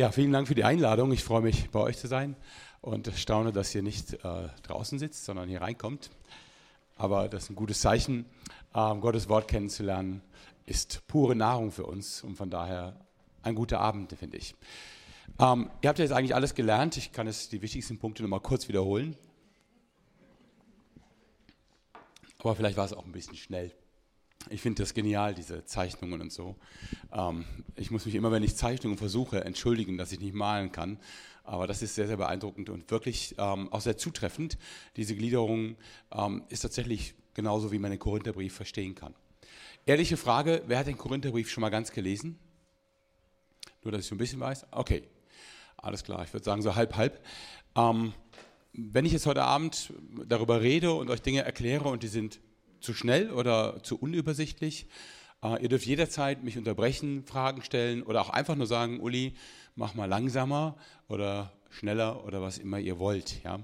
Ja, 0.00 0.10
vielen 0.10 0.32
Dank 0.32 0.48
für 0.48 0.54
die 0.54 0.64
Einladung. 0.64 1.12
Ich 1.12 1.22
freue 1.22 1.42
mich, 1.42 1.68
bei 1.68 1.80
euch 1.80 1.98
zu 1.98 2.06
sein 2.06 2.34
und 2.80 3.12
staune, 3.16 3.52
dass 3.52 3.74
ihr 3.74 3.82
nicht 3.82 4.14
äh, 4.14 4.48
draußen 4.62 4.98
sitzt, 4.98 5.26
sondern 5.26 5.46
hier 5.46 5.60
reinkommt. 5.60 6.08
Aber 6.96 7.28
das 7.28 7.42
ist 7.42 7.50
ein 7.50 7.54
gutes 7.54 7.82
Zeichen. 7.82 8.24
Ähm, 8.74 9.02
Gottes 9.02 9.28
Wort 9.28 9.46
kennenzulernen 9.46 10.22
ist 10.64 11.06
pure 11.06 11.36
Nahrung 11.36 11.70
für 11.70 11.84
uns 11.84 12.24
und 12.24 12.36
von 12.36 12.48
daher 12.48 12.98
ein 13.42 13.54
guter 13.54 13.80
Abend, 13.80 14.10
finde 14.14 14.38
ich. 14.38 14.54
Ähm, 15.38 15.68
ihr 15.82 15.90
habt 15.90 15.98
ja 15.98 16.06
jetzt 16.06 16.12
eigentlich 16.12 16.34
alles 16.34 16.54
gelernt. 16.54 16.96
Ich 16.96 17.12
kann 17.12 17.26
jetzt 17.26 17.52
die 17.52 17.60
wichtigsten 17.60 17.98
Punkte 17.98 18.22
nochmal 18.22 18.40
kurz 18.40 18.68
wiederholen. 18.68 19.18
Aber 22.38 22.56
vielleicht 22.56 22.78
war 22.78 22.86
es 22.86 22.94
auch 22.94 23.04
ein 23.04 23.12
bisschen 23.12 23.36
schnell. 23.36 23.70
Ich 24.48 24.62
finde 24.62 24.82
das 24.82 24.94
genial, 24.94 25.34
diese 25.34 25.64
Zeichnungen 25.64 26.20
und 26.20 26.32
so. 26.32 26.56
Ähm, 27.12 27.44
ich 27.76 27.90
muss 27.90 28.06
mich 28.06 28.14
immer, 28.14 28.32
wenn 28.32 28.42
ich 28.42 28.56
Zeichnungen 28.56 28.96
versuche, 28.96 29.44
entschuldigen, 29.44 29.98
dass 29.98 30.12
ich 30.12 30.20
nicht 30.20 30.34
malen 30.34 30.72
kann. 30.72 30.98
Aber 31.44 31.66
das 31.66 31.82
ist 31.82 31.94
sehr, 31.94 32.06
sehr 32.06 32.16
beeindruckend 32.16 32.70
und 32.70 32.90
wirklich 32.90 33.34
ähm, 33.38 33.70
auch 33.72 33.80
sehr 33.80 33.96
zutreffend. 33.96 34.56
Diese 34.96 35.14
Gliederung 35.14 35.76
ähm, 36.12 36.44
ist 36.48 36.60
tatsächlich 36.60 37.14
genauso, 37.34 37.70
wie 37.70 37.78
man 37.78 37.90
den 37.90 38.00
Korintherbrief 38.00 38.54
verstehen 38.54 38.94
kann. 38.94 39.14
Ehrliche 39.84 40.16
Frage, 40.16 40.62
wer 40.66 40.78
hat 40.78 40.86
den 40.86 40.98
Korintherbrief 40.98 41.50
schon 41.50 41.60
mal 41.60 41.70
ganz 41.70 41.90
gelesen? 41.90 42.38
Nur, 43.82 43.92
dass 43.92 44.02
ich 44.02 44.06
so 44.06 44.14
ein 44.14 44.18
bisschen 44.18 44.40
weiß. 44.40 44.66
Okay, 44.70 45.04
alles 45.76 46.04
klar. 46.04 46.22
Ich 46.24 46.32
würde 46.32 46.44
sagen 46.44 46.62
so 46.62 46.74
halb, 46.74 46.96
halb. 46.96 47.24
Ähm, 47.74 48.12
wenn 48.72 49.04
ich 49.04 49.12
jetzt 49.12 49.26
heute 49.26 49.42
Abend 49.42 49.92
darüber 50.26 50.60
rede 50.60 50.92
und 50.92 51.10
euch 51.10 51.22
Dinge 51.22 51.42
erkläre 51.42 51.88
und 51.88 52.02
die 52.02 52.08
sind 52.08 52.40
zu 52.80 52.94
schnell 52.94 53.30
oder 53.30 53.82
zu 53.82 53.98
unübersichtlich. 53.98 54.86
Äh, 55.42 55.62
ihr 55.62 55.68
dürft 55.68 55.86
jederzeit 55.86 56.42
mich 56.42 56.58
unterbrechen, 56.58 57.24
Fragen 57.24 57.62
stellen 57.62 58.02
oder 58.02 58.20
auch 58.20 58.30
einfach 58.30 58.56
nur 58.56 58.66
sagen, 58.66 59.00
Uli, 59.00 59.34
mach 59.74 59.94
mal 59.94 60.06
langsamer 60.06 60.76
oder 61.08 61.52
schneller 61.70 62.24
oder 62.24 62.42
was 62.42 62.58
immer 62.58 62.78
ihr 62.78 62.98
wollt. 62.98 63.42
Ja? 63.44 63.60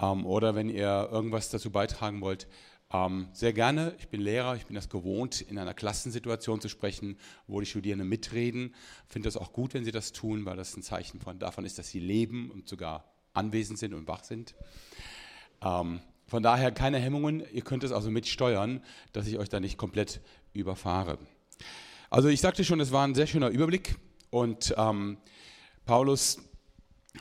Ähm, 0.00 0.26
oder 0.26 0.54
wenn 0.54 0.68
ihr 0.68 1.08
irgendwas 1.10 1.50
dazu 1.50 1.70
beitragen 1.70 2.20
wollt, 2.20 2.46
ähm, 2.92 3.28
sehr 3.32 3.52
gerne. 3.52 3.96
Ich 3.98 4.08
bin 4.08 4.20
Lehrer, 4.20 4.54
ich 4.56 4.66
bin 4.66 4.76
das 4.76 4.88
gewohnt, 4.88 5.40
in 5.40 5.58
einer 5.58 5.74
Klassensituation 5.74 6.60
zu 6.60 6.68
sprechen, 6.68 7.18
wo 7.46 7.58
die 7.58 7.66
Studierenden 7.66 8.08
mitreden. 8.08 8.74
Ich 9.06 9.12
finde 9.12 9.26
das 9.26 9.36
auch 9.36 9.52
gut, 9.52 9.74
wenn 9.74 9.84
sie 9.84 9.90
das 9.90 10.12
tun, 10.12 10.44
weil 10.44 10.56
das 10.56 10.76
ein 10.76 10.82
Zeichen 10.82 11.20
von, 11.20 11.38
davon 11.38 11.64
ist, 11.64 11.78
dass 11.78 11.88
sie 11.88 12.00
leben 12.00 12.50
und 12.50 12.68
sogar 12.68 13.12
anwesend 13.32 13.78
sind 13.78 13.94
und 13.94 14.06
wach 14.06 14.22
sind. 14.22 14.54
Ähm, 15.60 16.00
von 16.34 16.42
daher 16.42 16.72
keine 16.72 16.98
Hemmungen, 16.98 17.44
ihr 17.52 17.62
könnt 17.62 17.84
es 17.84 17.92
also 17.92 18.10
mitsteuern, 18.10 18.82
dass 19.12 19.28
ich 19.28 19.38
euch 19.38 19.48
da 19.48 19.60
nicht 19.60 19.78
komplett 19.78 20.20
überfahre. 20.52 21.16
Also 22.10 22.26
ich 22.28 22.40
sagte 22.40 22.64
schon, 22.64 22.80
es 22.80 22.90
war 22.90 23.06
ein 23.06 23.14
sehr 23.14 23.28
schöner 23.28 23.50
Überblick 23.50 23.98
und 24.30 24.74
ähm, 24.76 25.18
Paulus 25.86 26.38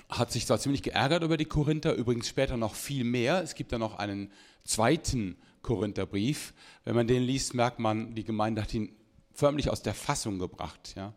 hat 0.10 0.32
sich 0.32 0.48
zwar 0.48 0.58
ziemlich 0.58 0.82
geärgert 0.82 1.22
über 1.22 1.38
die 1.38 1.46
Korinther, 1.46 1.94
übrigens 1.94 2.28
später 2.28 2.58
noch 2.58 2.74
viel 2.74 3.04
mehr. 3.04 3.44
Es 3.44 3.54
gibt 3.54 3.72
da 3.72 3.78
noch 3.78 4.00
einen 4.00 4.32
zweiten 4.64 5.38
Korintherbrief. 5.62 6.56
Wenn 6.84 6.96
man 6.96 7.06
den 7.06 7.22
liest, 7.22 7.54
merkt 7.54 7.78
man, 7.78 8.16
die 8.16 8.24
Gemeinde 8.24 8.64
hat 8.64 8.74
ihn 8.74 8.96
förmlich 9.32 9.70
aus 9.70 9.84
der 9.84 9.94
Fassung 9.94 10.40
gebracht. 10.40 10.96
Ja. 10.98 11.14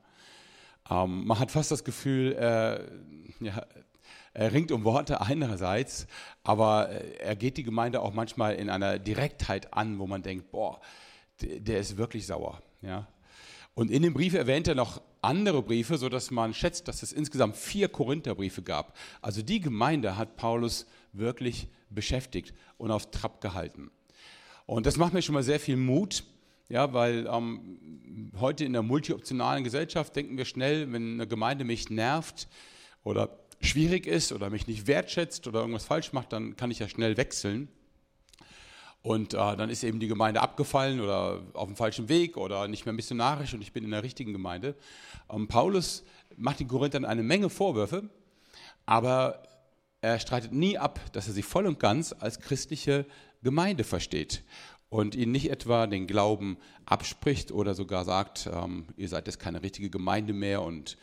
Ähm, 0.90 1.26
man 1.26 1.38
hat 1.38 1.50
fast 1.50 1.70
das 1.70 1.82
Gefühl, 1.82 2.34
äh, 2.34 3.42
ja, 3.42 3.64
er 4.36 4.52
ringt 4.52 4.70
um 4.70 4.84
Worte 4.84 5.22
einerseits, 5.22 6.06
aber 6.42 6.90
äh, 6.90 7.16
er 7.20 7.36
geht 7.36 7.56
die 7.56 7.62
Gemeinde 7.62 8.02
auch 8.02 8.12
manchmal 8.12 8.54
in 8.56 8.68
einer 8.68 8.98
Direktheit 8.98 9.72
an, 9.72 9.98
wo 9.98 10.06
man 10.06 10.22
denkt, 10.22 10.50
boah, 10.50 10.78
der 11.40 11.80
ist 11.80 11.96
wirklich 11.96 12.26
sauer. 12.26 12.60
Ja? 12.82 13.08
Und 13.74 13.90
in 13.90 14.02
dem 14.02 14.12
Brief 14.12 14.34
erwähnt 14.34 14.68
er 14.68 14.74
noch 14.74 15.00
andere 15.22 15.62
Briefe, 15.62 15.96
sodass 15.96 16.30
man 16.30 16.52
schätzt, 16.52 16.86
dass 16.86 17.02
es 17.02 17.12
insgesamt 17.12 17.56
vier 17.56 17.88
Korintherbriefe 17.88 18.62
gab. 18.62 18.94
Also 19.22 19.40
die 19.40 19.60
Gemeinde 19.60 20.18
hat 20.18 20.36
Paulus 20.36 20.86
wirklich 21.12 21.68
beschäftigt 21.88 22.52
und 22.76 22.90
auf 22.90 23.10
Trab 23.10 23.40
gehalten. 23.40 23.90
Und 24.66 24.84
das 24.84 24.98
macht 24.98 25.14
mir 25.14 25.22
schon 25.22 25.34
mal 25.34 25.44
sehr 25.44 25.60
viel 25.60 25.76
Mut, 25.76 26.24
ja, 26.68 26.92
weil 26.92 27.26
ähm, 27.26 28.32
heute 28.38 28.66
in 28.66 28.74
der 28.74 28.82
multioptionalen 28.82 29.64
Gesellschaft 29.64 30.14
denken 30.14 30.36
wir 30.36 30.44
schnell, 30.44 30.92
wenn 30.92 31.14
eine 31.14 31.26
Gemeinde 31.26 31.64
mich 31.64 31.88
nervt 31.88 32.48
oder 33.02 33.45
schwierig 33.60 34.06
ist 34.06 34.32
oder 34.32 34.50
mich 34.50 34.66
nicht 34.66 34.86
wertschätzt 34.86 35.46
oder 35.46 35.60
irgendwas 35.60 35.84
falsch 35.84 36.12
macht, 36.12 36.32
dann 36.32 36.56
kann 36.56 36.70
ich 36.70 36.78
ja 36.78 36.88
schnell 36.88 37.16
wechseln. 37.16 37.68
Und 39.02 39.34
äh, 39.34 39.36
dann 39.36 39.70
ist 39.70 39.84
eben 39.84 40.00
die 40.00 40.08
Gemeinde 40.08 40.40
abgefallen 40.40 41.00
oder 41.00 41.40
auf 41.52 41.66
dem 41.66 41.76
falschen 41.76 42.08
Weg 42.08 42.36
oder 42.36 42.66
nicht 42.66 42.86
mehr 42.86 42.92
missionarisch 42.92 43.54
und 43.54 43.62
ich 43.62 43.72
bin 43.72 43.84
in 43.84 43.92
der 43.92 44.02
richtigen 44.02 44.32
Gemeinde. 44.32 44.74
Ähm, 45.30 45.46
Paulus 45.46 46.02
macht 46.36 46.58
den 46.58 46.66
Korinthern 46.66 47.04
eine 47.04 47.22
Menge 47.22 47.48
Vorwürfe, 47.48 48.10
aber 48.84 49.42
er 50.00 50.18
streitet 50.18 50.52
nie 50.52 50.76
ab, 50.76 51.00
dass 51.12 51.28
er 51.28 51.34
sie 51.34 51.42
voll 51.42 51.66
und 51.66 51.78
ganz 51.78 52.14
als 52.18 52.40
christliche 52.40 53.06
Gemeinde 53.42 53.84
versteht 53.84 54.42
und 54.88 55.14
ihnen 55.14 55.32
nicht 55.32 55.50
etwa 55.50 55.86
den 55.86 56.06
Glauben 56.06 56.56
abspricht 56.84 57.52
oder 57.52 57.74
sogar 57.74 58.04
sagt, 58.04 58.48
ähm, 58.52 58.86
ihr 58.96 59.08
seid 59.08 59.26
jetzt 59.26 59.38
keine 59.38 59.62
richtige 59.62 59.90
Gemeinde 59.90 60.32
mehr 60.32 60.62
und 60.62 60.96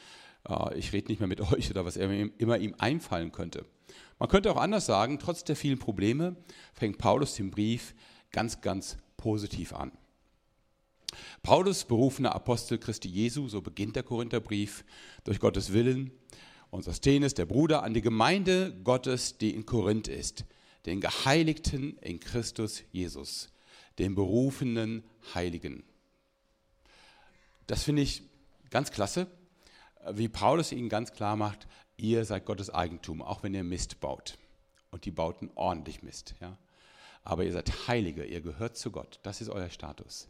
äh, 0.48 0.78
ich 0.78 0.94
rede 0.94 1.08
nicht 1.08 1.20
mehr 1.20 1.28
mit 1.28 1.42
euch 1.52 1.70
oder 1.70 1.86
was 1.86 1.98
immer 1.98 2.58
ihm 2.58 2.76
einfallen 2.78 3.32
könnte. 3.32 3.66
Man 4.20 4.30
könnte 4.30 4.52
auch 4.52 4.58
anders 4.58 4.86
sagen, 4.86 5.20
trotz 5.20 5.44
der 5.44 5.56
vielen 5.56 5.80
Probleme 5.80 6.36
fängt 6.74 6.98
Paulus 6.98 7.36
den 7.36 7.52
Brief 7.52 7.94
ganz, 8.32 8.62
ganz 8.62 8.98
positiv 9.18 9.74
an. 9.74 9.92
Paulus, 11.44 11.86
berufener 11.86 12.34
Apostel 12.34 12.78
Christi 12.80 13.08
Jesu, 13.08 13.48
so 13.48 13.62
beginnt 13.62 13.96
der 13.96 14.04
Korintherbrief, 14.04 14.84
durch 15.24 15.40
Gottes 15.40 15.74
Willen, 15.74 16.12
und 16.72 16.84
Sosthenes, 16.84 17.36
der 17.36 17.46
Bruder, 17.46 17.84
an 17.84 17.94
die 17.94 18.02
Gemeinde 18.02 18.76
Gottes, 18.84 19.38
die 19.38 19.54
in 19.54 19.66
Korinth 19.66 20.08
ist, 20.08 20.46
den 20.88 21.02
Geheiligten 21.02 21.98
in 22.00 22.20
Christus 22.20 22.82
Jesus, 22.92 23.50
den 24.00 24.16
berufenen 24.16 25.04
Heiligen. 25.36 25.84
Das 27.68 27.84
finde 27.84 28.02
ich 28.02 28.24
ganz 28.72 28.90
klasse, 28.90 29.28
wie 30.12 30.30
Paulus 30.30 30.72
ihnen 30.72 30.90
ganz 30.90 31.14
klar 31.14 31.36
macht, 31.36 31.68
ihr 31.98 32.26
seid 32.26 32.46
Gottes 32.46 32.70
Eigentum, 32.70 33.22
auch 33.22 33.44
wenn 33.44 33.54
ihr 33.54 33.64
Mist 33.64 34.00
baut. 34.00 34.38
Und 34.92 35.06
die 35.06 35.12
bauten 35.12 35.50
ordentlich 35.56 36.04
Mist. 36.04 36.36
Ja? 36.40 36.58
Aber 37.24 37.44
ihr 37.44 37.54
seid 37.54 37.88
Heilige, 37.88 38.26
ihr 38.26 38.42
gehört 38.42 38.78
zu 38.78 38.92
Gott. 38.92 39.20
Das 39.24 39.42
ist 39.42 39.50
euer 39.50 39.70
Status. 39.70 40.28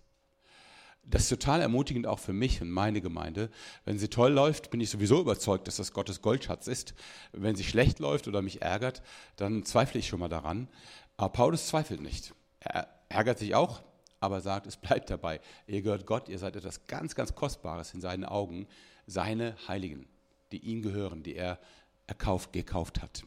Das 1.05 1.23
ist 1.23 1.29
total 1.29 1.59
ermutigend 1.59 2.07
auch 2.07 2.19
für 2.19 2.31
mich 2.31 2.61
und 2.61 2.69
meine 2.71 3.01
Gemeinde. 3.01 3.49
Wenn 3.83 3.99
sie 3.99 4.07
toll 4.07 4.31
läuft, 4.31 4.69
bin 4.69 4.79
ich 4.79 4.89
sowieso 4.89 5.19
überzeugt, 5.19 5.67
dass 5.67 5.75
das 5.75 5.91
Gottes 5.91 6.21
Goldschatz 6.21 6.67
ist. 6.67 6.93
Wenn 7.33 7.57
sie 7.57 7.65
schlecht 7.65 7.99
läuft 7.99 8.29
oder 8.29 8.41
mich 8.41 8.61
ärgert, 8.61 9.01
dann 9.35 9.65
zweifle 9.65 9.99
ich 9.99 10.07
schon 10.07 10.21
mal 10.21 10.29
daran. 10.29 10.69
Aber 11.17 11.33
Paulus 11.33 11.67
zweifelt 11.67 12.01
nicht. 12.01 12.33
Er 12.61 12.87
ärgert 13.09 13.37
sich 13.37 13.53
auch, 13.53 13.81
aber 14.21 14.39
sagt, 14.39 14.65
es 14.65 14.77
bleibt 14.77 15.09
dabei. 15.09 15.41
Ihr 15.67 15.81
gehört 15.81 16.05
Gott, 16.05 16.29
ihr 16.29 16.39
seid 16.39 16.55
etwas 16.55 16.87
ganz, 16.87 17.15
ganz 17.15 17.35
Kostbares 17.35 17.93
in 17.93 17.99
seinen 17.99 18.23
Augen 18.23 18.67
seine 19.07 19.55
Heiligen, 19.67 20.07
die 20.51 20.59
ihm 20.59 20.81
gehören, 20.81 21.23
die 21.23 21.35
er 21.35 21.59
erkauft, 22.07 22.53
gekauft 22.53 23.01
hat. 23.01 23.23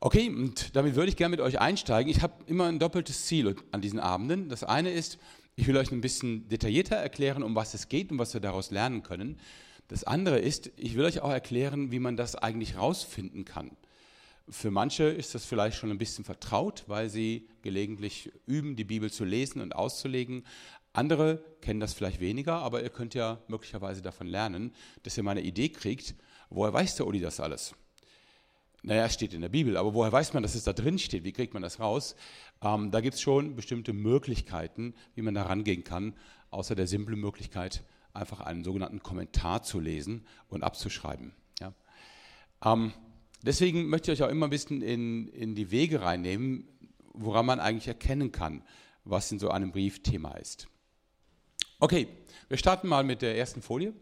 Okay, 0.00 0.28
und 0.28 0.76
damit 0.76 0.94
würde 0.94 1.08
ich 1.08 1.16
gerne 1.16 1.32
mit 1.32 1.40
euch 1.40 1.58
einsteigen. 1.58 2.10
Ich 2.10 2.22
habe 2.22 2.44
immer 2.46 2.66
ein 2.66 2.78
doppeltes 2.78 3.26
Ziel 3.26 3.56
an 3.72 3.80
diesen 3.80 3.98
Abenden. 3.98 4.48
Das 4.48 4.62
eine 4.62 4.90
ist, 4.90 5.18
ich 5.56 5.66
will 5.66 5.76
euch 5.76 5.90
ein 5.90 6.00
bisschen 6.00 6.48
detaillierter 6.48 6.94
erklären, 6.94 7.42
um 7.42 7.56
was 7.56 7.74
es 7.74 7.88
geht 7.88 8.12
und 8.12 8.18
was 8.18 8.32
wir 8.32 8.40
daraus 8.40 8.70
lernen 8.70 9.02
können. 9.02 9.40
Das 9.88 10.04
andere 10.04 10.38
ist, 10.38 10.70
ich 10.76 10.94
will 10.96 11.04
euch 11.04 11.20
auch 11.20 11.32
erklären, 11.32 11.90
wie 11.90 11.98
man 11.98 12.16
das 12.16 12.36
eigentlich 12.36 12.76
rausfinden 12.76 13.44
kann. 13.44 13.72
Für 14.50 14.70
manche 14.70 15.04
ist 15.04 15.34
das 15.34 15.44
vielleicht 15.44 15.76
schon 15.76 15.90
ein 15.90 15.98
bisschen 15.98 16.24
vertraut, 16.24 16.84
weil 16.86 17.10
sie 17.10 17.48
gelegentlich 17.62 18.30
üben, 18.46 18.76
die 18.76 18.84
Bibel 18.84 19.10
zu 19.10 19.24
lesen 19.24 19.60
und 19.60 19.74
auszulegen. 19.74 20.44
Andere 20.92 21.44
kennen 21.60 21.80
das 21.80 21.94
vielleicht 21.94 22.20
weniger, 22.20 22.54
aber 22.56 22.82
ihr 22.82 22.90
könnt 22.90 23.14
ja 23.14 23.40
möglicherweise 23.48 24.02
davon 24.02 24.26
lernen, 24.26 24.72
dass 25.02 25.16
ihr 25.16 25.22
mal 25.22 25.32
eine 25.32 25.42
Idee 25.42 25.68
kriegt, 25.68 26.14
woher 26.50 26.72
weiß 26.72 26.96
der 26.96 27.06
Uli 27.06 27.20
das 27.20 27.40
alles? 27.40 27.74
Naja, 28.82 29.06
es 29.06 29.14
steht 29.14 29.34
in 29.34 29.40
der 29.40 29.48
Bibel, 29.48 29.76
aber 29.76 29.92
woher 29.92 30.12
weiß 30.12 30.34
man, 30.34 30.42
dass 30.42 30.54
es 30.54 30.64
da 30.64 30.72
drin 30.72 30.98
steht? 30.98 31.24
Wie 31.24 31.32
kriegt 31.32 31.52
man 31.52 31.62
das 31.62 31.80
raus? 31.80 32.14
Ähm, 32.62 32.90
da 32.90 33.00
gibt 33.00 33.14
es 33.14 33.20
schon 33.20 33.56
bestimmte 33.56 33.92
Möglichkeiten, 33.92 34.94
wie 35.14 35.22
man 35.22 35.34
da 35.34 35.42
rangehen 35.42 35.84
kann, 35.84 36.14
außer 36.50 36.74
der 36.74 36.86
simplen 36.86 37.18
Möglichkeit, 37.18 37.84
einfach 38.14 38.40
einen 38.40 38.64
sogenannten 38.64 39.02
Kommentar 39.02 39.62
zu 39.62 39.80
lesen 39.80 40.26
und 40.48 40.62
abzuschreiben. 40.62 41.32
Ja? 41.60 41.74
Ähm, 42.64 42.92
deswegen 43.42 43.88
möchte 43.88 44.12
ich 44.12 44.20
euch 44.20 44.28
auch 44.28 44.32
immer 44.32 44.46
ein 44.46 44.50
bisschen 44.50 44.80
in, 44.80 45.28
in 45.28 45.54
die 45.54 45.70
Wege 45.70 46.02
reinnehmen, 46.02 46.68
woran 47.12 47.46
man 47.46 47.60
eigentlich 47.60 47.88
erkennen 47.88 48.32
kann, 48.32 48.62
was 49.04 49.30
in 49.32 49.38
so 49.38 49.50
einem 49.50 49.72
Brief 49.72 50.02
Thema 50.02 50.32
ist. 50.36 50.68
Okay, 51.80 52.08
wir 52.48 52.56
starten 52.56 52.88
mal 52.88 53.04
mit 53.04 53.22
der 53.22 53.38
ersten 53.38 53.62
Folie. 53.62 53.92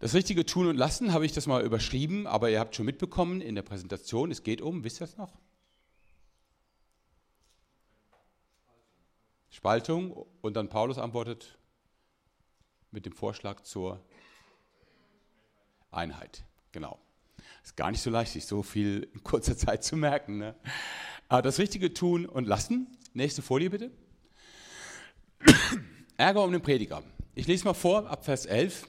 Das 0.00 0.12
richtige 0.12 0.44
Tun 0.44 0.66
und 0.66 0.76
Lassen 0.76 1.14
habe 1.14 1.24
ich 1.24 1.32
das 1.32 1.46
mal 1.46 1.64
überschrieben, 1.64 2.26
aber 2.26 2.50
ihr 2.50 2.60
habt 2.60 2.76
schon 2.76 2.84
mitbekommen 2.84 3.40
in 3.40 3.54
der 3.54 3.62
Präsentation, 3.62 4.30
es 4.30 4.42
geht 4.42 4.60
um, 4.60 4.84
wisst 4.84 5.00
ihr 5.00 5.06
das 5.06 5.16
noch? 5.16 5.32
Spaltung 9.48 10.26
und 10.42 10.54
dann 10.54 10.68
Paulus 10.68 10.98
antwortet 10.98 11.56
mit 12.90 13.06
dem 13.06 13.14
Vorschlag 13.14 13.62
zur 13.62 14.04
Einheit. 15.90 16.44
Genau. 16.72 16.98
Ist 17.62 17.76
gar 17.78 17.90
nicht 17.90 18.02
so 18.02 18.10
leicht, 18.10 18.32
sich 18.32 18.44
so 18.44 18.62
viel 18.62 19.08
in 19.14 19.22
kurzer 19.22 19.56
Zeit 19.56 19.84
zu 19.84 19.96
merken. 19.96 20.36
Ne? 20.36 20.54
Aber 21.28 21.40
das 21.40 21.58
Richtige 21.58 21.94
tun 21.94 22.26
und 22.26 22.46
lassen. 22.46 22.98
Nächste 23.14 23.40
Folie 23.40 23.70
bitte. 23.70 23.90
Ärger 26.16 26.44
um 26.44 26.52
den 26.52 26.62
Prediger. 26.62 27.02
Ich 27.34 27.46
lese 27.46 27.64
mal 27.64 27.74
vor, 27.74 28.08
ab 28.08 28.24
Vers 28.24 28.46
11. 28.46 28.86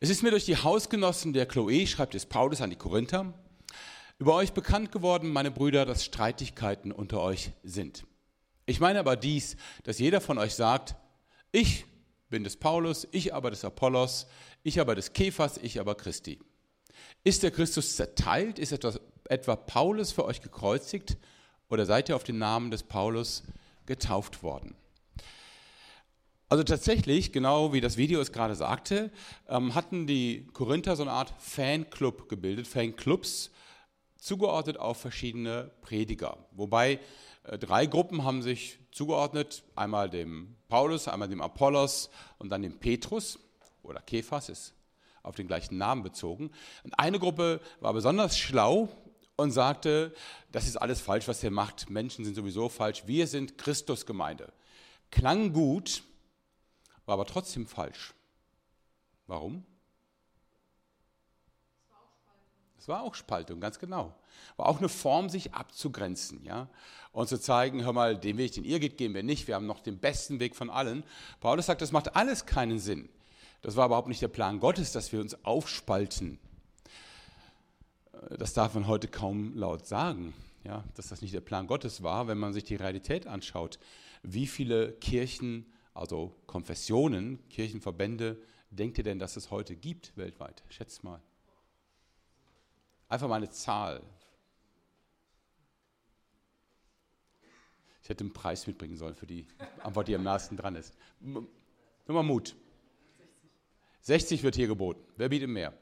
Es 0.00 0.10
ist 0.10 0.22
mir 0.22 0.30
durch 0.30 0.44
die 0.44 0.56
Hausgenossen 0.56 1.32
der 1.32 1.46
Chloe, 1.46 1.86
schreibt 1.86 2.14
es 2.14 2.26
Paulus 2.26 2.60
an 2.60 2.70
die 2.70 2.76
Korinther, 2.76 3.32
über 4.18 4.34
euch 4.34 4.52
bekannt 4.52 4.92
geworden, 4.92 5.30
meine 5.30 5.50
Brüder, 5.50 5.86
dass 5.86 6.04
Streitigkeiten 6.04 6.92
unter 6.92 7.20
euch 7.20 7.50
sind. 7.62 8.04
Ich 8.66 8.80
meine 8.80 8.98
aber 8.98 9.16
dies, 9.16 9.56
dass 9.84 9.98
jeder 9.98 10.20
von 10.20 10.38
euch 10.38 10.54
sagt, 10.54 10.94
ich 11.52 11.84
bin 12.28 12.44
des 12.44 12.56
Paulus, 12.56 13.08
ich 13.12 13.32
aber 13.34 13.50
des 13.50 13.64
Apollos, 13.64 14.26
ich 14.62 14.80
aber 14.80 14.94
des 14.94 15.12
Kephas, 15.12 15.56
ich 15.58 15.80
aber 15.80 15.94
Christi. 15.94 16.38
Ist 17.24 17.42
der 17.42 17.50
Christus 17.50 17.96
zerteilt? 17.96 18.58
Ist 18.58 18.72
etwa, 18.72 18.92
etwa 19.28 19.56
Paulus 19.56 20.12
für 20.12 20.24
euch 20.24 20.42
gekreuzigt? 20.42 21.16
Oder 21.70 21.86
seid 21.86 22.08
ihr 22.08 22.16
auf 22.16 22.24
den 22.24 22.38
Namen 22.38 22.70
des 22.70 22.82
Paulus 22.82 23.44
getauft 23.86 24.42
worden? 24.42 24.76
Also 26.50 26.64
tatsächlich, 26.64 27.32
genau 27.32 27.74
wie 27.74 27.82
das 27.82 27.98
Video 27.98 28.22
es 28.22 28.32
gerade 28.32 28.54
sagte, 28.54 29.10
ähm, 29.50 29.74
hatten 29.74 30.06
die 30.06 30.46
Korinther 30.54 30.96
so 30.96 31.02
eine 31.02 31.12
Art 31.12 31.34
Fanclub 31.38 32.26
gebildet, 32.30 32.66
Fanclubs, 32.66 33.50
zugeordnet 34.16 34.78
auf 34.78 34.98
verschiedene 34.98 35.70
Prediger. 35.82 36.38
Wobei 36.52 37.00
äh, 37.42 37.58
drei 37.58 37.84
Gruppen 37.84 38.24
haben 38.24 38.40
sich 38.40 38.78
zugeordnet, 38.92 39.62
einmal 39.76 40.08
dem 40.08 40.56
Paulus, 40.68 41.06
einmal 41.06 41.28
dem 41.28 41.42
Apollos 41.42 42.08
und 42.38 42.48
dann 42.48 42.62
dem 42.62 42.78
Petrus 42.78 43.38
oder 43.82 44.00
Kephas 44.00 44.48
ist 44.48 44.74
auf 45.22 45.34
den 45.34 45.48
gleichen 45.48 45.76
Namen 45.76 46.02
bezogen. 46.02 46.50
Und 46.82 46.98
eine 46.98 47.18
Gruppe 47.18 47.60
war 47.80 47.92
besonders 47.92 48.38
schlau 48.38 48.88
und 49.36 49.50
sagte, 49.50 50.14
das 50.50 50.66
ist 50.66 50.78
alles 50.78 51.02
falsch, 51.02 51.28
was 51.28 51.44
ihr 51.44 51.50
macht. 51.50 51.90
Menschen 51.90 52.24
sind 52.24 52.34
sowieso 52.34 52.70
falsch. 52.70 53.02
Wir 53.04 53.26
sind 53.26 53.58
Christusgemeinde. 53.58 54.50
Klang 55.10 55.52
gut, 55.52 56.02
war 57.08 57.14
aber 57.14 57.24
trotzdem 57.24 57.66
falsch. 57.66 58.12
Warum? 59.26 59.64
Es 62.78 62.86
war 62.86 63.02
auch 63.02 63.14
Spaltung, 63.14 63.60
ganz 63.60 63.78
genau. 63.78 64.14
War 64.58 64.66
auch 64.66 64.78
eine 64.78 64.90
Form, 64.90 65.30
sich 65.30 65.54
abzugrenzen, 65.54 66.44
ja, 66.44 66.68
und 67.12 67.26
zu 67.26 67.40
zeigen, 67.40 67.82
hör 67.82 67.94
mal, 67.94 68.18
den 68.18 68.36
Weg, 68.36 68.52
den 68.52 68.64
ihr 68.64 68.78
geht, 68.78 68.98
gehen 68.98 69.14
wir 69.14 69.22
nicht. 69.22 69.48
Wir 69.48 69.54
haben 69.54 69.66
noch 69.66 69.80
den 69.80 69.98
besten 69.98 70.38
Weg 70.38 70.54
von 70.54 70.68
allen. 70.68 71.02
Paulus 71.40 71.64
sagt, 71.64 71.80
das 71.80 71.92
macht 71.92 72.14
alles 72.14 72.44
keinen 72.44 72.78
Sinn. 72.78 73.08
Das 73.62 73.74
war 73.74 73.86
überhaupt 73.86 74.08
nicht 74.08 74.20
der 74.20 74.28
Plan 74.28 74.60
Gottes, 74.60 74.92
dass 74.92 75.10
wir 75.10 75.22
uns 75.22 75.44
aufspalten. 75.46 76.38
Das 78.36 78.52
darf 78.52 78.74
man 78.74 78.86
heute 78.86 79.08
kaum 79.08 79.56
laut 79.56 79.86
sagen, 79.86 80.34
ja, 80.62 80.84
dass 80.94 81.08
das 81.08 81.22
nicht 81.22 81.32
der 81.32 81.40
Plan 81.40 81.68
Gottes 81.68 82.02
war, 82.02 82.28
wenn 82.28 82.38
man 82.38 82.52
sich 82.52 82.64
die 82.64 82.76
Realität 82.76 83.26
anschaut. 83.26 83.78
Wie 84.22 84.46
viele 84.46 84.92
Kirchen 84.92 85.64
also 85.98 86.32
Konfessionen, 86.46 87.46
Kirchenverbände, 87.48 88.40
denkt 88.70 88.98
ihr 88.98 89.04
denn, 89.04 89.18
dass 89.18 89.36
es 89.36 89.50
heute 89.50 89.74
gibt 89.74 90.16
weltweit? 90.16 90.62
Schätzt 90.68 91.02
mal. 91.02 91.20
Einfach 93.08 93.26
mal 93.28 93.36
eine 93.36 93.50
Zahl. 93.50 94.02
Ich 98.02 98.08
hätte 98.08 98.22
einen 98.22 98.32
Preis 98.32 98.66
mitbringen 98.66 98.96
sollen 98.96 99.16
für 99.16 99.26
die 99.26 99.46
Antwort, 99.82 100.06
die 100.06 100.14
am 100.14 100.22
nahesten 100.22 100.56
dran 100.56 100.76
ist. 100.76 100.96
Nur 101.20 101.48
mal 102.06 102.22
Mut. 102.22 102.54
60 104.02 104.44
wird 104.44 104.54
hier 104.54 104.68
geboten. 104.68 105.04
Wer 105.16 105.28
bietet 105.28 105.48
mehr? 105.48 105.74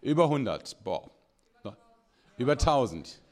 Über 0.00 0.24
100. 0.24 0.82
Boah. 0.82 1.10
Über 2.36 2.52
1000. 2.52 3.22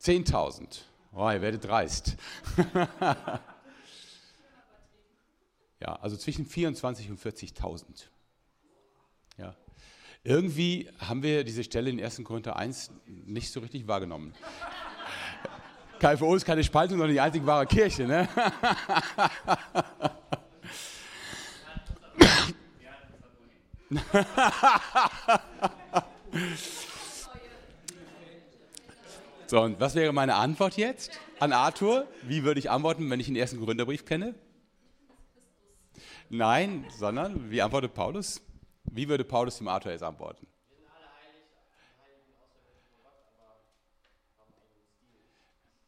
10.000. 0.00 0.82
Oh, 1.12 1.30
ihr 1.30 1.40
werdet 1.40 1.64
dreist. 1.64 2.16
ja, 5.80 5.96
also 6.00 6.16
zwischen 6.16 6.46
24 6.46 7.10
und 7.10 7.20
40.000. 7.20 8.06
Ja. 9.36 9.54
Irgendwie 10.24 10.90
haben 10.98 11.22
wir 11.22 11.44
diese 11.44 11.64
Stelle 11.64 11.90
in 11.90 12.02
1. 12.02 12.22
Korinther 12.24 12.56
1 12.56 12.90
nicht 13.06 13.50
so 13.50 13.60
richtig 13.60 13.86
wahrgenommen. 13.86 14.34
KFO 15.98 16.34
ist 16.34 16.44
keine 16.44 16.62
Spaltung, 16.62 16.98
sondern 16.98 17.14
die 17.14 17.20
einzig 17.20 17.44
wahre 17.44 17.66
Kirche. 17.66 18.06
Ne? 18.06 18.28
So, 29.48 29.62
und 29.62 29.80
was 29.80 29.94
wäre 29.94 30.12
meine 30.12 30.34
Antwort 30.34 30.76
jetzt 30.76 31.18
an 31.40 31.54
Arthur? 31.54 32.06
Wie 32.22 32.44
würde 32.44 32.60
ich 32.60 32.70
antworten, 32.70 33.08
wenn 33.08 33.18
ich 33.18 33.26
den 33.26 33.36
ersten 33.36 33.64
Gründerbrief 33.64 34.04
kenne? 34.04 34.34
Nein, 36.28 36.84
sondern 36.98 37.50
wie 37.50 37.62
antwortet 37.62 37.94
Paulus? 37.94 38.42
Wie 38.84 39.08
würde 39.08 39.24
Paulus 39.24 39.56
dem 39.56 39.68
Arthur 39.68 39.92
jetzt 39.92 40.02
antworten? 40.02 40.46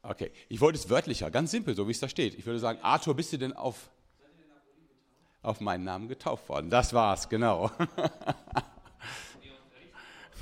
Okay, 0.03 0.33
ich 0.49 0.63
wollte 0.63 0.79
es 0.79 0.89
wörtlicher, 0.89 1.31
ganz 1.31 1.51
simpel, 1.51 1.77
so 1.77 1.87
wie 1.87 1.93
es 1.93 2.01
da 2.01 2.09
steht. 2.09 2.39
Ich 2.39 2.47
würde 2.47 2.59
sagen, 2.59 2.79
Arthur, 2.81 3.15
bist 3.15 3.31
du 3.35 3.37
denn 3.37 3.53
auf, 3.53 3.91
auf 5.43 5.61
meinen 5.61 5.85
Namen 5.85 6.09
getauft 6.09 6.49
worden? 6.49 6.71
Das 6.71 6.95
war's, 6.95 7.29
genau. 7.29 7.71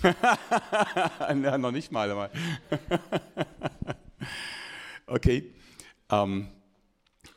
ja, 1.42 1.58
noch 1.58 1.72
nicht 1.72 1.92
mal. 1.92 2.30
okay. 5.06 5.54
Ähm, 6.10 6.48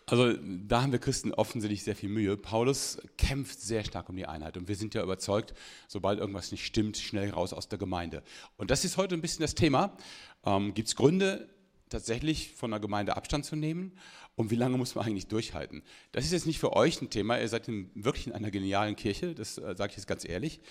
also 0.05 0.33
da 0.33 0.81
haben 0.81 0.91
wir 0.91 0.99
Christen 0.99 1.33
offensichtlich 1.33 1.83
sehr 1.83 1.95
viel 1.95 2.09
Mühe. 2.09 2.35
Paulus 2.35 2.97
kämpft 3.17 3.61
sehr 3.61 3.85
stark 3.85 4.09
um 4.09 4.17
die 4.17 4.25
Einheit 4.25 4.57
und 4.57 4.67
wir 4.67 4.75
sind 4.75 4.93
ja 4.93 5.03
überzeugt, 5.03 5.53
sobald 5.87 6.19
irgendwas 6.19 6.51
nicht 6.51 6.65
stimmt, 6.65 6.97
schnell 6.97 7.29
raus 7.29 7.53
aus 7.53 7.69
der 7.69 7.79
Gemeinde. 7.79 8.21
Und 8.57 8.71
das 8.71 8.83
ist 8.83 8.97
heute 8.97 9.15
ein 9.15 9.21
bisschen 9.21 9.41
das 9.41 9.55
Thema. 9.55 9.95
Ähm, 10.43 10.73
Gibt 10.73 10.89
es 10.89 10.97
Gründe, 10.97 11.47
tatsächlich 11.91 12.53
von 12.53 12.71
der 12.71 12.79
Gemeinde 12.79 13.15
Abstand 13.15 13.45
zu 13.45 13.55
nehmen? 13.55 13.93
Und 14.35 14.49
wie 14.49 14.55
lange 14.55 14.77
muss 14.77 14.95
man 14.95 15.05
eigentlich 15.05 15.27
durchhalten? 15.27 15.83
Das 16.11 16.25
ist 16.25 16.31
jetzt 16.31 16.47
nicht 16.47 16.59
für 16.59 16.73
euch 16.73 17.01
ein 17.01 17.09
Thema. 17.09 17.39
Ihr 17.39 17.47
seid 17.47 17.67
in, 17.67 17.91
wirklich 17.93 18.27
in 18.27 18.33
einer 18.33 18.49
genialen 18.49 18.95
Kirche, 18.95 19.35
das 19.35 19.57
äh, 19.57 19.75
sage 19.75 19.91
ich 19.91 19.97
jetzt 19.97 20.07
ganz 20.07 20.27
ehrlich. 20.27 20.61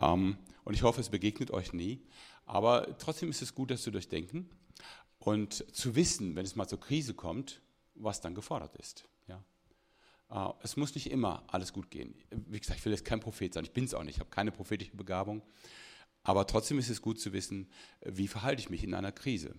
Ähm, 0.00 0.36
und 0.64 0.74
ich 0.74 0.82
hoffe, 0.82 1.00
es 1.00 1.10
begegnet 1.10 1.50
euch 1.50 1.72
nie. 1.72 2.02
Aber 2.46 2.98
trotzdem 2.98 3.30
ist 3.30 3.42
es 3.42 3.54
gut, 3.54 3.70
das 3.70 3.82
zu 3.82 3.90
durchdenken 3.90 4.48
und 5.18 5.64
zu 5.74 5.94
wissen, 5.96 6.36
wenn 6.36 6.44
es 6.44 6.56
mal 6.56 6.68
zur 6.68 6.80
Krise 6.80 7.14
kommt, 7.14 7.60
was 7.94 8.20
dann 8.20 8.34
gefordert 8.34 8.76
ist. 8.76 9.04
Ja? 9.28 9.44
Äh, 10.30 10.52
es 10.62 10.76
muss 10.76 10.94
nicht 10.94 11.10
immer 11.10 11.44
alles 11.46 11.72
gut 11.72 11.90
gehen. 11.90 12.14
Wie 12.30 12.58
gesagt, 12.58 12.78
ich 12.78 12.84
will 12.84 12.92
jetzt 12.92 13.04
kein 13.04 13.20
Prophet 13.20 13.54
sein, 13.54 13.64
ich 13.64 13.72
bin 13.72 13.84
es 13.84 13.94
auch 13.94 14.02
nicht, 14.02 14.16
ich 14.16 14.20
habe 14.20 14.30
keine 14.30 14.50
prophetische 14.50 14.96
Begabung. 14.96 15.42
Aber 16.22 16.46
trotzdem 16.46 16.78
ist 16.78 16.88
es 16.88 17.02
gut 17.02 17.20
zu 17.20 17.32
wissen, 17.34 17.68
wie 18.00 18.28
verhalte 18.28 18.60
ich 18.60 18.70
mich 18.70 18.82
in 18.82 18.94
einer 18.94 19.12
Krise. 19.12 19.54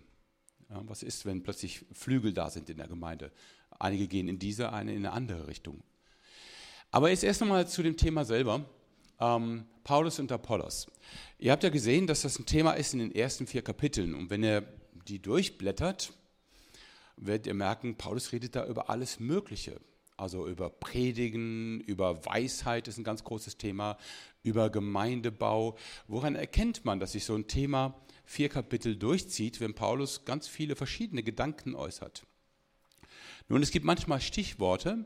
Ja, 0.70 0.82
was 0.88 1.04
ist, 1.04 1.26
wenn 1.26 1.44
plötzlich 1.44 1.86
Flügel 1.94 2.34
da 2.34 2.50
sind 2.50 2.70
in 2.70 2.78
der 2.78 2.88
Gemeinde? 2.88 3.32
Einige 3.78 4.08
gehen 4.08 4.28
in 4.28 4.40
diese, 4.40 4.74
eine 4.74 4.94
in 4.94 5.06
eine 5.06 5.14
andere 5.14 5.48
Richtung. 5.48 5.84
Aber 6.92 7.10
jetzt 7.10 7.24
erst 7.24 7.42
einmal 7.42 7.68
zu 7.68 7.84
dem 7.84 7.98
Thema 7.98 8.26
selber 8.26 8.66
ähm, 9.20 9.66
Paulus 9.84 10.20
und 10.20 10.32
Apollos. 10.32 10.88
Ihr 11.38 11.52
habt 11.52 11.64
ja 11.64 11.70
gesehen, 11.70 12.08
dass 12.08 12.22
das 12.22 12.40
ein 12.40 12.46
Thema 12.46 12.74
ist 12.74 12.94
in 12.94 13.00
den 13.00 13.14
ersten 13.14 13.48
vier 13.48 13.62
Kapiteln. 13.62 14.16
Und 14.16 14.30
wenn 14.30 14.44
ihr 14.44 14.64
die 15.08 15.22
durchblättert, 15.22 16.14
werdet 17.18 17.48
ihr 17.48 17.54
merken, 17.54 17.96
Paulus 17.96 18.32
redet 18.32 18.56
da 18.56 18.66
über 18.66 18.90
alles 18.90 19.20
Mögliche. 19.20 19.80
Also 20.18 20.48
über 20.48 20.70
Predigen, 20.70 21.82
über 21.82 22.26
Weisheit 22.26 22.88
ist 22.88 22.98
ein 22.98 23.04
ganz 23.04 23.24
großes 23.24 23.58
Thema, 23.58 23.98
über 24.44 24.70
Gemeindebau. 24.70 25.78
Woran 26.08 26.36
erkennt 26.36 26.86
man, 26.86 27.00
dass 27.00 27.12
sich 27.12 27.26
so 27.26 27.36
ein 27.36 27.48
Thema 27.48 27.94
vier 28.26 28.50
Kapitel 28.50 28.96
durchzieht, 28.96 29.60
wenn 29.60 29.74
Paulus 29.74 30.26
ganz 30.26 30.48
viele 30.48 30.76
verschiedene 30.76 31.24
Gedanken 31.24 31.76
äußert? 31.76 32.26
Nun, 33.48 33.62
es 33.62 33.72
gibt 33.72 33.86
manchmal 33.86 34.22
Stichworte, 34.22 35.06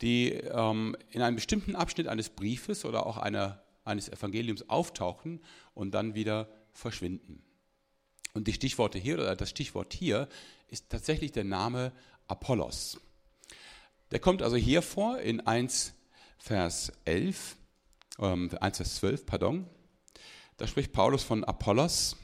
die 0.00 0.32
ähm, 0.32 0.96
in 1.10 1.22
einem 1.22 1.36
bestimmten 1.36 1.76
Abschnitt 1.76 2.08
eines 2.08 2.30
Briefes 2.30 2.84
oder 2.84 3.06
auch 3.06 3.18
einer, 3.18 3.62
eines 3.84 4.08
Evangeliums 4.08 4.68
auftauchen 4.68 5.40
und 5.74 5.92
dann 5.92 6.14
wieder 6.14 6.48
verschwinden. 6.72 7.42
Und 8.32 8.46
die 8.46 8.52
Stichworte 8.52 8.98
hier 8.98 9.14
oder 9.14 9.36
das 9.36 9.50
Stichwort 9.50 9.92
hier 9.92 10.28
ist 10.68 10.88
tatsächlich 10.88 11.32
der 11.32 11.44
Name 11.44 11.92
Apollos. 12.28 13.00
Der 14.10 14.20
kommt 14.20 14.42
also 14.42 14.56
hier 14.56 14.82
vor 14.82 15.18
in 15.18 15.40
1 15.40 15.94
Vers 16.38 16.92
11, 17.04 17.56
ähm, 18.18 18.50
1 18.60 18.76
Vers 18.78 18.94
12, 18.96 19.26
pardon. 19.26 19.66
Da 20.56 20.66
spricht 20.66 20.92
Paulus 20.92 21.22
von 21.22 21.44
Apollos. 21.44 22.16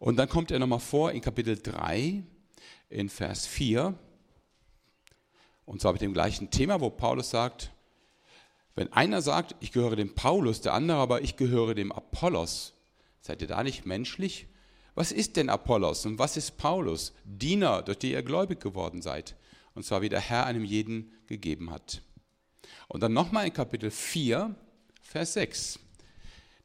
Und 0.00 0.16
dann 0.16 0.30
kommt 0.30 0.50
er 0.50 0.58
nochmal 0.58 0.80
vor 0.80 1.12
in 1.12 1.20
Kapitel 1.20 1.60
3 1.60 2.24
in 2.88 3.08
Vers 3.10 3.46
4 3.46 3.94
Und 5.66 5.82
zwar 5.82 5.92
mit 5.92 6.00
dem 6.00 6.14
gleichen 6.14 6.50
Thema, 6.50 6.80
wo 6.80 6.88
Paulus 6.88 7.28
sagt, 7.28 7.70
wenn 8.74 8.90
einer 8.94 9.20
sagt, 9.20 9.54
ich 9.60 9.72
gehöre 9.72 9.96
dem 9.96 10.14
Paulus, 10.14 10.62
der 10.62 10.72
andere 10.72 10.96
aber, 10.96 11.20
ich 11.20 11.36
gehöre 11.36 11.74
dem 11.74 11.92
Apollos, 11.92 12.72
seid 13.20 13.42
ihr 13.42 13.48
da 13.48 13.62
nicht 13.62 13.84
menschlich? 13.84 14.46
Was 14.94 15.12
ist 15.12 15.36
denn 15.36 15.50
Apollos 15.50 16.06
und 16.06 16.18
was 16.18 16.38
ist 16.38 16.56
Paulus? 16.56 17.12
Diener, 17.24 17.82
durch 17.82 17.98
die 17.98 18.12
ihr 18.12 18.22
gläubig 18.22 18.58
geworden 18.58 19.02
seid. 19.02 19.36
Und 19.74 19.84
zwar 19.84 20.00
wie 20.00 20.08
der 20.08 20.20
Herr 20.20 20.46
einem 20.46 20.64
jeden 20.64 21.12
gegeben 21.26 21.70
hat. 21.70 22.00
Und 22.88 23.02
dann 23.02 23.12
nochmal 23.12 23.46
in 23.46 23.52
Kapitel 23.52 23.90
4, 23.90 24.54
Vers 25.02 25.34
6. 25.34 25.78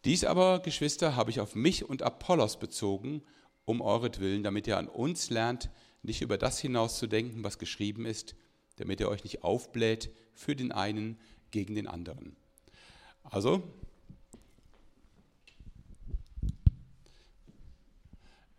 Dies 0.05 0.24
aber, 0.24 0.59
Geschwister, 0.59 1.15
habe 1.15 1.31
ich 1.31 1.39
auf 1.39 1.55
mich 1.55 1.83
und 1.83 2.03
Apollos 2.03 2.59
bezogen, 2.59 3.24
um 3.65 3.81
euretwillen, 3.81 4.43
damit 4.43 4.67
ihr 4.67 4.77
an 4.77 4.88
uns 4.88 5.31
lernt, 5.31 5.71
nicht 6.03 6.21
über 6.21 6.38
das 6.38 6.59
hinauszudenken, 6.59 7.43
was 7.43 7.57
geschrieben 7.57 8.05
ist, 8.05 8.35
damit 8.75 9.00
ihr 9.00 9.09
euch 9.09 9.24
nicht 9.24 9.43
aufbläht 9.43 10.12
für 10.35 10.55
den 10.55 10.71
einen 10.71 11.19
gegen 11.50 11.74
den 11.74 11.88
anderen. 11.88 12.35
Also, 13.24 13.63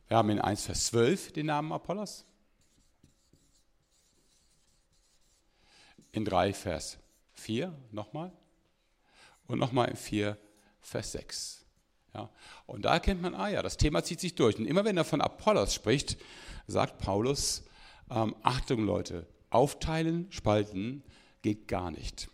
wir 0.08 0.16
haben 0.16 0.30
in 0.30 0.40
1 0.40 0.66
Vers 0.66 0.86
12 0.86 1.30
den 1.30 1.46
Namen 1.46 1.70
Apollos, 1.70 2.24
in 6.10 6.24
3 6.24 6.52
Vers 6.52 6.98
4 7.34 7.72
nochmal 7.92 8.32
und 9.46 9.60
nochmal 9.60 9.88
in 9.90 9.96
4 9.96 10.36
Vers 10.86 11.12
6. 11.12 11.64
Ja, 12.14 12.30
und 12.66 12.84
da 12.84 12.94
erkennt 12.94 13.20
man, 13.20 13.34
ah 13.34 13.48
ja, 13.48 13.60
das 13.60 13.76
Thema 13.76 14.04
zieht 14.04 14.20
sich 14.20 14.36
durch. 14.36 14.56
Und 14.56 14.66
immer 14.66 14.84
wenn 14.84 14.96
er 14.96 15.04
von 15.04 15.20
Apollos 15.20 15.74
spricht, 15.74 16.16
sagt 16.68 16.98
Paulus, 16.98 17.64
ähm, 18.08 18.36
Achtung 18.42 18.84
Leute, 18.84 19.26
aufteilen, 19.50 20.28
spalten 20.30 21.02
geht 21.42 21.66
gar 21.66 21.90
nicht. 21.90 22.28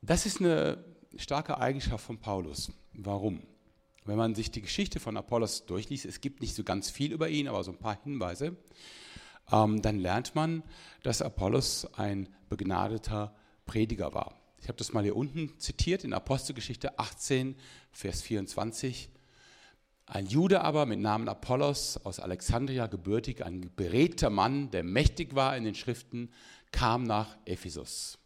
Das 0.00 0.26
ist 0.26 0.40
eine 0.40 0.82
starke 1.16 1.58
Eigenschaft 1.58 2.04
von 2.04 2.18
Paulus. 2.18 2.72
Warum? 2.92 3.42
Wenn 4.04 4.16
man 4.16 4.36
sich 4.36 4.52
die 4.52 4.62
Geschichte 4.62 5.00
von 5.00 5.16
Apollos 5.16 5.66
durchliest, 5.66 6.06
es 6.06 6.20
gibt 6.20 6.40
nicht 6.40 6.54
so 6.54 6.62
ganz 6.62 6.88
viel 6.88 7.12
über 7.12 7.28
ihn, 7.28 7.48
aber 7.48 7.64
so 7.64 7.72
ein 7.72 7.78
paar 7.78 8.00
Hinweise, 8.04 8.56
ähm, 9.50 9.82
dann 9.82 9.98
lernt 9.98 10.36
man, 10.36 10.62
dass 11.02 11.20
Apollos 11.20 11.86
ein 11.94 12.28
begnadeter 12.48 13.34
Prediger 13.66 14.14
war. 14.14 14.39
Ich 14.60 14.68
habe 14.68 14.76
das 14.76 14.92
mal 14.92 15.02
hier 15.02 15.16
unten 15.16 15.58
zitiert 15.58 16.04
in 16.04 16.12
Apostelgeschichte 16.12 16.98
18, 16.98 17.56
Vers 17.92 18.22
24. 18.22 19.08
Ein 20.06 20.26
Jude 20.26 20.60
aber 20.62 20.86
mit 20.86 21.00
Namen 21.00 21.28
Apollos 21.28 21.98
aus 22.04 22.20
Alexandria 22.20 22.86
gebürtig, 22.86 23.44
ein 23.44 23.70
beredter 23.74 24.28
Mann, 24.28 24.70
der 24.70 24.82
mächtig 24.82 25.34
war 25.34 25.56
in 25.56 25.64
den 25.64 25.74
Schriften, 25.74 26.30
kam 26.72 27.04
nach 27.04 27.36
Ephesus. 27.46 28.18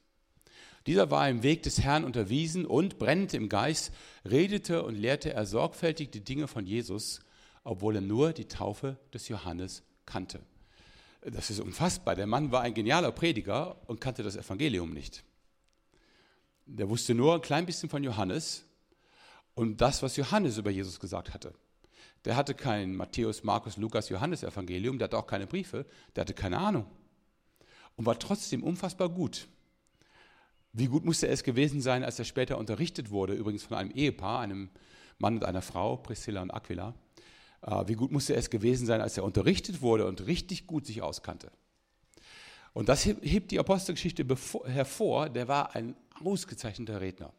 Dieser 0.87 1.11
war 1.11 1.29
im 1.29 1.43
Weg 1.43 1.63
des 1.63 1.81
Herrn 1.81 2.05
unterwiesen 2.05 2.67
und, 2.67 2.99
brennend 2.99 3.33
im 3.33 3.49
Geist, 3.49 3.93
redete 4.29 4.83
und 4.83 4.97
lehrte 4.97 5.33
er 5.33 5.47
sorgfältig 5.47 6.11
die 6.11 6.25
Dinge 6.25 6.49
von 6.49 6.67
Jesus, 6.67 7.21
obwohl 7.63 7.97
er 7.97 8.03
nur 8.03 8.33
die 8.33 8.49
Taufe 8.49 8.99
des 9.13 9.29
Johannes 9.29 9.83
kannte. 10.05 10.41
Das 11.23 11.49
ist 11.49 11.61
unfassbar. 11.61 12.17
Der 12.17 12.27
Mann 12.27 12.53
war 12.53 12.63
ein 12.63 12.75
genialer 12.75 13.13
Prediger 13.13 13.77
und 13.87 14.01
kannte 14.01 14.23
das 14.23 14.37
Evangelium 14.37 14.93
nicht. 14.93 15.25
Der 16.67 16.89
wusste 16.89 17.15
nur 17.15 17.35
ein 17.35 17.43
klein 17.43 17.67
bisschen 17.67 17.89
von 17.89 18.03
Johannes 18.03 18.65
und 19.55 19.81
das, 19.81 20.03
was 20.03 20.17
Johannes 20.17 20.59
über 20.59 20.71
Jesus 20.71 20.99
gesagt 20.99 21.35
hatte. 21.35 21.55
Der 22.25 22.37
hatte 22.37 22.55
kein 22.55 22.97
Matthäus, 22.97 23.45
Markus, 23.45 23.77
Lukas, 23.77 24.09
Johannes 24.09 24.43
Evangelium, 24.43 24.99
der 24.99 25.07
hatte 25.07 25.19
auch 25.19 25.27
keine 25.27 25.47
Briefe, 25.47 25.85
der 26.17 26.23
hatte 26.23 26.35
keine 26.35 26.59
Ahnung 26.59 26.87
und 27.97 28.07
war 28.07 28.19
trotzdem 28.19 28.63
unfassbar 28.63 29.09
gut. 29.09 29.49
Wie 30.73 30.87
gut 30.87 31.05
musste 31.05 31.29
es 31.29 31.45
gewesen 31.45 31.81
sein, 31.81 32.03
als 32.03 32.19
er 32.19 32.25
später 32.25 32.59
unterrichtet 32.59 33.11
wurde, 33.11 33.35
übrigens 33.35 33.63
von 33.63 33.77
einem 33.77 33.91
Ehepaar, 33.93 34.41
einem 34.41 34.71
Mann 35.19 35.37
und 35.37 35.45
einer 35.45 35.63
Frau, 35.63 35.97
Priscilla 35.97 36.43
und 36.43 36.51
Aquila. 36.51 36.95
Äh, 37.63 37.85
wie 37.87 37.95
gut 37.95 38.11
musste 38.11 38.35
es 38.35 38.51
gewesen 38.51 38.87
sein, 38.87 39.01
als 39.01 39.17
er 39.17 39.25
unterrichtet 39.25 39.83
wurde 39.83 40.07
und 40.07 40.27
richtig 40.27 40.67
gut 40.67 40.87
sich 40.87 41.03
auskannte. 41.03 41.53
Und 42.73 42.89
das 42.89 43.05
hebt 43.05 43.53
die 43.53 43.61
Apostelgeschichte 43.61 44.27
hervor, 44.65 45.29
der 45.29 45.47
war 45.47 45.77
ein 45.77 45.95
ausgezeichneter 46.23 47.01
Redner. 47.01 47.33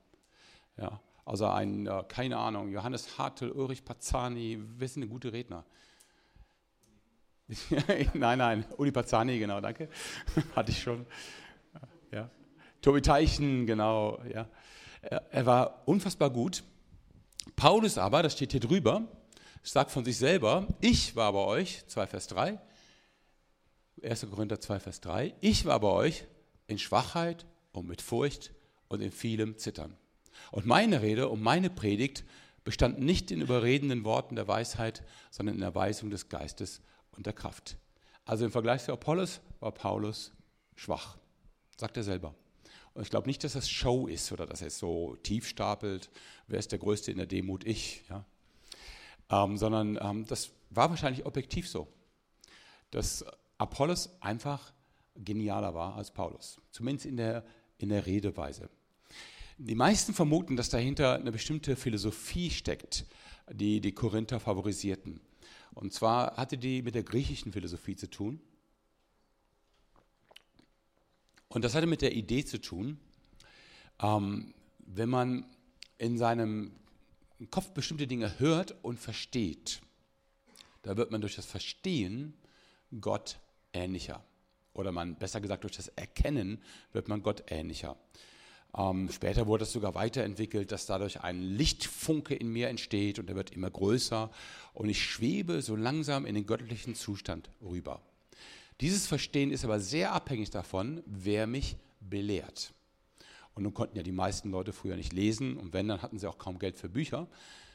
Ja, 0.78 1.00
also 1.26 1.48
ein, 1.48 1.88
äh, 1.88 2.04
keine 2.08 2.38
Ahnung, 2.38 2.72
Johannes 2.72 3.18
Hartl, 3.18 3.52
Ulrich 3.52 3.86
Pazzani, 3.86 4.60
wir 4.78 4.88
sind 4.88 5.08
gute 5.10 5.32
Redner. 5.32 5.66
nein, 8.14 8.40
nein, 8.40 8.66
Uli 8.78 8.92
Pazzani, 8.92 9.38
genau, 9.38 9.62
danke. 9.62 9.90
Hatte 10.56 10.72
ich 10.72 10.82
schon. 10.82 11.06
Ja. 12.12 12.30
Tobi 12.82 13.02
Teichen, 13.02 13.66
genau. 13.66 14.20
Ja. 14.32 14.48
Er 15.02 15.46
war 15.46 15.84
unfassbar 15.86 16.32
gut. 16.32 16.64
Paulus 17.56 17.98
aber, 17.98 18.24
das 18.24 18.34
steht 18.34 18.52
hier 18.52 18.60
drüber, 18.60 19.08
sagt 19.62 19.92
von 19.92 20.04
sich 20.04 20.18
selber, 20.18 20.68
ich 20.82 21.16
war 21.16 21.32
bei 21.34 21.46
euch, 21.46 21.86
2 21.88 22.08
Vers 22.08 22.28
3, 22.28 22.60
1. 24.04 24.28
Korinther 24.30 24.60
2 24.60 24.80
Vers 24.80 25.02
3, 25.02 25.36
ich 25.42 25.66
war 25.66 25.80
bei 25.80 25.90
euch 25.90 26.26
in 26.68 26.80
Schwachheit 26.80 27.46
und 27.72 27.88
mit 27.88 28.02
Furcht 28.02 28.55
und 28.88 29.02
in 29.02 29.12
vielem 29.12 29.58
Zittern. 29.58 29.96
Und 30.52 30.66
meine 30.66 31.02
Rede 31.02 31.30
und 31.30 31.42
meine 31.42 31.70
Predigt 31.70 32.24
bestand 32.64 33.00
nicht 33.00 33.32
in 33.32 33.42
überredenden 33.42 34.04
Worten 34.04 34.36
der 34.36 34.48
Weisheit, 34.48 35.04
sondern 35.32 35.56
in 35.56 35.62
der 35.62 35.76
Weisung 35.76 36.10
des 36.10 36.30
Geistes 36.30 36.82
und 37.12 37.26
der 37.26 37.34
Kraft. 37.34 37.78
Also 38.26 38.44
im 38.44 38.52
Vergleich 38.52 38.84
zu 38.84 38.92
Apollos 38.92 39.40
war 39.60 39.72
Paulus 39.72 40.34
schwach, 40.76 41.18
sagt 41.78 41.96
er 41.98 42.04
selber. 42.04 42.34
Und 42.96 43.04
ich 43.04 43.10
glaube 43.10 43.28
nicht, 43.28 43.44
dass 43.44 43.54
das 43.54 43.70
Show 43.70 44.08
ist 44.08 44.32
oder 44.32 44.46
dass 44.46 44.62
er 44.62 44.68
es 44.68 44.80
so 44.80 45.16
tief 45.18 45.48
stapelt, 45.48 46.10
wer 46.48 46.60
ist 46.60 46.72
der 46.72 46.80
Größte 46.80 47.12
in 47.12 47.18
der 47.18 47.28
Demut, 47.28 47.66
ich. 47.66 48.04
Ja? 48.10 48.26
Ähm, 49.30 49.58
sondern 49.58 50.00
ähm, 50.02 50.26
das 50.26 50.52
war 50.70 50.90
wahrscheinlich 50.90 51.26
objektiv 51.26 51.70
so, 51.70 51.88
dass 52.92 53.26
Apollos 53.58 54.10
einfach 54.22 54.74
genialer 55.16 55.74
war 55.74 55.96
als 55.96 56.12
Paulus, 56.12 56.60
zumindest 56.72 57.06
in 57.06 57.18
der, 57.18 57.46
in 57.78 57.90
der 57.90 58.06
Redeweise. 58.06 58.70
Die 59.58 59.76
meisten 59.76 60.14
vermuten, 60.14 60.58
dass 60.58 60.70
dahinter 60.70 61.16
eine 61.16 61.32
bestimmte 61.32 61.76
Philosophie 61.76 62.50
steckt, 62.50 63.06
die 63.52 63.80
die 63.80 63.94
Korinther 63.94 64.40
favorisierten. 64.40 65.22
Und 65.74 65.94
zwar 65.94 66.36
hatte 66.38 66.58
die 66.58 66.82
mit 66.82 66.96
der 66.96 67.04
griechischen 67.04 67.52
Philosophie 67.52 67.96
zu 67.96 68.10
tun. 68.10 68.40
Und 71.48 71.64
das 71.64 71.74
hatte 71.74 71.88
mit 71.88 72.02
der 72.02 72.16
Idee 72.16 72.44
zu 72.44 72.60
tun, 72.60 73.00
ähm, 74.02 74.54
wenn 74.80 75.10
man 75.10 75.46
in 75.98 76.18
seinem 76.18 76.72
Kopf 77.50 77.70
bestimmte 77.72 78.08
Dinge 78.08 78.40
hört 78.40 78.76
und 78.84 79.00
versteht, 79.00 79.82
da 80.82 80.98
wird 80.98 81.12
man 81.12 81.22
durch 81.22 81.36
das 81.36 81.46
Verstehen 81.46 82.34
Gott 83.00 83.40
ähnlicher. 83.74 84.24
Oder 84.76 84.92
man, 84.92 85.16
besser 85.16 85.42
gesagt, 85.42 85.64
durch 85.64 85.76
das 85.76 85.88
Erkennen 85.88 86.62
wird 86.92 87.08
man 87.08 87.24
Gott 87.24 87.44
ähnlicher. 87.48 87.98
Ähm, 88.78 89.10
später 89.12 89.48
wurde 89.48 89.64
es 89.64 89.72
sogar 89.72 89.96
weiterentwickelt, 89.96 90.72
dass 90.72 90.86
dadurch 90.86 91.22
ein 91.22 91.42
Lichtfunke 91.42 92.36
in 92.36 92.50
mir 92.50 92.68
entsteht 92.68 93.18
und 93.18 93.30
er 93.30 93.36
wird 93.36 93.52
immer 93.52 93.72
größer 93.72 94.30
und 94.74 94.90
ich 94.90 95.04
schwebe 95.04 95.62
so 95.62 95.76
langsam 95.76 96.26
in 96.26 96.36
den 96.36 96.46
göttlichen 96.46 96.94
Zustand 96.94 97.50
rüber. 97.62 98.02
Dieses 98.82 99.08
Verstehen 99.08 99.52
ist 99.52 99.64
aber 99.64 99.80
sehr 99.80 100.12
abhängig 100.12 100.50
davon, 100.50 101.02
wer 101.06 101.48
mich 101.48 101.78
belehrt. 102.02 102.74
Und 103.54 103.64
nun 103.64 103.74
konnten 103.74 103.96
ja 103.96 104.04
die 104.04 104.12
meisten 104.12 104.52
Leute 104.52 104.74
früher 104.74 104.98
nicht 104.98 105.14
lesen 105.14 105.56
und 105.56 105.72
wenn, 105.72 105.88
dann 105.88 106.02
hatten 106.02 106.20
sie 106.20 106.28
auch 106.28 106.38
kaum 106.38 106.60
Geld 106.60 106.78
für 106.78 106.90
Bücher 106.90 107.28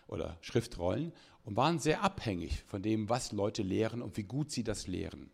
oder 0.07 0.37
Schriftrollen 0.43 1.15
und 1.45 1.57
waren 1.57 1.79
sehr 1.79 2.03
abhängig 2.03 2.63
von 2.67 2.83
dem, 2.83 3.09
was 3.09 3.33
Leute 3.33 3.63
lehren 3.63 4.03
und 4.03 4.19
wie 4.19 4.25
gut 4.25 4.51
sie 4.51 4.65
das 4.65 4.87
lehren. 4.87 5.31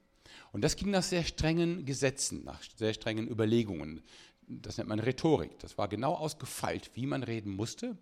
Und 0.53 0.63
das 0.63 0.77
ging 0.77 0.91
nach 0.91 1.03
sehr 1.03 1.25
strengen 1.25 1.85
Gesetzen, 1.85 2.45
nach 2.45 2.63
sehr 2.77 2.95
strengen 2.95 3.29
Überlegungen. 3.29 4.03
Das 4.47 4.79
nennt 4.79 4.89
man 4.89 5.01
Rhetorik. 5.01 5.59
Das 5.59 5.77
war 5.77 5.89
genau 5.89 6.15
ausgefeilt, 6.15 6.91
wie 6.95 7.07
man 7.07 7.23
reden 7.23 7.51
musste, 7.51 7.97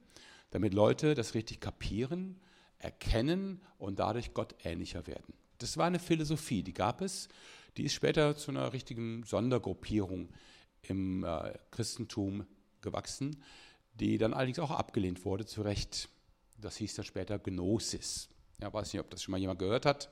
damit 0.50 0.75
Leute 0.75 1.14
das 1.14 1.35
richtig 1.35 1.61
kapieren, 1.61 2.41
erkennen 2.79 3.61
und 3.79 3.99
dadurch 3.99 4.35
Gott 4.35 4.55
ähnlicher 4.62 5.07
werden. 5.07 5.35
Das 5.59 5.76
war 5.76 5.87
eine 5.87 5.99
Philosophie, 5.99 6.62
die 6.62 6.75
gab 6.75 7.00
es. 7.00 7.29
Die 7.76 7.85
ist 7.85 7.95
später 7.95 8.37
zu 8.37 8.50
einer 8.50 8.73
richtigen 8.73 9.25
Sondergruppierung 9.25 10.29
im 10.83 11.25
äh, 11.25 11.55
Christentum 11.71 12.47
gewachsen, 12.83 13.43
die 13.95 14.19
dann 14.19 14.35
allerdings 14.35 14.59
auch 14.59 14.71
abgelehnt 14.71 15.25
wurde, 15.25 15.47
zu 15.47 15.62
Recht. 15.62 16.09
Das 16.59 16.76
hieß 16.76 16.95
dann 16.95 17.05
später 17.05 17.38
Gnosis. 17.38 18.29
Ja, 18.61 18.73
weiß 18.73 18.93
nicht, 18.93 19.00
ob 19.00 19.11
das 19.11 19.23
schon 19.23 19.33
mal 19.33 19.38
jemand 19.38 19.59
gehört 19.59 19.87
hat. 19.87 20.11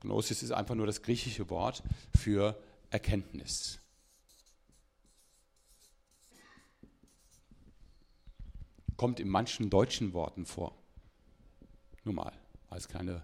Gnosis 0.00 0.42
ist 0.42 0.52
einfach 0.52 0.74
nur 0.74 0.86
das 0.86 1.02
griechische 1.02 1.48
Wort 1.50 1.82
für 2.16 2.60
Erkenntnis. 2.90 3.78
Kommt 8.96 9.20
in 9.20 9.28
manchen 9.28 9.70
deutschen 9.70 10.12
Worten 10.12 10.44
vor. 10.44 10.74
Nur 12.04 12.14
mal, 12.14 12.32
als 12.68 12.88
kleine 12.88 13.22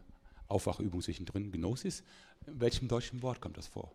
Aufwachübung 0.49 1.03
zwischendrin. 1.03 1.51
Gnosis, 1.51 2.03
in 2.47 2.61
welchem 2.61 2.89
deutschen 2.89 3.23
Wort 3.23 3.41
kommt 3.41 3.57
das 3.57 3.67
vor? 3.67 3.93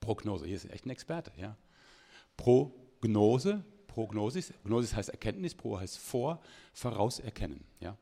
Prognose, 0.00 0.46
hier 0.46 0.56
ist 0.56 0.70
echt 0.70 0.86
ein 0.86 0.90
Experte, 0.90 1.32
ja. 1.36 1.56
Prognose, 2.36 3.64
Prognosis, 3.86 4.52
Gnosis 4.64 4.94
heißt 4.94 5.10
Erkenntnis, 5.10 5.54
Pro 5.54 5.78
heißt 5.78 5.98
vor, 5.98 6.40
vorauserkennen, 6.72 7.64
ja. 7.80 7.96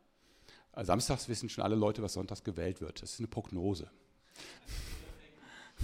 Samstags 0.85 1.29
wissen 1.29 1.49
schon 1.49 1.65
alle 1.65 1.77
Leute, 1.77 2.03
was 2.03 2.13
sonntags 2.13 2.45
gewählt 2.45 2.81
wird. 2.81 3.03
Das 3.03 3.13
ist 3.13 3.19
eine 3.21 3.29
Prognose. 3.29 3.91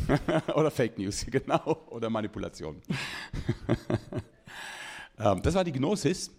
Oder 0.54 0.70
Fake 0.70 0.98
News, 0.98 1.26
genau. 1.30 1.86
Oder 1.90 2.10
Manipulation. 2.10 2.82
Ähm, 5.16 5.42
das 5.42 5.54
war 5.54 5.62
die 5.62 5.70
Gnosis. 5.70 6.32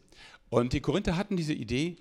Und 0.50 0.74
die 0.74 0.82
Korinther 0.82 1.16
hatten 1.16 1.38
diese 1.38 1.54
Idee, 1.54 1.96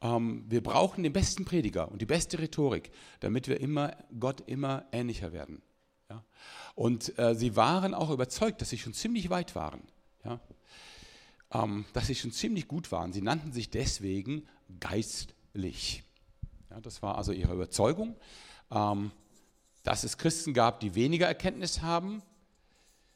ähm, 0.00 0.44
wir 0.48 0.62
brauchen 0.62 1.02
den 1.02 1.12
besten 1.12 1.44
Prediger 1.44 1.90
und 1.90 2.00
die 2.00 2.06
beste 2.06 2.38
Rhetorik, 2.38 2.92
damit 3.18 3.48
wir 3.48 3.60
immer 3.60 3.96
Gott 4.20 4.40
immer 4.46 4.84
ähnlicher 4.92 5.32
werden. 5.32 5.60
Und 6.76 7.18
äh, 7.18 7.34
sie 7.34 7.56
waren 7.56 7.92
auch 7.92 8.10
überzeugt, 8.10 8.60
dass 8.60 8.70
sie 8.70 8.78
schon 8.78 8.94
ziemlich 8.94 9.30
weit 9.30 9.56
waren. 9.56 9.82
Ähm, 11.52 11.84
dass 11.92 12.06
sie 12.06 12.14
schon 12.14 12.30
ziemlich 12.30 12.68
gut 12.68 12.92
waren. 12.92 13.12
Sie 13.12 13.20
nannten 13.20 13.52
sich 13.52 13.68
deswegen 13.68 14.46
geistlich. 15.52 16.02
Ja, 16.70 16.80
das 16.80 17.02
war 17.02 17.16
also 17.16 17.32
ihre 17.32 17.52
Überzeugung. 17.52 18.16
Ähm, 18.70 19.12
dass 19.82 20.04
es 20.04 20.16
Christen 20.16 20.54
gab, 20.54 20.80
die 20.80 20.94
weniger 20.94 21.26
Erkenntnis 21.26 21.82
haben, 21.82 22.22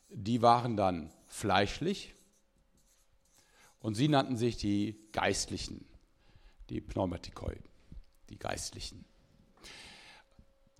die 0.08 0.42
waren 0.42 0.76
dann 0.76 1.12
fleischlich 1.26 2.14
und 3.78 3.94
sie 3.94 4.08
nannten 4.08 4.36
sich 4.36 4.56
die 4.56 4.98
Geistlichen, 5.12 5.84
die 6.68 6.80
Pneumatikoi, 6.80 7.56
die 8.30 8.38
Geistlichen. 8.38 9.04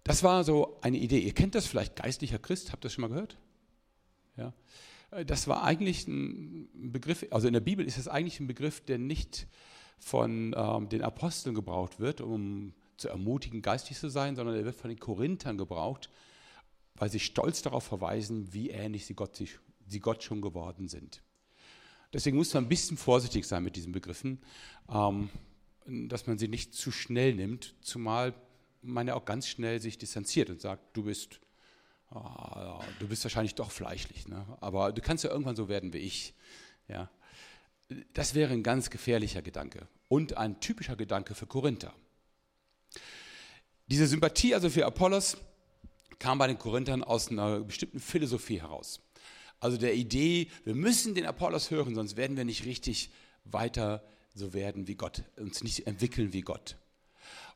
Das 0.02 0.22
war 0.22 0.44
so 0.44 0.78
eine 0.82 0.98
Idee. 0.98 1.20
Ihr 1.20 1.34
kennt 1.34 1.54
das 1.54 1.66
vielleicht, 1.66 1.96
geistlicher 1.96 2.38
Christ, 2.38 2.72
habt 2.72 2.84
ihr 2.84 2.88
das 2.88 2.92
schon 2.92 3.02
mal 3.02 3.08
gehört? 3.08 3.38
Ja. 4.36 4.52
Das 5.25 5.46
war 5.46 5.62
eigentlich 5.62 6.06
ein 6.08 6.68
Begriff, 6.90 7.25
also 7.30 7.46
in 7.46 7.52
der 7.52 7.60
Bibel 7.60 7.86
ist 7.86 7.96
das 7.96 8.08
eigentlich 8.08 8.40
ein 8.40 8.48
Begriff, 8.48 8.80
der 8.80 8.98
nicht 8.98 9.46
von 9.98 10.54
ähm, 10.56 10.88
den 10.88 11.02
Aposteln 11.02 11.54
gebraucht 11.54 11.98
wird, 11.98 12.20
um 12.20 12.74
zu 12.96 13.08
ermutigen, 13.08 13.62
geistig 13.62 13.98
zu 13.98 14.08
sein, 14.08 14.36
sondern 14.36 14.56
er 14.56 14.64
wird 14.64 14.76
von 14.76 14.88
den 14.88 14.98
Korinthern 14.98 15.58
gebraucht, 15.58 16.10
weil 16.94 17.10
sie 17.10 17.20
stolz 17.20 17.62
darauf 17.62 17.84
verweisen, 17.84 18.52
wie 18.52 18.70
ähnlich 18.70 19.06
sie 19.06 19.14
Gott, 19.14 19.36
sie 19.36 20.00
Gott 20.00 20.22
schon 20.22 20.40
geworden 20.40 20.88
sind. 20.88 21.22
Deswegen 22.12 22.36
muss 22.36 22.54
man 22.54 22.64
ein 22.64 22.68
bisschen 22.68 22.96
vorsichtig 22.96 23.46
sein 23.46 23.62
mit 23.62 23.76
diesen 23.76 23.92
Begriffen, 23.92 24.40
ähm, 24.88 25.28
dass 25.86 26.26
man 26.26 26.38
sie 26.38 26.48
nicht 26.48 26.74
zu 26.74 26.90
schnell 26.90 27.34
nimmt, 27.34 27.74
zumal 27.80 28.34
man 28.82 29.08
ja 29.08 29.14
auch 29.14 29.24
ganz 29.24 29.48
schnell 29.48 29.80
sich 29.80 29.98
distanziert 29.98 30.48
und 30.50 30.60
sagt, 30.60 30.96
du 30.96 31.04
bist, 31.04 31.40
oh, 32.10 32.80
du 33.00 33.08
bist 33.08 33.24
wahrscheinlich 33.24 33.54
doch 33.54 33.70
fleischlich, 33.70 34.28
ne? 34.28 34.46
aber 34.60 34.92
du 34.92 35.02
kannst 35.02 35.24
ja 35.24 35.30
irgendwann 35.30 35.56
so 35.56 35.68
werden 35.68 35.92
wie 35.92 35.98
ich. 35.98 36.34
Ja? 36.88 37.10
Das 38.12 38.34
wäre 38.34 38.52
ein 38.52 38.62
ganz 38.62 38.90
gefährlicher 38.90 39.42
Gedanke 39.42 39.86
und 40.08 40.36
ein 40.36 40.60
typischer 40.60 40.96
Gedanke 40.96 41.34
für 41.34 41.46
Korinther. 41.46 41.94
Diese 43.86 44.06
Sympathie 44.06 44.54
also 44.54 44.68
für 44.70 44.84
Apollos 44.84 45.36
kam 46.18 46.38
bei 46.38 46.48
den 46.48 46.58
Korinthern 46.58 47.04
aus 47.04 47.30
einer 47.30 47.60
bestimmten 47.60 48.00
Philosophie 48.00 48.60
heraus. 48.60 49.00
Also 49.60 49.76
der 49.76 49.94
Idee, 49.94 50.50
wir 50.64 50.74
müssen 50.74 51.14
den 51.14 51.26
Apollos 51.26 51.70
hören, 51.70 51.94
sonst 51.94 52.16
werden 52.16 52.36
wir 52.36 52.44
nicht 52.44 52.64
richtig 52.64 53.10
weiter 53.44 54.02
so 54.34 54.52
werden 54.52 54.86
wie 54.86 54.96
Gott, 54.96 55.22
uns 55.36 55.62
nicht 55.62 55.86
entwickeln 55.86 56.32
wie 56.32 56.42
Gott. 56.42 56.76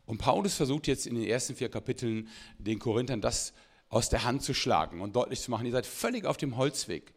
Und 0.06 0.18
Paulus 0.18 0.54
versucht 0.54 0.86
jetzt 0.86 1.06
in 1.06 1.14
den 1.14 1.24
ersten 1.24 1.54
vier 1.54 1.68
Kapiteln 1.68 2.28
den 2.58 2.78
Korinthern 2.78 3.20
das 3.20 3.52
aus 3.90 4.08
der 4.08 4.24
Hand 4.24 4.42
zu 4.42 4.54
schlagen 4.54 5.00
und 5.00 5.14
deutlich 5.14 5.40
zu 5.40 5.50
machen, 5.50 5.66
ihr 5.66 5.72
seid 5.72 5.86
völlig 5.86 6.24
auf 6.24 6.36
dem 6.36 6.56
Holzweg. 6.56 7.12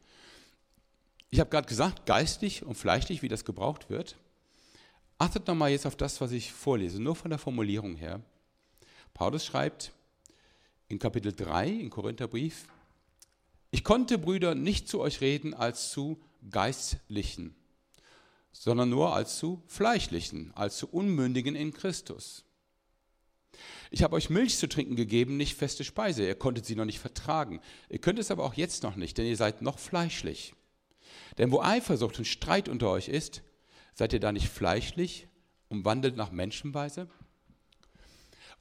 Ich 1.33 1.39
habe 1.39 1.49
gerade 1.49 1.67
gesagt, 1.67 2.05
geistig 2.05 2.63
und 2.63 2.75
fleischlich, 2.75 3.23
wie 3.23 3.27
das 3.27 3.43
gebraucht 3.43 3.89
wird. 3.89 4.17
Achtet 5.17 5.47
nochmal 5.47 5.71
jetzt 5.71 5.87
auf 5.87 5.95
das, 5.95 6.21
was 6.21 6.31
ich 6.31 6.53
vorlese, 6.53 7.01
nur 7.01 7.15
von 7.15 7.31
der 7.31 7.39
Formulierung 7.39 7.95
her. 7.95 8.21
Paulus 9.15 9.43
schreibt 9.43 9.93
in 10.89 10.99
Kapitel 10.99 11.33
3 11.33 11.69
im 11.69 11.89
Korintherbrief, 11.89 12.67
ich 13.71 13.83
konnte, 13.83 14.19
Brüder, 14.19 14.53
nicht 14.53 14.87
zu 14.87 14.99
euch 14.99 15.21
reden 15.21 15.55
als 15.55 15.89
zu 15.89 16.21
Geistlichen, 16.51 17.55
sondern 18.51 18.91
nur 18.91 19.15
als 19.15 19.39
zu 19.39 19.63
Fleischlichen, 19.65 20.51
als 20.53 20.77
zu 20.77 20.87
Unmündigen 20.87 21.55
in 21.55 21.73
Christus. 21.73 22.45
Ich 23.89 24.03
habe 24.03 24.17
euch 24.17 24.29
Milch 24.29 24.59
zu 24.59 24.69
trinken 24.69 24.95
gegeben, 24.95 25.37
nicht 25.37 25.57
feste 25.57 25.83
Speise. 25.83 26.27
Ihr 26.27 26.35
konntet 26.35 26.67
sie 26.67 26.75
noch 26.75 26.85
nicht 26.85 26.99
vertragen. 26.99 27.59
Ihr 27.89 27.97
könnt 27.97 28.19
es 28.19 28.29
aber 28.29 28.43
auch 28.43 28.53
jetzt 28.53 28.83
noch 28.83 28.95
nicht, 28.95 29.17
denn 29.17 29.25
ihr 29.25 29.37
seid 29.37 29.63
noch 29.63 29.79
fleischlich. 29.79 30.53
Denn 31.37 31.51
wo 31.51 31.61
Eifersucht 31.61 32.19
und 32.19 32.25
Streit 32.25 32.69
unter 32.69 32.89
euch 32.89 33.07
ist, 33.07 33.41
seid 33.93 34.13
ihr 34.13 34.19
da 34.19 34.31
nicht 34.31 34.47
fleischlich 34.47 35.27
und 35.69 35.85
wandelt 35.85 36.15
nach 36.15 36.31
Menschenweise? 36.31 37.07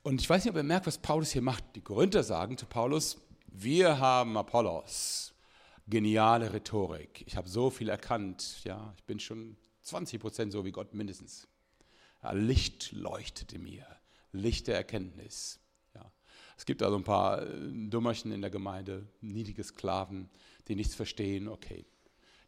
Und 0.02 0.20
ich 0.20 0.28
weiß 0.28 0.44
nicht, 0.44 0.50
ob 0.50 0.56
ihr 0.56 0.62
merkt, 0.62 0.86
was 0.86 0.98
Paulus 0.98 1.30
hier 1.30 1.42
macht. 1.42 1.64
Die 1.76 1.80
Korinther 1.80 2.22
sagen 2.22 2.58
zu 2.58 2.66
Paulus, 2.66 3.18
wir 3.46 3.98
haben 3.98 4.36
Apollos, 4.36 5.34
geniale 5.86 6.52
Rhetorik. 6.52 7.22
Ich 7.26 7.36
habe 7.36 7.48
so 7.48 7.70
viel 7.70 7.88
erkannt, 7.88 8.64
ja, 8.64 8.92
ich 8.96 9.04
bin 9.04 9.20
schon 9.20 9.56
20 9.82 10.20
Prozent 10.20 10.52
so 10.52 10.64
wie 10.64 10.72
Gott 10.72 10.94
mindestens. 10.94 11.46
Ja, 12.22 12.32
Licht 12.32 12.92
leuchtete 12.92 13.58
mir, 13.58 13.86
Licht 14.32 14.66
der 14.66 14.76
Erkenntnis. 14.76 15.60
Ja. 15.94 16.10
Es 16.56 16.64
gibt 16.64 16.82
also 16.82 16.96
ein 16.96 17.04
paar 17.04 17.42
äh, 17.42 17.88
Dummerchen 17.88 18.32
in 18.32 18.40
der 18.40 18.50
Gemeinde, 18.50 19.06
niedrige 19.20 19.62
Sklaven, 19.62 20.30
die 20.68 20.76
nichts 20.76 20.94
verstehen, 20.94 21.46
okay. 21.48 21.84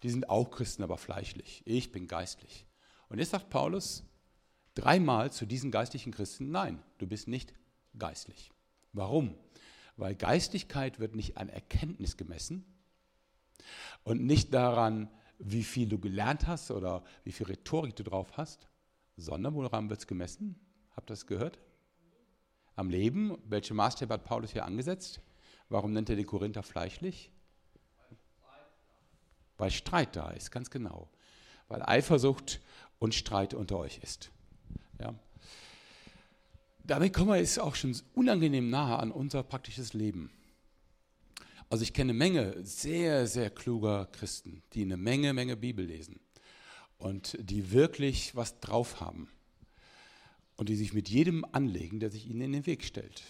Die 0.04 0.10
sind 0.10 0.28
auch 0.28 0.50
Christen, 0.50 0.82
aber 0.82 0.98
fleischlich. 0.98 1.62
Ich 1.64 1.90
bin 1.90 2.06
geistlich. 2.06 2.66
Und 3.08 3.18
jetzt 3.18 3.30
sagt 3.30 3.48
Paulus, 3.48 4.04
dreimal 4.74 5.32
zu 5.32 5.46
diesen 5.46 5.70
geistlichen 5.70 6.12
Christen, 6.12 6.50
nein, 6.50 6.82
du 6.98 7.06
bist 7.06 7.26
nicht 7.26 7.54
geistlich. 7.98 8.52
Warum? 8.92 9.34
Weil 9.96 10.14
Geistlichkeit 10.14 11.00
wird 11.00 11.14
nicht 11.14 11.38
an 11.38 11.48
Erkenntnis 11.48 12.18
gemessen 12.18 12.66
und 14.02 14.22
nicht 14.22 14.52
daran, 14.52 15.08
wie 15.38 15.64
viel 15.64 15.88
du 15.88 15.98
gelernt 15.98 16.46
hast 16.46 16.70
oder 16.70 17.02
wie 17.24 17.32
viel 17.32 17.46
Rhetorik 17.46 17.96
du 17.96 18.02
drauf 18.02 18.36
hast, 18.36 18.68
sondern 19.16 19.54
woran 19.54 19.88
wird 19.88 20.00
es 20.00 20.06
gemessen? 20.06 20.60
Habt 20.94 21.10
ihr 21.10 21.14
das 21.14 21.26
gehört? 21.26 21.58
Am 22.76 22.90
Leben. 22.90 23.38
Welche 23.46 23.72
Maßstäbe 23.72 24.12
hat 24.12 24.24
Paulus 24.24 24.52
hier 24.52 24.66
angesetzt? 24.66 25.22
Warum 25.70 25.92
nennt 25.94 26.10
er 26.10 26.16
die 26.16 26.24
Korinther 26.24 26.62
fleischlich? 26.62 27.32
Weil 29.56 29.70
Streit 29.70 30.16
da 30.16 30.30
ist, 30.30 30.50
ganz 30.50 30.70
genau. 30.70 31.08
Weil 31.68 31.82
Eifersucht 31.82 32.60
und 32.98 33.14
Streit 33.14 33.54
unter 33.54 33.78
euch 33.78 33.98
ist. 34.02 34.30
Ja. 35.00 35.14
Damit 36.84 37.14
kommen 37.14 37.30
wir 37.30 37.36
jetzt 37.36 37.58
auch 37.58 37.74
schon 37.74 37.96
unangenehm 38.14 38.68
nahe 38.68 38.98
an 38.98 39.10
unser 39.10 39.42
praktisches 39.42 39.94
Leben. 39.94 40.30
Also 41.70 41.82
ich 41.82 41.92
kenne 41.92 42.10
eine 42.10 42.18
Menge 42.18 42.64
sehr, 42.64 43.26
sehr 43.26 43.50
kluger 43.50 44.06
Christen, 44.12 44.62
die 44.74 44.82
eine 44.82 44.96
Menge, 44.96 45.32
Menge 45.32 45.56
Bibel 45.56 45.84
lesen 45.84 46.20
und 46.98 47.36
die 47.40 47.72
wirklich 47.72 48.36
was 48.36 48.60
drauf 48.60 49.00
haben 49.00 49.28
und 50.56 50.68
die 50.68 50.76
sich 50.76 50.92
mit 50.92 51.08
jedem 51.08 51.44
anlegen, 51.52 52.00
der 52.00 52.10
sich 52.10 52.28
ihnen 52.28 52.42
in 52.42 52.52
den 52.52 52.66
Weg 52.66 52.84
stellt. 52.84 53.22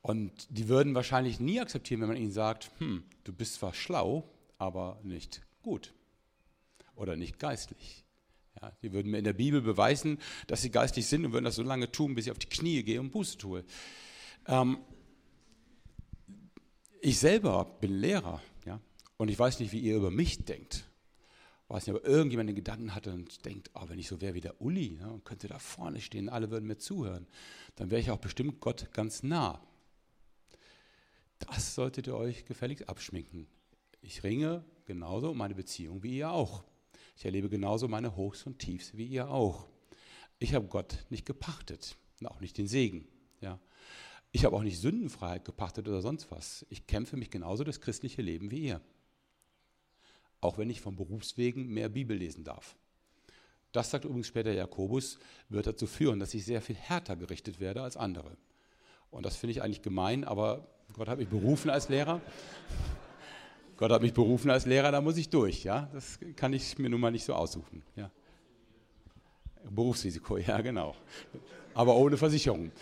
Und 0.00 0.46
die 0.50 0.68
würden 0.68 0.94
wahrscheinlich 0.94 1.40
nie 1.40 1.60
akzeptieren, 1.60 2.00
wenn 2.00 2.08
man 2.08 2.16
ihnen 2.16 2.32
sagt, 2.32 2.70
hm, 2.78 3.04
du 3.24 3.32
bist 3.32 3.54
zwar 3.54 3.74
schlau, 3.74 4.28
aber 4.56 5.00
nicht 5.02 5.42
gut 5.62 5.92
oder 6.94 7.16
nicht 7.16 7.38
geistlich. 7.38 8.04
Ja, 8.60 8.72
die 8.82 8.92
würden 8.92 9.10
mir 9.10 9.18
in 9.18 9.24
der 9.24 9.32
Bibel 9.32 9.60
beweisen, 9.60 10.18
dass 10.46 10.62
sie 10.62 10.70
geistig 10.70 11.06
sind 11.06 11.24
und 11.24 11.32
würden 11.32 11.44
das 11.44 11.56
so 11.56 11.62
lange 11.62 11.90
tun, 11.92 12.14
bis 12.14 12.26
ich 12.26 12.32
auf 12.32 12.38
die 12.38 12.48
Knie 12.48 12.82
gehe 12.82 13.00
und 13.00 13.10
Buße 13.10 13.38
tue. 13.38 13.64
Ähm, 14.46 14.78
ich 17.00 17.18
selber 17.18 17.76
bin 17.80 17.92
Lehrer 17.92 18.42
ja, 18.66 18.80
und 19.16 19.28
ich 19.28 19.38
weiß 19.38 19.60
nicht, 19.60 19.72
wie 19.72 19.80
ihr 19.80 19.96
über 19.96 20.10
mich 20.10 20.44
denkt. 20.44 20.84
Ich 21.64 21.70
weiß 21.70 21.86
nicht, 21.86 21.96
aber 21.96 22.04
irgendjemand 22.04 22.48
den 22.48 22.56
Gedanken 22.56 22.94
hatte 22.94 23.12
und 23.12 23.44
denkt, 23.44 23.70
oh, 23.74 23.84
wenn 23.88 23.98
ich 23.98 24.08
so 24.08 24.20
wäre 24.20 24.34
wie 24.34 24.40
der 24.40 24.60
Uli 24.60 24.98
ja, 25.00 25.08
und 25.08 25.24
könnte 25.24 25.48
da 25.48 25.58
vorne 25.58 26.00
stehen, 26.00 26.28
alle 26.28 26.50
würden 26.50 26.66
mir 26.66 26.78
zuhören, 26.78 27.26
dann 27.76 27.90
wäre 27.90 28.00
ich 28.00 28.10
auch 28.10 28.18
bestimmt 28.18 28.60
Gott 28.60 28.88
ganz 28.92 29.22
nah. 29.22 29.60
Das 31.38 31.74
solltet 31.74 32.06
ihr 32.06 32.16
euch 32.16 32.44
gefälligst 32.44 32.88
abschminken. 32.88 33.46
Ich 34.00 34.22
ringe 34.22 34.64
genauso 34.86 35.30
um 35.30 35.38
meine 35.38 35.54
Beziehung 35.54 36.02
wie 36.02 36.18
ihr 36.18 36.30
auch. 36.30 36.64
Ich 37.16 37.24
erlebe 37.24 37.48
genauso 37.48 37.88
meine 37.88 38.16
Hochs 38.16 38.44
und 38.44 38.58
Tiefs 38.58 38.96
wie 38.96 39.06
ihr 39.06 39.28
auch. 39.28 39.68
Ich 40.38 40.54
habe 40.54 40.66
Gott 40.66 41.04
nicht 41.10 41.26
gepachtet 41.26 41.96
auch 42.26 42.40
nicht 42.40 42.58
den 42.58 42.66
Segen. 42.66 43.06
Ja. 43.40 43.60
Ich 44.32 44.44
habe 44.44 44.56
auch 44.56 44.62
nicht 44.62 44.80
Sündenfreiheit 44.80 45.44
gepachtet 45.44 45.88
oder 45.88 46.02
sonst 46.02 46.30
was. 46.30 46.66
Ich 46.68 46.86
kämpfe 46.86 47.16
mich 47.16 47.30
genauso 47.30 47.64
das 47.64 47.80
christliche 47.80 48.22
Leben 48.22 48.50
wie 48.50 48.66
ihr. 48.66 48.80
Auch 50.40 50.58
wenn 50.58 50.70
ich 50.70 50.80
von 50.80 50.96
Berufswegen 50.96 51.68
mehr 51.68 51.88
Bibel 51.88 52.16
lesen 52.16 52.44
darf. 52.44 52.76
Das 53.72 53.90
sagt 53.90 54.04
übrigens 54.04 54.28
später 54.28 54.52
Jakobus, 54.52 55.18
wird 55.48 55.66
dazu 55.66 55.86
führen, 55.86 56.20
dass 56.20 56.34
ich 56.34 56.44
sehr 56.44 56.62
viel 56.62 56.76
härter 56.76 57.16
gerichtet 57.16 57.60
werde 57.60 57.82
als 57.82 57.96
andere. 57.96 58.36
Und 59.10 59.26
das 59.26 59.36
finde 59.36 59.52
ich 59.52 59.62
eigentlich 59.62 59.82
gemein, 59.82 60.24
aber 60.24 60.68
Gott 60.92 61.08
hat 61.08 61.18
mich 61.18 61.28
berufen 61.28 61.70
als 61.70 61.88
Lehrer. 61.88 62.20
Gott 63.76 63.92
hat 63.92 64.02
mich 64.02 64.12
berufen 64.12 64.50
als 64.50 64.66
Lehrer, 64.66 64.90
da 64.90 65.00
muss 65.00 65.16
ich 65.16 65.28
durch. 65.28 65.62
Ja? 65.62 65.88
Das 65.92 66.18
kann 66.34 66.52
ich 66.52 66.78
mir 66.78 66.90
nun 66.90 67.00
mal 67.00 67.12
nicht 67.12 67.24
so 67.24 67.34
aussuchen. 67.34 67.82
Ja? 67.94 68.10
Berufsrisiko, 69.70 70.38
ja 70.38 70.60
genau. 70.60 70.96
Aber 71.74 71.94
ohne 71.94 72.16
Versicherung. 72.16 72.72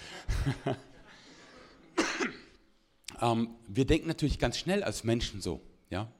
ähm, 3.21 3.51
wir 3.69 3.85
denken 3.85 4.09
natürlich 4.09 4.39
ganz 4.39 4.57
schnell 4.57 4.83
als 4.83 5.05
Menschen 5.05 5.43
so. 5.43 5.61
Ja? 5.91 6.11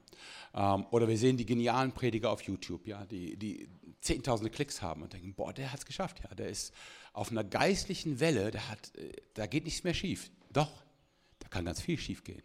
Ähm, 0.53 0.85
oder 0.91 1.07
wir 1.07 1.17
sehen 1.17 1.37
die 1.37 1.45
genialen 1.45 1.91
Prediger 1.91 2.29
auf 2.29 2.41
YouTube, 2.43 2.85
ja? 2.85 3.05
die, 3.05 3.35
die 3.35 3.67
zehntausende 4.01 4.51
Klicks 4.51 4.81
haben 4.81 5.01
und 5.01 5.13
denken, 5.13 5.33
boah, 5.33 5.53
der 5.53 5.71
hat 5.71 5.79
es 5.79 5.85
geschafft. 5.85 6.21
Ja? 6.23 6.35
Der 6.35 6.49
ist 6.49 6.71
auf 7.13 7.31
einer 7.31 7.43
geistlichen 7.43 8.19
Welle, 8.19 8.51
der 8.51 8.69
hat, 8.69 8.95
äh, 8.95 9.11
da 9.33 9.47
geht 9.47 9.65
nichts 9.65 9.83
mehr 9.83 9.95
schief. 9.95 10.29
Doch, 10.53 10.69
da 11.47 11.49
kann 11.49 11.65
ganz 11.65 11.81
viel 11.81 11.97
schief 11.97 12.25
gehen. 12.25 12.43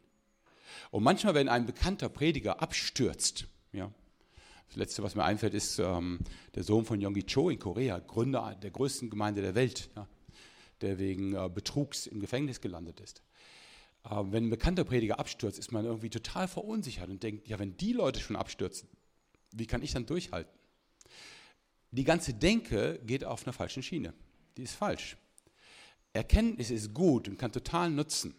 Und 0.92 1.02
manchmal, 1.02 1.34
wenn 1.34 1.48
ein 1.48 1.66
bekannter 1.66 2.08
Prediger 2.08 2.62
abstürzt, 2.62 3.48
ja, 3.72 3.90
das 4.68 4.76
Letzte, 4.76 5.02
was 5.02 5.16
mir 5.16 5.24
einfällt, 5.24 5.54
ist 5.54 5.80
ähm, 5.80 6.20
der 6.54 6.62
Sohn 6.62 6.84
von 6.84 7.00
Yonggi 7.00 7.24
Cho 7.24 7.50
in 7.50 7.58
Korea, 7.58 7.98
Gründer 7.98 8.54
der 8.54 8.70
größten 8.70 9.10
Gemeinde 9.10 9.42
der 9.42 9.54
Welt, 9.56 9.90
ja, 9.96 10.06
der 10.80 10.98
wegen 10.98 11.34
äh, 11.34 11.50
Betrugs 11.52 12.06
im 12.06 12.20
Gefängnis 12.20 12.60
gelandet 12.60 13.00
ist. 13.00 13.22
Äh, 14.04 14.10
wenn 14.30 14.46
ein 14.46 14.50
bekannter 14.50 14.84
Prediger 14.84 15.18
abstürzt, 15.18 15.58
ist 15.58 15.72
man 15.72 15.84
irgendwie 15.84 16.10
total 16.10 16.46
verunsichert 16.46 17.10
und 17.10 17.22
denkt, 17.22 17.48
ja, 17.48 17.58
wenn 17.58 17.76
die 17.76 17.92
Leute 17.92 18.20
schon 18.20 18.36
abstürzen, 18.36 18.88
wie 19.50 19.66
kann 19.66 19.82
ich 19.82 19.92
dann 19.92 20.06
durchhalten? 20.06 20.56
Die 21.90 22.04
ganze 22.04 22.34
Denke 22.34 23.00
geht 23.04 23.24
auf 23.24 23.44
einer 23.46 23.52
falschen 23.52 23.82
Schiene. 23.82 24.14
Die 24.56 24.62
ist 24.62 24.74
falsch. 24.74 25.16
Erkenntnis 26.12 26.70
ist 26.70 26.94
gut 26.94 27.28
und 27.28 27.36
kann 27.36 27.52
total 27.52 27.90
nutzen. 27.90 28.34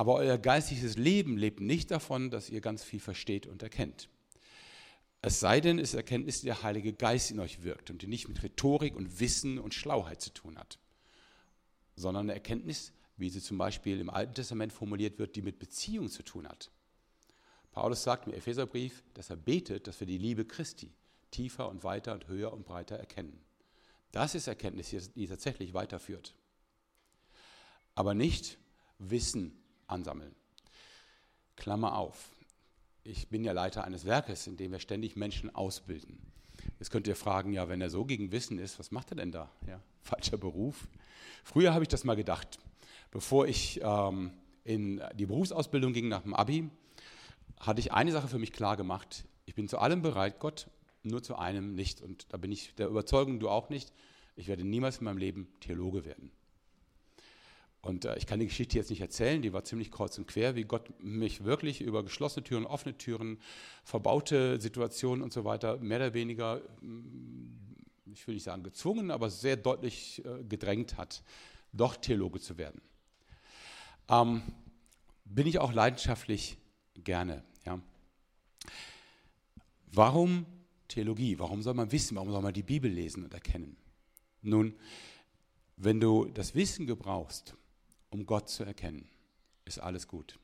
Aber 0.00 0.14
euer 0.14 0.38
geistiges 0.38 0.96
Leben 0.96 1.36
lebt 1.36 1.60
nicht 1.60 1.90
davon, 1.90 2.30
dass 2.30 2.48
ihr 2.48 2.62
ganz 2.62 2.82
viel 2.82 3.00
versteht 3.00 3.46
und 3.46 3.62
erkennt. 3.62 4.08
Es 5.20 5.40
sei 5.40 5.60
denn, 5.60 5.78
es 5.78 5.90
ist 5.90 5.94
Erkenntnis, 5.94 6.40
die 6.40 6.46
der 6.46 6.62
Heilige 6.62 6.94
Geist 6.94 7.30
in 7.30 7.38
euch 7.38 7.64
wirkt 7.64 7.90
und 7.90 8.00
die 8.00 8.06
nicht 8.06 8.26
mit 8.26 8.42
Rhetorik 8.42 8.96
und 8.96 9.20
Wissen 9.20 9.58
und 9.58 9.74
Schlauheit 9.74 10.22
zu 10.22 10.30
tun 10.32 10.56
hat, 10.56 10.78
sondern 11.96 12.24
eine 12.24 12.32
Erkenntnis, 12.32 12.94
wie 13.18 13.28
sie 13.28 13.42
zum 13.42 13.58
Beispiel 13.58 14.00
im 14.00 14.08
Alten 14.08 14.32
Testament 14.32 14.72
formuliert 14.72 15.18
wird, 15.18 15.36
die 15.36 15.42
mit 15.42 15.58
Beziehung 15.58 16.08
zu 16.08 16.22
tun 16.22 16.48
hat. 16.48 16.70
Paulus 17.70 18.02
sagt 18.02 18.26
im 18.26 18.32
Epheserbrief, 18.32 19.02
dass 19.12 19.28
er 19.28 19.36
betet, 19.36 19.86
dass 19.86 20.00
wir 20.00 20.06
die 20.06 20.16
Liebe 20.16 20.46
Christi 20.46 20.94
tiefer 21.30 21.68
und 21.68 21.84
weiter 21.84 22.14
und 22.14 22.26
höher 22.26 22.54
und 22.54 22.64
breiter 22.64 22.96
erkennen. 22.96 23.38
Das 24.12 24.34
ist 24.34 24.46
Erkenntnis, 24.46 25.12
die 25.14 25.26
tatsächlich 25.26 25.74
weiterführt. 25.74 26.34
Aber 27.94 28.14
nicht 28.14 28.56
Wissen 28.98 29.60
ansammeln. 29.90 30.34
Klammer 31.56 31.96
auf. 31.96 32.34
Ich 33.02 33.28
bin 33.28 33.44
ja 33.44 33.52
Leiter 33.52 33.84
eines 33.84 34.04
Werkes, 34.04 34.46
in 34.46 34.56
dem 34.56 34.72
wir 34.72 34.78
ständig 34.78 35.16
Menschen 35.16 35.54
ausbilden. 35.54 36.18
Jetzt 36.78 36.90
könnt 36.90 37.06
ihr 37.06 37.16
fragen, 37.16 37.52
ja, 37.52 37.68
wenn 37.68 37.80
er 37.80 37.90
so 37.90 38.04
gegen 38.04 38.32
Wissen 38.32 38.58
ist, 38.58 38.78
was 38.78 38.90
macht 38.90 39.12
er 39.12 39.16
denn 39.16 39.32
da? 39.32 39.50
Ja, 39.66 39.80
falscher 40.02 40.36
Beruf. 40.36 40.88
Früher 41.44 41.72
habe 41.72 41.84
ich 41.84 41.88
das 41.88 42.04
mal 42.04 42.16
gedacht. 42.16 42.58
Bevor 43.10 43.46
ich 43.46 43.80
ähm, 43.82 44.32
in 44.64 45.02
die 45.14 45.26
Berufsausbildung 45.26 45.92
ging 45.92 46.08
nach 46.08 46.22
dem 46.22 46.34
Abi, 46.34 46.70
hatte 47.58 47.80
ich 47.80 47.92
eine 47.92 48.12
Sache 48.12 48.28
für 48.28 48.38
mich 48.38 48.52
klar 48.52 48.76
gemacht. 48.76 49.24
Ich 49.46 49.54
bin 49.54 49.68
zu 49.68 49.78
allem 49.78 50.00
bereit, 50.02 50.38
Gott, 50.38 50.68
nur 51.02 51.22
zu 51.22 51.36
einem 51.36 51.74
nicht. 51.74 52.00
Und 52.00 52.32
da 52.32 52.36
bin 52.36 52.52
ich 52.52 52.74
der 52.76 52.88
Überzeugung, 52.88 53.40
du 53.40 53.48
auch 53.48 53.68
nicht. 53.68 53.92
Ich 54.36 54.48
werde 54.48 54.64
niemals 54.64 54.98
in 54.98 55.04
meinem 55.04 55.18
Leben 55.18 55.48
Theologe 55.60 56.04
werden. 56.04 56.30
Und 57.82 58.04
äh, 58.04 58.16
ich 58.18 58.26
kann 58.26 58.40
die 58.40 58.46
Geschichte 58.46 58.76
jetzt 58.76 58.90
nicht 58.90 59.00
erzählen, 59.00 59.40
die 59.40 59.52
war 59.52 59.64
ziemlich 59.64 59.90
kreuz 59.90 60.18
und 60.18 60.26
quer, 60.26 60.54
wie 60.54 60.64
Gott 60.64 60.92
mich 61.02 61.44
wirklich 61.44 61.80
über 61.80 62.02
geschlossene 62.02 62.44
Türen, 62.44 62.66
offene 62.66 62.96
Türen, 62.96 63.38
verbaute 63.84 64.60
Situationen 64.60 65.22
und 65.22 65.32
so 65.32 65.44
weiter, 65.44 65.78
mehr 65.78 65.98
oder 65.98 66.14
weniger, 66.14 66.60
mm, 66.82 68.12
ich 68.12 68.26
will 68.26 68.34
nicht 68.34 68.44
sagen 68.44 68.62
gezwungen, 68.62 69.10
aber 69.10 69.30
sehr 69.30 69.56
deutlich 69.56 70.22
äh, 70.24 70.44
gedrängt 70.44 70.98
hat, 70.98 71.22
doch 71.72 71.96
Theologe 71.96 72.40
zu 72.40 72.58
werden. 72.58 72.82
Ähm, 74.08 74.42
bin 75.24 75.46
ich 75.46 75.58
auch 75.58 75.72
leidenschaftlich 75.72 76.58
gerne. 76.94 77.44
Ja. 77.64 77.80
Warum 79.92 80.44
Theologie? 80.88 81.38
Warum 81.38 81.62
soll 81.62 81.74
man 81.74 81.92
wissen? 81.92 82.16
Warum 82.16 82.30
soll 82.30 82.42
man 82.42 82.52
die 82.52 82.62
Bibel 82.62 82.90
lesen 82.90 83.24
und 83.24 83.32
erkennen? 83.32 83.76
Nun, 84.42 84.74
wenn 85.76 86.00
du 86.00 86.26
das 86.26 86.54
Wissen 86.54 86.86
gebrauchst, 86.86 87.54
um 88.10 88.26
Gott 88.26 88.48
zu 88.48 88.64
erkennen, 88.64 89.08
ist 89.64 89.78
alles 89.78 90.08
gut. 90.08 90.38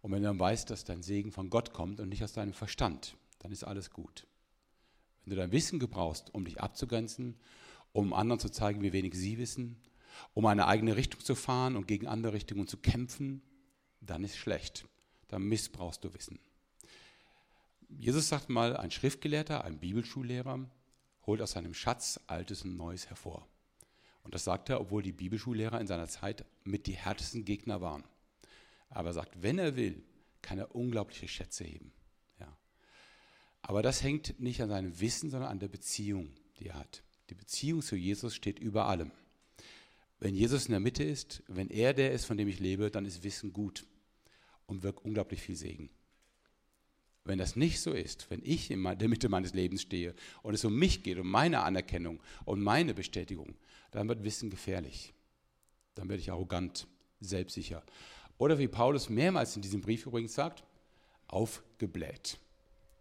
Und 0.00 0.12
wenn 0.12 0.22
du 0.22 0.28
dann 0.28 0.38
weißt, 0.38 0.70
dass 0.70 0.84
dein 0.84 1.02
Segen 1.02 1.32
von 1.32 1.50
Gott 1.50 1.72
kommt 1.72 2.00
und 2.00 2.08
nicht 2.08 2.22
aus 2.24 2.32
deinem 2.32 2.52
Verstand, 2.52 3.16
dann 3.40 3.52
ist 3.52 3.64
alles 3.64 3.90
gut. 3.90 4.26
Wenn 5.24 5.30
du 5.30 5.36
dein 5.36 5.52
Wissen 5.52 5.78
gebrauchst, 5.78 6.32
um 6.32 6.44
dich 6.44 6.60
abzugrenzen, 6.60 7.36
um 7.92 8.12
anderen 8.12 8.40
zu 8.40 8.48
zeigen, 8.48 8.82
wie 8.82 8.92
wenig 8.92 9.14
sie 9.14 9.38
wissen, 9.38 9.80
um 10.34 10.46
eine 10.46 10.66
eigene 10.66 10.96
Richtung 10.96 11.20
zu 11.20 11.34
fahren 11.34 11.76
und 11.76 11.86
gegen 11.86 12.06
andere 12.06 12.32
Richtungen 12.32 12.66
zu 12.66 12.76
kämpfen, 12.76 13.42
dann 14.00 14.24
ist 14.24 14.36
schlecht. 14.36 14.86
Dann 15.28 15.42
missbrauchst 15.42 16.02
du 16.04 16.14
Wissen. 16.14 16.38
Jesus 17.88 18.28
sagt 18.28 18.48
mal, 18.48 18.76
ein 18.76 18.90
Schriftgelehrter, 18.90 19.64
ein 19.64 19.78
Bibelschullehrer 19.78 20.68
holt 21.26 21.42
aus 21.42 21.52
seinem 21.52 21.74
Schatz 21.74 22.20
Altes 22.26 22.62
und 22.62 22.76
Neues 22.76 23.08
hervor. 23.08 23.46
Und 24.28 24.34
das 24.34 24.44
sagt 24.44 24.68
er, 24.68 24.78
obwohl 24.78 25.02
die 25.02 25.12
Bibelschullehrer 25.12 25.80
in 25.80 25.86
seiner 25.86 26.06
Zeit 26.06 26.44
mit 26.62 26.86
die 26.86 26.92
härtesten 26.92 27.46
Gegner 27.46 27.80
waren. 27.80 28.04
Aber 28.90 29.08
er 29.08 29.14
sagt, 29.14 29.40
wenn 29.40 29.58
er 29.58 29.74
will, 29.74 30.02
kann 30.42 30.58
er 30.58 30.74
unglaubliche 30.74 31.26
Schätze 31.26 31.64
heben. 31.64 31.92
Ja. 32.38 32.54
Aber 33.62 33.80
das 33.80 34.02
hängt 34.02 34.38
nicht 34.38 34.60
an 34.60 34.68
seinem 34.68 35.00
Wissen, 35.00 35.30
sondern 35.30 35.50
an 35.50 35.60
der 35.60 35.68
Beziehung, 35.68 36.28
die 36.58 36.66
er 36.66 36.74
hat. 36.74 37.02
Die 37.30 37.34
Beziehung 37.34 37.80
zu 37.80 37.96
Jesus 37.96 38.34
steht 38.34 38.58
über 38.58 38.84
allem. 38.84 39.12
Wenn 40.20 40.34
Jesus 40.34 40.66
in 40.66 40.72
der 40.72 40.80
Mitte 40.80 41.04
ist, 41.04 41.42
wenn 41.48 41.70
er 41.70 41.94
der 41.94 42.12
ist, 42.12 42.26
von 42.26 42.36
dem 42.36 42.48
ich 42.48 42.60
lebe, 42.60 42.90
dann 42.90 43.06
ist 43.06 43.24
Wissen 43.24 43.54
gut 43.54 43.86
und 44.66 44.82
wirkt 44.82 45.06
unglaublich 45.06 45.40
viel 45.40 45.56
Segen. 45.56 45.88
Wenn 47.24 47.38
das 47.38 47.56
nicht 47.56 47.80
so 47.80 47.92
ist, 47.92 48.30
wenn 48.30 48.42
ich 48.44 48.70
in 48.70 48.82
der 48.82 49.08
Mitte 49.08 49.30
meines 49.30 49.54
Lebens 49.54 49.80
stehe 49.80 50.14
und 50.42 50.52
es 50.52 50.66
um 50.66 50.78
mich 50.78 51.02
geht, 51.02 51.18
um 51.18 51.30
meine 51.30 51.62
Anerkennung 51.62 52.20
und 52.44 52.60
meine 52.60 52.92
Bestätigung, 52.92 53.56
dann 53.90 54.08
wird 54.08 54.24
Wissen 54.24 54.50
gefährlich. 54.50 55.12
Dann 55.94 56.08
werde 56.08 56.20
ich 56.20 56.30
arrogant, 56.30 56.86
selbstsicher. 57.20 57.82
Oder 58.38 58.58
wie 58.58 58.68
Paulus 58.68 59.08
mehrmals 59.08 59.56
in 59.56 59.62
diesem 59.62 59.80
Brief 59.80 60.06
übrigens 60.06 60.34
sagt, 60.34 60.64
aufgebläht. 61.26 62.38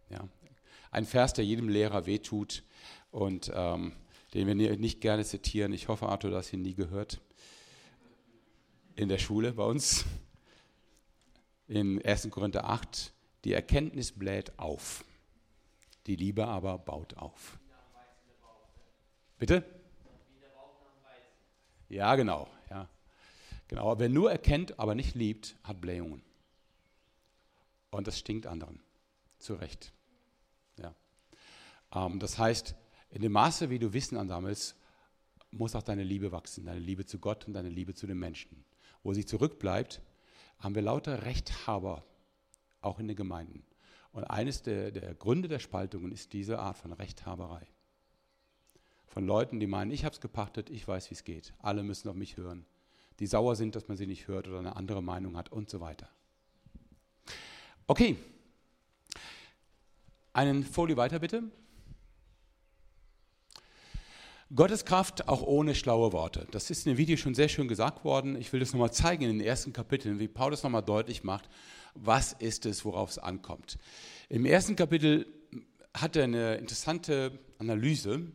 Ja. 0.09 0.27
Ein 0.91 1.05
Vers, 1.05 1.33
der 1.33 1.45
jedem 1.45 1.69
Lehrer 1.69 2.05
wehtut 2.05 2.63
und 3.11 3.51
ähm, 3.53 3.93
den 4.33 4.47
wir 4.47 4.55
nicht 4.55 5.01
gerne 5.01 5.23
zitieren. 5.25 5.73
Ich 5.73 5.87
hoffe, 5.87 6.07
Arthur, 6.07 6.31
du 6.31 6.37
hast 6.37 6.53
ihn 6.53 6.61
nie 6.61 6.73
gehört. 6.73 7.21
In 8.95 9.09
der 9.09 9.17
Schule 9.17 9.53
bei 9.53 9.63
uns. 9.63 10.05
In 11.67 12.03
1. 12.03 12.29
Korinther 12.31 12.69
8. 12.69 13.13
Die 13.43 13.53
Erkenntnis 13.53 14.11
bläht 14.11 14.57
auf. 14.57 15.03
Die 16.07 16.15
Liebe 16.15 16.47
aber 16.47 16.77
baut 16.77 17.15
auf. 17.17 17.59
Bitte? 19.37 19.63
Ja, 21.89 22.15
genau. 22.15 22.47
Ja. 22.69 22.89
genau. 23.67 23.97
Wer 23.99 24.09
nur 24.09 24.31
erkennt, 24.31 24.79
aber 24.79 24.95
nicht 24.95 25.15
liebt, 25.15 25.55
hat 25.63 25.79
Blähungen. 25.81 26.21
Und 27.91 28.07
das 28.07 28.19
stinkt 28.19 28.47
anderen. 28.47 28.81
Zu 29.39 29.55
Recht. 29.55 29.93
Ja. 30.77 30.93
Ähm, 31.93 32.19
das 32.19 32.37
heißt, 32.37 32.75
in 33.11 33.21
dem 33.21 33.31
Maße, 33.31 33.69
wie 33.69 33.79
du 33.79 33.93
Wissen 33.93 34.17
ansammelst, 34.17 34.75
muss 35.51 35.75
auch 35.75 35.83
deine 35.83 36.03
Liebe 36.03 36.31
wachsen, 36.31 36.65
deine 36.65 36.79
Liebe 36.79 37.05
zu 37.05 37.19
Gott 37.19 37.47
und 37.47 37.53
deine 37.53 37.69
Liebe 37.69 37.93
zu 37.93 38.05
den 38.05 38.19
Menschen. 38.19 38.65
Wo 39.03 39.13
sie 39.13 39.25
zurückbleibt, 39.25 40.01
haben 40.59 40.75
wir 40.75 40.81
lauter 40.81 41.23
Rechthaber, 41.23 42.03
auch 42.81 42.99
in 42.99 43.07
den 43.07 43.15
Gemeinden. 43.15 43.63
Und 44.11 44.25
eines 44.25 44.63
der, 44.63 44.91
der 44.91 45.15
Gründe 45.15 45.47
der 45.47 45.59
Spaltungen 45.59 46.11
ist 46.11 46.33
diese 46.33 46.59
Art 46.59 46.77
von 46.77 46.91
Rechthaberei 46.91 47.67
von 49.07 49.25
Leuten, 49.25 49.59
die 49.59 49.67
meinen, 49.67 49.91
ich 49.91 50.05
habe 50.05 50.13
es 50.13 50.21
gepachtet, 50.21 50.69
ich 50.69 50.87
weiß, 50.87 51.09
wie 51.09 51.15
es 51.15 51.23
geht. 51.23 51.53
Alle 51.59 51.83
müssen 51.83 52.09
auf 52.09 52.15
mich 52.15 52.37
hören. 52.37 52.65
Die 53.19 53.25
sauer 53.25 53.55
sind, 53.55 53.75
dass 53.75 53.87
man 53.87 53.97
sie 53.97 54.05
nicht 54.05 54.27
hört 54.27 54.47
oder 54.47 54.59
eine 54.59 54.75
andere 54.75 55.01
Meinung 55.01 55.37
hat 55.37 55.51
und 55.51 55.69
so 55.69 55.79
weiter. 55.79 56.09
Okay. 57.87 58.17
Einen 60.33 60.63
Folie 60.63 60.97
weiter 60.97 61.19
bitte. 61.19 61.43
Gottes 64.55 64.85
Kraft 64.85 65.27
auch 65.27 65.41
ohne 65.41 65.75
schlaue 65.75 66.13
Worte. 66.13 66.47
Das 66.51 66.69
ist 66.69 66.85
in 66.85 66.93
dem 66.93 66.97
Video 66.97 67.17
schon 67.17 67.35
sehr 67.35 67.49
schön 67.49 67.67
gesagt 67.67 68.05
worden. 68.05 68.39
Ich 68.39 68.53
will 68.53 68.61
das 68.61 68.71
nochmal 68.71 68.93
zeigen 68.93 69.23
in 69.23 69.39
den 69.39 69.45
ersten 69.45 69.73
Kapiteln, 69.73 70.19
wie 70.19 70.29
Paulus 70.29 70.63
nochmal 70.63 70.83
deutlich 70.83 71.23
macht, 71.23 71.49
was 71.95 72.33
ist 72.33 72.65
es, 72.65 72.85
worauf 72.85 73.09
es 73.09 73.17
ankommt. 73.17 73.77
Im 74.29 74.45
ersten 74.45 74.77
Kapitel 74.77 75.25
hat 75.93 76.15
er 76.15 76.25
eine 76.25 76.55
interessante 76.55 77.39
Analyse 77.57 78.31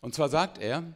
und 0.00 0.14
zwar 0.14 0.28
sagt 0.28 0.58
er, 0.58 0.94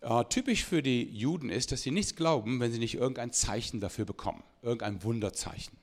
Äh, 0.00 0.24
typisch 0.26 0.64
für 0.64 0.82
die 0.82 1.02
Juden 1.02 1.50
ist, 1.50 1.72
dass 1.72 1.82
sie 1.82 1.90
nichts 1.90 2.14
glauben, 2.14 2.60
wenn 2.60 2.70
sie 2.72 2.78
nicht 2.78 2.94
irgendein 2.94 3.32
Zeichen 3.32 3.80
dafür 3.80 4.04
bekommen, 4.04 4.44
irgendein 4.62 5.02
Wunderzeichen. 5.02 5.76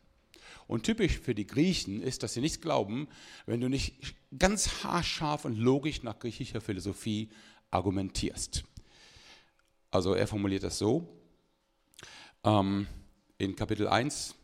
Und 0.68 0.84
typisch 0.84 1.20
für 1.20 1.36
die 1.36 1.46
Griechen 1.46 2.02
ist, 2.02 2.24
dass 2.24 2.34
sie 2.34 2.42
nichts 2.42 2.62
glauben, 2.62 3.08
wenn 3.46 3.62
du 3.62 3.68
nicht 3.68 4.16
ganz 4.38 4.84
haarscharf 4.84 5.46
und 5.46 5.58
logisch 5.58 6.02
nach 6.02 6.18
griechischer 6.18 6.62
Philosophie 6.62 7.30
argumentierst. 7.72 8.64
Also 9.92 10.14
er 10.14 10.28
formuliert 10.28 10.64
das 10.64 10.78
so 10.78 11.08
ähm, 12.44 12.88
in 13.38 13.56
Kapitel 13.56 13.88
1, 13.88 14.36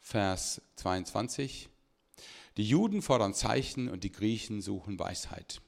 Vers 0.00 0.62
22. 0.76 1.68
Die 2.56 2.64
Juden 2.64 3.02
fordern 3.02 3.34
Zeichen 3.34 3.88
und 3.88 4.04
die 4.04 4.12
Griechen 4.12 4.62
suchen 4.62 4.98
Weisheit. 4.98 5.60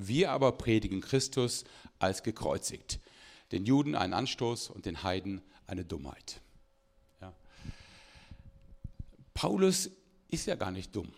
Wir 0.00 0.30
aber 0.30 0.52
predigen 0.52 1.00
Christus 1.00 1.64
als 1.98 2.22
gekreuzigt, 2.22 3.00
den 3.50 3.66
Juden 3.66 3.96
einen 3.96 4.12
Anstoß 4.12 4.70
und 4.70 4.86
den 4.86 5.02
Heiden 5.02 5.42
eine 5.66 5.84
Dummheit. 5.84 6.40
Ja. 7.20 7.34
Paulus 9.34 9.90
ist 10.28 10.46
ja 10.46 10.54
gar 10.54 10.70
nicht 10.70 10.94
dumm. 10.94 11.12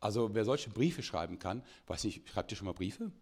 Also 0.00 0.34
wer 0.34 0.46
solche 0.46 0.70
Briefe 0.70 1.02
schreiben 1.02 1.38
kann, 1.38 1.62
weiß 1.88 2.04
nicht, 2.04 2.26
schreibt 2.26 2.50
ihr 2.52 2.56
schon 2.56 2.66
mal 2.66 2.72
Briefe? 2.72 3.12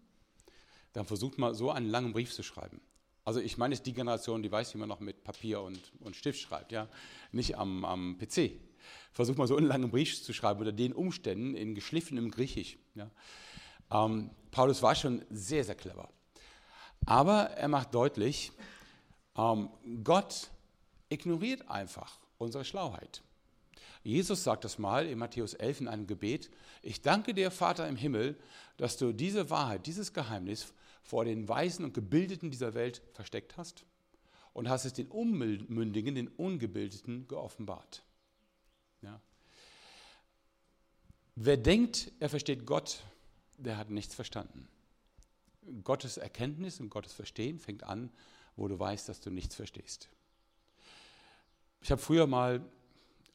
Dann 0.92 1.04
versucht 1.04 1.38
mal 1.38 1.52
so 1.54 1.72
einen 1.72 1.88
langen 1.88 2.12
Brief 2.12 2.32
zu 2.32 2.44
schreiben. 2.44 2.80
Also 3.24 3.40
ich 3.40 3.58
meine, 3.58 3.72
es 3.72 3.80
ist 3.80 3.86
die 3.86 3.94
Generation, 3.94 4.44
die 4.44 4.52
weiß, 4.52 4.74
wie 4.74 4.78
man 4.78 4.88
noch 4.88 5.00
mit 5.00 5.24
Papier 5.24 5.60
und, 5.60 5.80
und 6.00 6.14
Stift 6.14 6.40
schreibt, 6.40 6.70
ja, 6.70 6.88
nicht 7.32 7.56
am, 7.56 7.84
am 7.84 8.16
PC. 8.18 8.52
Versucht 9.12 9.38
mal 9.38 9.48
so 9.48 9.56
einen 9.56 9.66
langen 9.66 9.90
Brief 9.90 10.22
zu 10.22 10.32
schreiben 10.32 10.60
unter 10.60 10.72
den 10.72 10.92
Umständen 10.92 11.56
in 11.56 11.74
geschliffenem 11.74 12.30
Griechisch. 12.30 12.78
Ja. 12.94 13.10
Ähm, 13.92 14.30
Paulus 14.50 14.82
war 14.82 14.94
schon 14.94 15.24
sehr, 15.30 15.64
sehr 15.64 15.74
clever. 15.74 16.08
Aber 17.04 17.50
er 17.50 17.68
macht 17.68 17.94
deutlich, 17.94 18.52
ähm, 19.36 19.70
Gott 20.02 20.50
ignoriert 21.08 21.68
einfach 21.68 22.18
unsere 22.38 22.64
Schlauheit. 22.64 23.22
Jesus 24.04 24.42
sagt 24.42 24.64
das 24.64 24.78
mal 24.78 25.06
in 25.06 25.18
Matthäus 25.18 25.54
11 25.54 25.82
in 25.82 25.88
einem 25.88 26.06
Gebet, 26.06 26.50
ich 26.82 27.02
danke 27.02 27.34
dir, 27.34 27.50
Vater 27.50 27.88
im 27.88 27.96
Himmel, 27.96 28.36
dass 28.76 28.96
du 28.96 29.12
diese 29.12 29.48
Wahrheit, 29.50 29.86
dieses 29.86 30.12
Geheimnis 30.12 30.72
vor 31.02 31.24
den 31.24 31.48
Weisen 31.48 31.84
und 31.84 31.94
Gebildeten 31.94 32.50
dieser 32.50 32.74
Welt 32.74 33.02
versteckt 33.12 33.56
hast 33.56 33.84
und 34.52 34.68
hast 34.68 34.84
es 34.84 34.92
den 34.92 35.08
Unmündigen, 35.08 36.14
den 36.14 36.28
Ungebildeten 36.28 37.28
geoffenbart. 37.28 38.02
Ja. 39.02 39.20
Wer 41.36 41.56
denkt, 41.56 42.10
er 42.18 42.28
versteht 42.28 42.66
Gott, 42.66 43.02
der 43.62 43.76
hat 43.78 43.90
nichts 43.90 44.14
verstanden. 44.14 44.68
Gottes 45.84 46.16
Erkenntnis 46.16 46.80
und 46.80 46.90
Gottes 46.90 47.12
Verstehen 47.12 47.58
fängt 47.58 47.84
an, 47.84 48.10
wo 48.56 48.68
du 48.68 48.78
weißt, 48.78 49.08
dass 49.08 49.20
du 49.20 49.30
nichts 49.30 49.54
verstehst. 49.54 50.08
Ich 51.80 51.90
habe 51.90 52.00
früher 52.00 52.26
mal, 52.26 52.60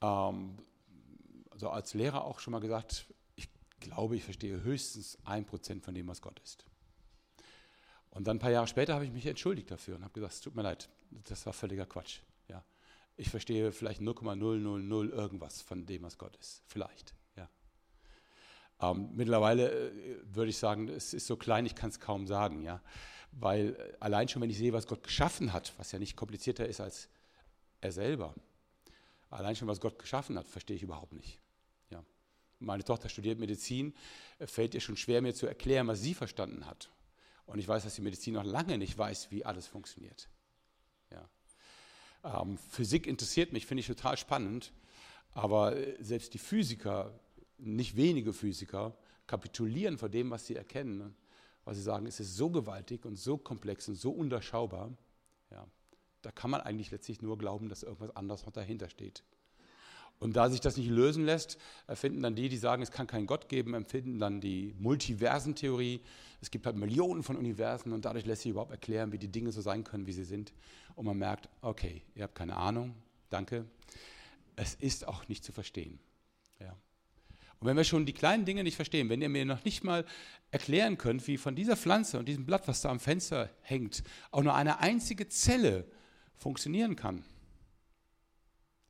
ähm, 0.02 0.58
also 1.50 1.70
als 1.70 1.94
Lehrer 1.94 2.26
auch 2.26 2.40
schon 2.40 2.52
mal 2.52 2.60
gesagt, 2.60 3.08
ich 3.36 3.50
glaube, 3.80 4.16
ich 4.16 4.24
verstehe 4.24 4.62
höchstens 4.62 5.18
ein 5.26 5.46
Prozent 5.46 5.84
von 5.84 5.94
dem, 5.94 6.08
was 6.08 6.22
Gott 6.22 6.40
ist. 6.40 6.66
Und 8.10 8.26
dann 8.28 8.38
ein 8.38 8.40
paar 8.40 8.52
Jahre 8.52 8.68
später 8.68 8.94
habe 8.96 9.06
ich 9.06 9.12
mich 9.12 9.26
entschuldigt 9.26 9.70
dafür 9.70 9.96
und 9.96 10.04
habe 10.04 10.14
gesagt, 10.14 10.34
es 10.34 10.42
tut 10.42 10.56
mir 10.56 10.64
leid, 10.64 10.90
das 11.12 11.46
war 11.46 11.54
völliger 11.54 11.86
Quatsch. 11.86 12.20
Ja. 12.48 12.64
Ich 13.16 13.30
verstehe 13.30 13.72
vielleicht 13.72 14.02
0,000 14.02 15.12
irgendwas 15.14 15.62
von 15.62 15.86
dem, 15.86 16.04
was 16.04 16.18
Gott 16.18 16.36
ist. 16.38 16.64
Vielleicht. 16.68 17.14
Ähm, 18.80 19.10
mittlerweile 19.14 19.72
äh, 19.72 19.92
würde 20.24 20.50
ich 20.50 20.58
sagen, 20.58 20.88
es 20.88 21.14
ist 21.14 21.28
so 21.28 21.36
klein, 21.36 21.66
ich 21.66 21.76
kann 21.76 21.90
es 21.90 22.00
kaum 22.00 22.28
sagen, 22.28 22.62
ja. 22.62 22.82
Weil 23.32 23.76
äh, 23.76 23.94
allein 24.00 24.28
schon, 24.28 24.42
wenn 24.42 24.50
ich 24.50 24.58
sehe, 24.58 24.74
was 24.74 24.88
Gott 24.88 25.04
geschaffen 25.04 25.54
hat, 25.54 25.74
was 25.78 25.92
ja 25.92 26.00
nicht 26.00 26.16
komplizierter 26.16 26.68
ist 26.68 26.80
als 26.80 27.10
er 27.82 27.92
selber, 27.92 28.36
allein 29.30 29.56
schon, 29.56 29.68
was 29.68 29.80
Gott 29.80 29.98
geschaffen 29.98 30.38
hat, 30.38 30.48
verstehe 30.48 30.76
ich 30.76 30.84
überhaupt 30.84 31.14
nicht. 31.14 31.40
Ja. 31.90 32.04
Meine 32.60 32.84
Tochter 32.84 33.10
studiert 33.10 33.40
Medizin, 33.40 33.96
äh, 34.38 34.46
fällt 34.46 34.76
ihr 34.76 34.82
schon 34.82 34.98
schwer, 34.98 35.22
mir 35.22 35.34
zu 35.34 35.48
erklären, 35.48 35.88
was 35.88 36.02
sie 36.02 36.14
verstanden 36.14 36.68
hat. 36.68 36.92
Und 37.48 37.60
ich 37.60 37.68
weiß, 37.68 37.84
dass 37.84 37.96
die 37.96 38.02
Medizin 38.02 38.36
noch 38.36 38.44
lange 38.44 38.78
nicht 38.78 38.98
weiß, 38.98 39.32
wie 39.32 39.44
alles 39.44 39.68
funktioniert. 39.68 40.30
Ja. 41.12 42.42
Ähm, 42.42 42.58
Physik 42.58 43.08
interessiert 43.08 43.54
mich, 43.54 43.66
finde 43.66 43.82
ich 43.82 43.88
total 43.88 44.18
spannend, 44.18 44.74
aber 45.34 45.76
selbst 46.00 46.34
die 46.34 46.40
Physiker 46.40 47.18
nicht 47.58 47.96
wenige 47.96 48.34
Physiker 48.34 48.96
kapitulieren 49.26 49.98
vor 49.98 50.10
dem, 50.10 50.32
was 50.32 50.46
sie 50.46 50.56
erkennen, 50.56 51.16
weil 51.66 51.76
sie 51.76 51.82
sagen, 51.82 52.06
es 52.06 52.20
ist 52.20 52.36
so 52.36 52.50
gewaltig 52.50 53.06
und 53.06 53.18
so 53.18 53.38
komplex 53.38 53.88
und 53.90 53.96
so 53.96 54.12
undurchschaubar. 54.12 54.92
Ja, 55.52 55.68
da 56.22 56.32
kann 56.32 56.50
man 56.50 56.62
eigentlich 56.62 56.92
letztlich 56.92 57.22
nur 57.22 57.38
glauben, 57.38 57.70
dass 57.70 57.84
irgendwas 57.84 58.16
anderes 58.16 58.46
noch 58.46 58.54
dahinter 58.54 58.90
steht. 58.90 59.24
Und 60.20 60.36
da 60.36 60.50
sich 60.50 60.62
das 60.62 60.78
nicht 60.78 60.90
lösen 60.90 61.26
lässt, 61.26 61.60
erfinden 61.86 62.24
dann 62.24 62.36
die, 62.36 62.50
die 62.50 62.58
sagen, 62.58 62.82
es 62.82 62.92
kann 62.92 63.06
keinen 63.06 63.28
Gott 63.28 63.50
geben, 63.50 63.76
empfinden 63.76 64.18
dann 64.18 64.42
die 64.42 64.74
Multiversentheorie. 64.80 66.02
Es 66.42 66.50
gibt 66.50 66.66
halt 66.66 66.76
Millionen 66.76 67.22
von 67.22 67.36
Universen 67.36 67.92
und 67.94 68.06
dadurch 68.06 68.26
lässt 68.26 68.42
sich 68.42 68.52
überhaupt 68.52 68.72
erklären, 68.72 69.12
wie 69.12 69.20
die 69.20 69.28
Dinge 69.28 69.52
so 69.52 69.62
sein 69.62 69.84
können, 69.84 70.08
wie 70.08 70.14
sie 70.14 70.24
sind. 70.24 70.54
Und 70.96 71.06
man 71.06 71.18
merkt, 71.18 71.50
okay, 71.62 72.02
ihr 72.16 72.24
habt 72.24 72.34
keine 72.34 72.58
Ahnung, 72.58 72.96
danke. 73.30 73.66
Es 74.56 74.74
ist 74.74 75.08
auch 75.08 75.28
nicht 75.28 75.44
zu 75.44 75.52
verstehen. 75.52 76.00
Ja. 76.60 76.76
Und 77.60 77.68
wenn 77.68 77.78
wir 77.78 77.84
schon 77.84 78.06
die 78.06 78.14
kleinen 78.14 78.46
Dinge 78.46 78.64
nicht 78.64 78.76
verstehen, 78.76 79.10
wenn 79.10 79.22
ihr 79.22 79.30
mir 79.30 79.46
noch 79.46 79.64
nicht 79.66 79.84
mal 79.84 80.06
erklären 80.52 80.98
könnt, 80.98 81.28
wie 81.28 81.38
von 81.38 81.56
dieser 81.56 81.76
Pflanze 81.76 82.20
und 82.20 82.28
diesem 82.28 82.46
Blatt, 82.46 82.68
was 82.68 82.82
da 82.82 82.90
am 82.90 83.00
Fenster 83.00 83.50
hängt, 83.62 84.04
auch 84.32 84.44
nur 84.44 84.54
eine 84.54 84.80
einzige 84.80 85.28
Zelle 85.28 85.86
funktionieren 86.36 86.96
kann. 86.96 87.24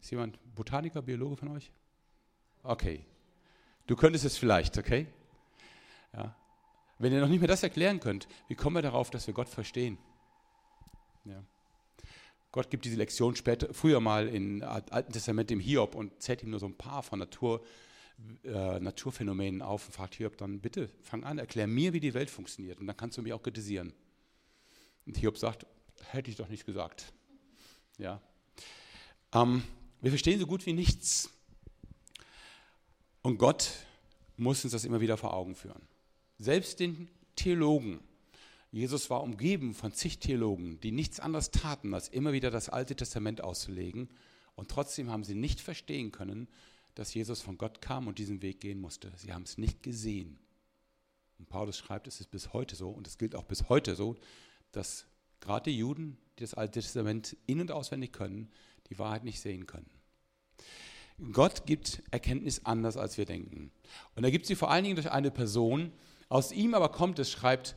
Ist 0.02 0.12
jemand 0.12 0.38
Botaniker, 0.54 1.02
Biologe 1.02 1.38
von 1.38 1.50
euch? 1.50 1.72
Okay. 2.64 3.06
Du 3.88 3.96
könntest 3.96 4.26
es 4.26 4.38
vielleicht, 4.38 4.78
okay? 4.78 5.08
Ja. 6.14 6.36
Wenn 7.00 7.14
ihr 7.14 7.22
noch 7.22 7.30
nicht 7.30 7.40
mehr 7.40 7.48
das 7.48 7.64
erklären 7.64 8.00
könnt, 8.00 8.28
wie 8.48 8.56
kommen 8.56 8.76
wir 8.76 8.82
darauf, 8.82 9.10
dass 9.10 9.28
wir 9.28 9.34
Gott 9.34 9.50
verstehen? 9.50 9.98
Ja. 11.24 11.44
Gott 12.52 12.70
gibt 12.70 12.86
diese 12.86 12.98
Lektion 12.98 13.36
später, 13.36 13.74
früher 13.74 14.00
mal 14.00 14.28
im 14.28 14.64
Alten 14.64 15.12
Testament 15.12 15.50
dem 15.50 15.60
Hiob 15.60 15.96
und 15.96 16.22
zählt 16.22 16.44
ihm 16.44 16.50
nur 16.50 16.60
so 16.60 16.66
ein 16.66 16.78
paar 16.78 17.04
von 17.04 17.20
Natur 17.20 17.64
äh, 18.44 18.80
Naturphänomenen 18.80 19.62
auf 19.62 19.86
und 19.86 19.94
fragt 19.94 20.16
Hiob 20.16 20.38
dann, 20.38 20.60
bitte 20.60 20.90
fang 21.02 21.24
an, 21.24 21.38
erklär 21.38 21.68
mir, 21.68 21.94
wie 21.94 22.00
die 22.00 22.14
Welt 22.14 22.30
funktioniert 22.30 22.80
und 22.80 22.88
dann 22.88 22.98
kannst 22.98 23.18
du 23.18 23.22
mich 23.22 23.34
auch 23.34 23.44
kritisieren. 23.44 23.94
Und 25.06 25.18
Hiob 25.18 25.38
sagt, 25.38 25.66
hätte 26.10 26.30
ich 26.30 26.38
doch 26.38 26.50
nicht 26.50 26.66
gesagt. 26.66 27.14
Ja. 27.98 28.22
Ähm, 29.34 29.64
wir 30.02 30.12
verstehen 30.12 30.40
so 30.40 30.48
gut 30.48 30.66
wie 30.66 30.74
nichts. 30.74 31.30
Und 33.22 33.38
Gott 33.38 33.72
muss 34.36 34.64
uns 34.64 34.74
das 34.74 34.86
immer 34.86 35.02
wieder 35.02 35.18
vor 35.18 35.34
Augen 35.34 35.56
führen. 35.56 35.82
Selbst 36.40 36.80
den 36.80 37.10
Theologen. 37.36 38.00
Jesus 38.72 39.10
war 39.10 39.24
umgeben 39.24 39.74
von 39.74 39.94
zig 39.94 40.20
Theologen, 40.20 40.80
die 40.82 40.92
nichts 40.92 41.20
anderes 41.20 41.52
taten, 41.52 41.94
als 41.94 42.10
immer 42.10 42.34
wieder 42.34 42.52
das 42.52 42.70
Alte 42.70 42.96
Testament 42.96 43.42
auszulegen. 43.42 44.10
Und 44.56 44.70
trotzdem 44.70 45.10
haben 45.10 45.24
sie 45.24 45.36
nicht 45.36 45.62
verstehen 45.62 46.12
können, 46.12 46.48
dass 46.98 47.14
Jesus 47.14 47.42
von 47.42 47.60
Gott 47.60 47.80
kam 47.80 48.08
und 48.08 48.18
diesen 48.18 48.42
Weg 48.42 48.60
gehen 48.60 48.82
musste. 48.82 49.12
Sie 49.18 49.32
haben 49.32 49.44
es 49.44 49.60
nicht 49.60 49.84
gesehen. 49.84 50.40
Und 51.38 51.48
Paulus 51.48 51.78
schreibt, 51.78 52.08
es 52.08 52.20
ist 52.20 52.32
bis 52.32 52.54
heute 52.54 52.76
so, 52.76 52.90
und 52.90 53.06
es 53.06 53.20
gilt 53.20 53.36
auch 53.36 53.44
bis 53.44 53.70
heute 53.70 53.96
so, 53.96 54.16
dass 54.72 55.06
gerade 55.40 55.70
die 55.70 55.78
Juden, 55.78 56.18
die 56.40 56.44
das 56.44 56.56
Alte 56.56 56.80
Testament 56.80 57.38
in- 57.46 57.62
und 57.62 57.72
auswendig 57.72 58.14
können, 58.14 58.50
die 58.90 58.98
Wahrheit 58.98 59.24
nicht 59.24 59.40
sehen 59.40 59.68
können. 59.68 59.90
Gott 61.32 61.68
gibt 61.68 62.02
Erkenntnis 62.10 62.66
anders, 62.66 62.98
als 62.98 63.20
wir 63.20 63.26
denken. 63.26 63.72
Und 64.16 64.24
er 64.24 64.32
gibt 64.32 64.48
sie 64.48 64.56
vor 64.56 64.72
allen 64.72 64.84
Dingen 64.84 64.96
durch 64.96 65.12
eine 65.12 65.30
Person. 65.30 65.94
Aus 66.30 66.52
ihm 66.52 66.74
aber 66.74 66.90
kommt 66.90 67.20
es, 67.20 67.30
schreibt 67.30 67.76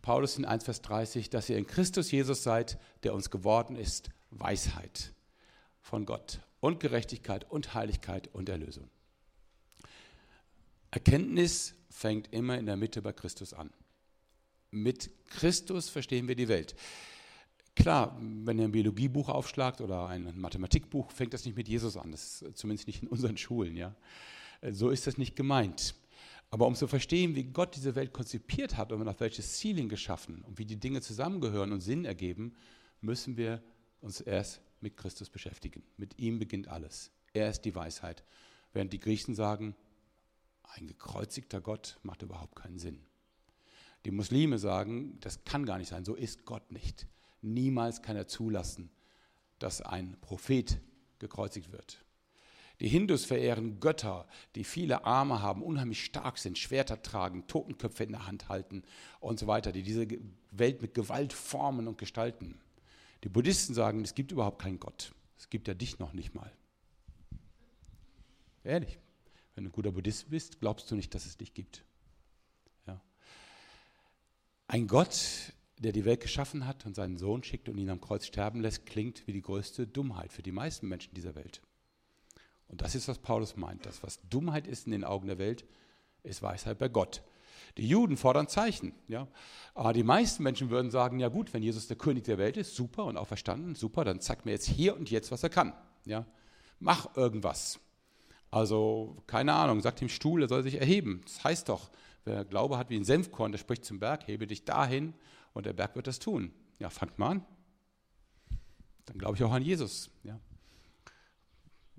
Paulus 0.00 0.38
in 0.38 0.44
1, 0.44 0.62
Vers 0.62 0.80
30, 0.82 1.28
dass 1.28 1.48
ihr 1.48 1.58
in 1.58 1.66
Christus 1.66 2.12
Jesus 2.12 2.44
seid, 2.44 2.78
der 3.02 3.14
uns 3.14 3.30
geworden 3.30 3.74
ist, 3.74 4.10
Weisheit 4.30 5.12
von 5.80 6.06
Gott 6.06 6.40
und 6.60 6.80
Gerechtigkeit 6.80 7.50
und 7.50 7.74
Heiligkeit 7.74 8.28
und 8.32 8.48
Erlösung. 8.48 8.88
Erkenntnis 10.90 11.74
fängt 11.88 12.32
immer 12.32 12.58
in 12.58 12.66
der 12.66 12.76
Mitte 12.76 13.02
bei 13.02 13.12
Christus 13.12 13.52
an. 13.54 13.70
Mit 14.70 15.10
Christus 15.28 15.88
verstehen 15.88 16.28
wir 16.28 16.36
die 16.36 16.48
Welt. 16.48 16.74
Klar, 17.74 18.16
wenn 18.20 18.58
ihr 18.58 18.64
ein 18.64 18.72
Biologiebuch 18.72 19.28
aufschlagt 19.28 19.80
oder 19.80 20.08
ein 20.08 20.38
Mathematikbuch, 20.38 21.10
fängt 21.12 21.32
das 21.32 21.44
nicht 21.44 21.56
mit 21.56 21.68
Jesus 21.68 21.96
an. 21.96 22.12
Das 22.12 22.42
ist 22.42 22.58
zumindest 22.58 22.88
nicht 22.88 23.02
in 23.02 23.08
unseren 23.08 23.36
Schulen. 23.36 23.76
Ja? 23.76 23.94
So 24.70 24.90
ist 24.90 25.06
das 25.06 25.18
nicht 25.18 25.36
gemeint. 25.36 25.94
Aber 26.50 26.66
um 26.66 26.74
zu 26.74 26.88
verstehen, 26.88 27.36
wie 27.36 27.44
Gott 27.44 27.76
diese 27.76 27.94
Welt 27.94 28.12
konzipiert 28.12 28.76
hat 28.76 28.90
und 28.92 29.06
auf 29.06 29.20
welches 29.20 29.56
Ziel 29.56 29.78
ihn 29.78 29.88
geschaffen 29.88 30.42
und 30.42 30.58
wie 30.58 30.64
die 30.64 30.80
Dinge 30.80 31.00
zusammengehören 31.00 31.72
und 31.72 31.80
Sinn 31.80 32.04
ergeben, 32.04 32.54
müssen 33.00 33.36
wir 33.36 33.62
uns 34.00 34.20
erst 34.20 34.60
mit 34.80 34.96
Christus 34.96 35.30
beschäftigen. 35.30 35.82
Mit 35.96 36.18
ihm 36.18 36.38
beginnt 36.38 36.68
alles. 36.68 37.10
Er 37.32 37.50
ist 37.50 37.62
die 37.62 37.74
Weisheit. 37.74 38.24
Während 38.72 38.92
die 38.92 39.00
Griechen 39.00 39.34
sagen, 39.34 39.74
ein 40.62 40.86
gekreuzigter 40.86 41.60
Gott 41.60 41.98
macht 42.02 42.22
überhaupt 42.22 42.56
keinen 42.56 42.78
Sinn. 42.78 43.00
Die 44.04 44.10
Muslime 44.10 44.58
sagen, 44.58 45.18
das 45.20 45.44
kann 45.44 45.66
gar 45.66 45.78
nicht 45.78 45.88
sein, 45.88 46.04
so 46.04 46.14
ist 46.14 46.44
Gott 46.44 46.72
nicht. 46.72 47.06
Niemals 47.42 48.02
kann 48.02 48.16
er 48.16 48.28
zulassen, 48.28 48.90
dass 49.58 49.82
ein 49.82 50.16
Prophet 50.20 50.80
gekreuzigt 51.18 51.72
wird. 51.72 52.02
Die 52.80 52.88
Hindus 52.88 53.26
verehren 53.26 53.78
Götter, 53.78 54.26
die 54.54 54.64
viele 54.64 55.04
Arme 55.04 55.42
haben, 55.42 55.62
unheimlich 55.62 56.02
stark 56.02 56.38
sind, 56.38 56.56
Schwerter 56.56 57.02
tragen, 57.02 57.46
Totenköpfe 57.46 58.04
in 58.04 58.12
der 58.12 58.26
Hand 58.26 58.48
halten 58.48 58.84
und 59.20 59.38
so 59.38 59.46
weiter, 59.46 59.70
die 59.70 59.82
diese 59.82 60.06
Welt 60.50 60.80
mit 60.80 60.94
Gewalt 60.94 61.34
formen 61.34 61.88
und 61.88 61.98
gestalten. 61.98 62.58
Die 63.24 63.28
Buddhisten 63.28 63.74
sagen, 63.74 64.02
es 64.02 64.14
gibt 64.14 64.32
überhaupt 64.32 64.62
keinen 64.62 64.80
Gott. 64.80 65.12
Es 65.38 65.50
gibt 65.50 65.68
ja 65.68 65.74
dich 65.74 65.98
noch 65.98 66.12
nicht 66.12 66.34
mal. 66.34 66.50
Ehrlich, 68.64 68.98
wenn 69.54 69.64
du 69.64 69.70
ein 69.70 69.72
guter 69.72 69.92
Buddhist 69.92 70.30
bist, 70.30 70.60
glaubst 70.60 70.90
du 70.90 70.96
nicht, 70.96 71.14
dass 71.14 71.26
es 71.26 71.36
dich 71.36 71.54
gibt. 71.54 71.84
Ja. 72.86 73.00
Ein 74.68 74.86
Gott, 74.86 75.52
der 75.78 75.92
die 75.92 76.04
Welt 76.04 76.20
geschaffen 76.20 76.66
hat 76.66 76.84
und 76.86 76.94
seinen 76.94 77.16
Sohn 77.16 77.42
schickt 77.42 77.68
und 77.68 77.78
ihn 77.78 77.90
am 77.90 78.00
Kreuz 78.00 78.26
sterben 78.26 78.60
lässt, 78.60 78.86
klingt 78.86 79.26
wie 79.26 79.32
die 79.32 79.42
größte 79.42 79.86
Dummheit 79.86 80.32
für 80.32 80.42
die 80.42 80.52
meisten 80.52 80.88
Menschen 80.88 81.14
dieser 81.14 81.34
Welt. 81.34 81.62
Und 82.68 82.82
das 82.82 82.94
ist, 82.94 83.08
was 83.08 83.18
Paulus 83.18 83.56
meint. 83.56 83.86
Das, 83.86 84.02
was 84.02 84.20
Dummheit 84.28 84.66
ist 84.66 84.86
in 84.86 84.92
den 84.92 85.04
Augen 85.04 85.26
der 85.26 85.38
Welt, 85.38 85.64
ist 86.22 86.42
Weisheit 86.42 86.78
bei 86.78 86.88
Gott. 86.88 87.22
Die 87.78 87.88
Juden 87.88 88.16
fordern 88.16 88.48
Zeichen. 88.48 88.92
Ja? 89.08 89.28
Aber 89.74 89.92
die 89.92 90.02
meisten 90.02 90.42
Menschen 90.42 90.70
würden 90.70 90.90
sagen, 90.90 91.20
ja 91.20 91.28
gut, 91.28 91.52
wenn 91.54 91.62
Jesus 91.62 91.86
der 91.86 91.96
König 91.96 92.24
der 92.24 92.38
Welt 92.38 92.56
ist, 92.56 92.74
super 92.74 93.04
und 93.04 93.16
auch 93.16 93.26
verstanden, 93.26 93.74
super, 93.74 94.04
dann 94.04 94.20
zeigt 94.20 94.44
mir 94.44 94.52
jetzt 94.52 94.66
hier 94.66 94.96
und 94.96 95.10
jetzt, 95.10 95.30
was 95.30 95.42
er 95.42 95.50
kann. 95.50 95.72
Ja? 96.04 96.26
Mach 96.78 97.16
irgendwas. 97.16 97.80
Also, 98.50 99.22
keine 99.26 99.52
Ahnung, 99.54 99.80
sagt 99.80 100.00
dem 100.00 100.08
Stuhl, 100.08 100.42
er 100.42 100.48
soll 100.48 100.62
sich 100.62 100.80
erheben. 100.80 101.20
Das 101.24 101.44
heißt 101.44 101.68
doch, 101.68 101.90
wer 102.24 102.44
Glaube 102.44 102.78
hat 102.78 102.90
wie 102.90 102.96
ein 102.96 103.04
Senfkorn, 103.04 103.52
der 103.52 103.58
spricht 103.58 103.84
zum 103.84 104.00
Berg, 104.00 104.26
hebe 104.26 104.46
dich 104.46 104.64
dahin 104.64 105.14
und 105.52 105.66
der 105.66 105.72
Berg 105.72 105.94
wird 105.94 106.06
das 106.06 106.18
tun. 106.18 106.52
Ja, 106.78 106.90
fangt 106.90 107.18
mal 107.18 107.30
an. 107.30 107.46
Dann 109.06 109.18
glaube 109.18 109.36
ich 109.36 109.44
auch 109.44 109.52
an 109.52 109.62
Jesus. 109.62 110.10
Ja? 110.24 110.40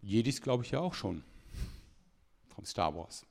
Jedis 0.02 0.42
glaube 0.42 0.64
ich 0.64 0.72
ja 0.72 0.80
auch 0.80 0.94
schon. 0.94 1.24
Vom 2.48 2.66
Star 2.66 2.96
Wars. 2.96 3.26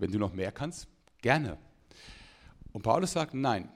Wenn 0.00 0.10
du 0.10 0.18
noch 0.18 0.32
mehr 0.32 0.50
kannst, 0.50 0.88
gerne. 1.22 1.58
Und 2.72 2.82
Paulus 2.82 3.12
sagt, 3.12 3.34
nein, 3.34 3.70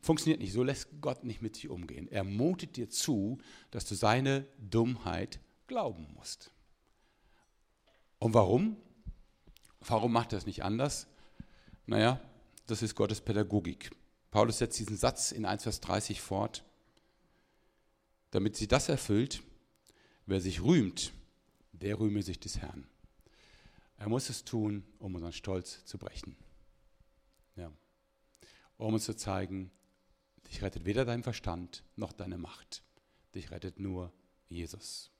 funktioniert 0.00 0.40
nicht. 0.40 0.52
So 0.52 0.62
lässt 0.62 0.88
Gott 1.00 1.24
nicht 1.24 1.42
mit 1.42 1.62
dir 1.62 1.70
umgehen. 1.70 2.08
Er 2.08 2.24
mutet 2.24 2.76
dir 2.76 2.88
zu, 2.88 3.38
dass 3.70 3.84
du 3.84 3.94
seine 3.94 4.46
Dummheit 4.58 5.40
glauben 5.66 6.06
musst. 6.14 6.50
Und 8.18 8.32
warum? 8.32 8.76
Warum 9.80 10.12
macht 10.12 10.32
er 10.32 10.38
es 10.38 10.46
nicht 10.46 10.64
anders? 10.64 11.06
Naja, 11.86 12.20
das 12.66 12.82
ist 12.82 12.94
Gottes 12.94 13.20
Pädagogik. 13.20 13.90
Paulus 14.30 14.58
setzt 14.58 14.78
diesen 14.78 14.96
Satz 14.96 15.32
in 15.32 15.44
1 15.44 15.64
Vers 15.64 15.80
30 15.80 16.20
fort. 16.20 16.64
Damit 18.30 18.56
sie 18.56 18.66
das 18.66 18.88
erfüllt, 18.88 19.42
Wer 20.26 20.40
sich 20.40 20.60
rühmt, 20.60 21.12
der 21.72 22.00
rühme 22.00 22.20
sich 22.20 22.40
des 22.40 22.58
Herrn. 22.58 22.84
Er 23.98 24.08
muss 24.08 24.28
es 24.28 24.44
tun, 24.44 24.84
um 24.98 25.14
unseren 25.14 25.32
Stolz 25.32 25.84
zu 25.84 25.98
brechen. 25.98 26.36
Ja. 27.56 27.72
Um 28.76 28.94
uns 28.94 29.04
zu 29.04 29.16
zeigen, 29.16 29.70
dich 30.48 30.62
rettet 30.62 30.84
weder 30.84 31.04
dein 31.04 31.22
Verstand 31.22 31.82
noch 31.96 32.12
deine 32.12 32.38
Macht. 32.38 32.82
Dich 33.34 33.50
rettet 33.50 33.80
nur 33.80 34.12
Jesus. 34.48 35.10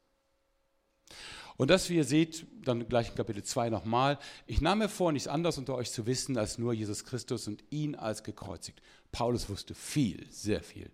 Und 1.57 1.71
das, 1.71 1.89
wie 1.89 1.97
ihr 1.97 2.05
seht, 2.05 2.47
dann 2.67 2.89
gleich 2.89 3.09
in 3.09 3.15
Kapitel 3.15 3.43
2 3.43 3.71
nochmal. 3.71 4.19
Ich 4.47 4.61
nahm 4.61 4.79
mir 4.79 4.89
vor, 4.89 5.13
nichts 5.13 5.29
anderes 5.29 5.57
unter 5.57 5.75
euch 5.75 5.91
zu 5.91 6.07
wissen, 6.07 6.37
als 6.37 6.59
nur 6.59 6.75
Jesus 6.75 7.05
Christus 7.05 7.49
und 7.49 7.65
ihn 7.71 7.95
als 7.95 8.25
gekreuzigt. 8.25 8.83
Paulus 9.11 9.49
wusste 9.49 9.75
viel, 9.75 10.31
sehr 10.31 10.63
viel. 10.63 10.91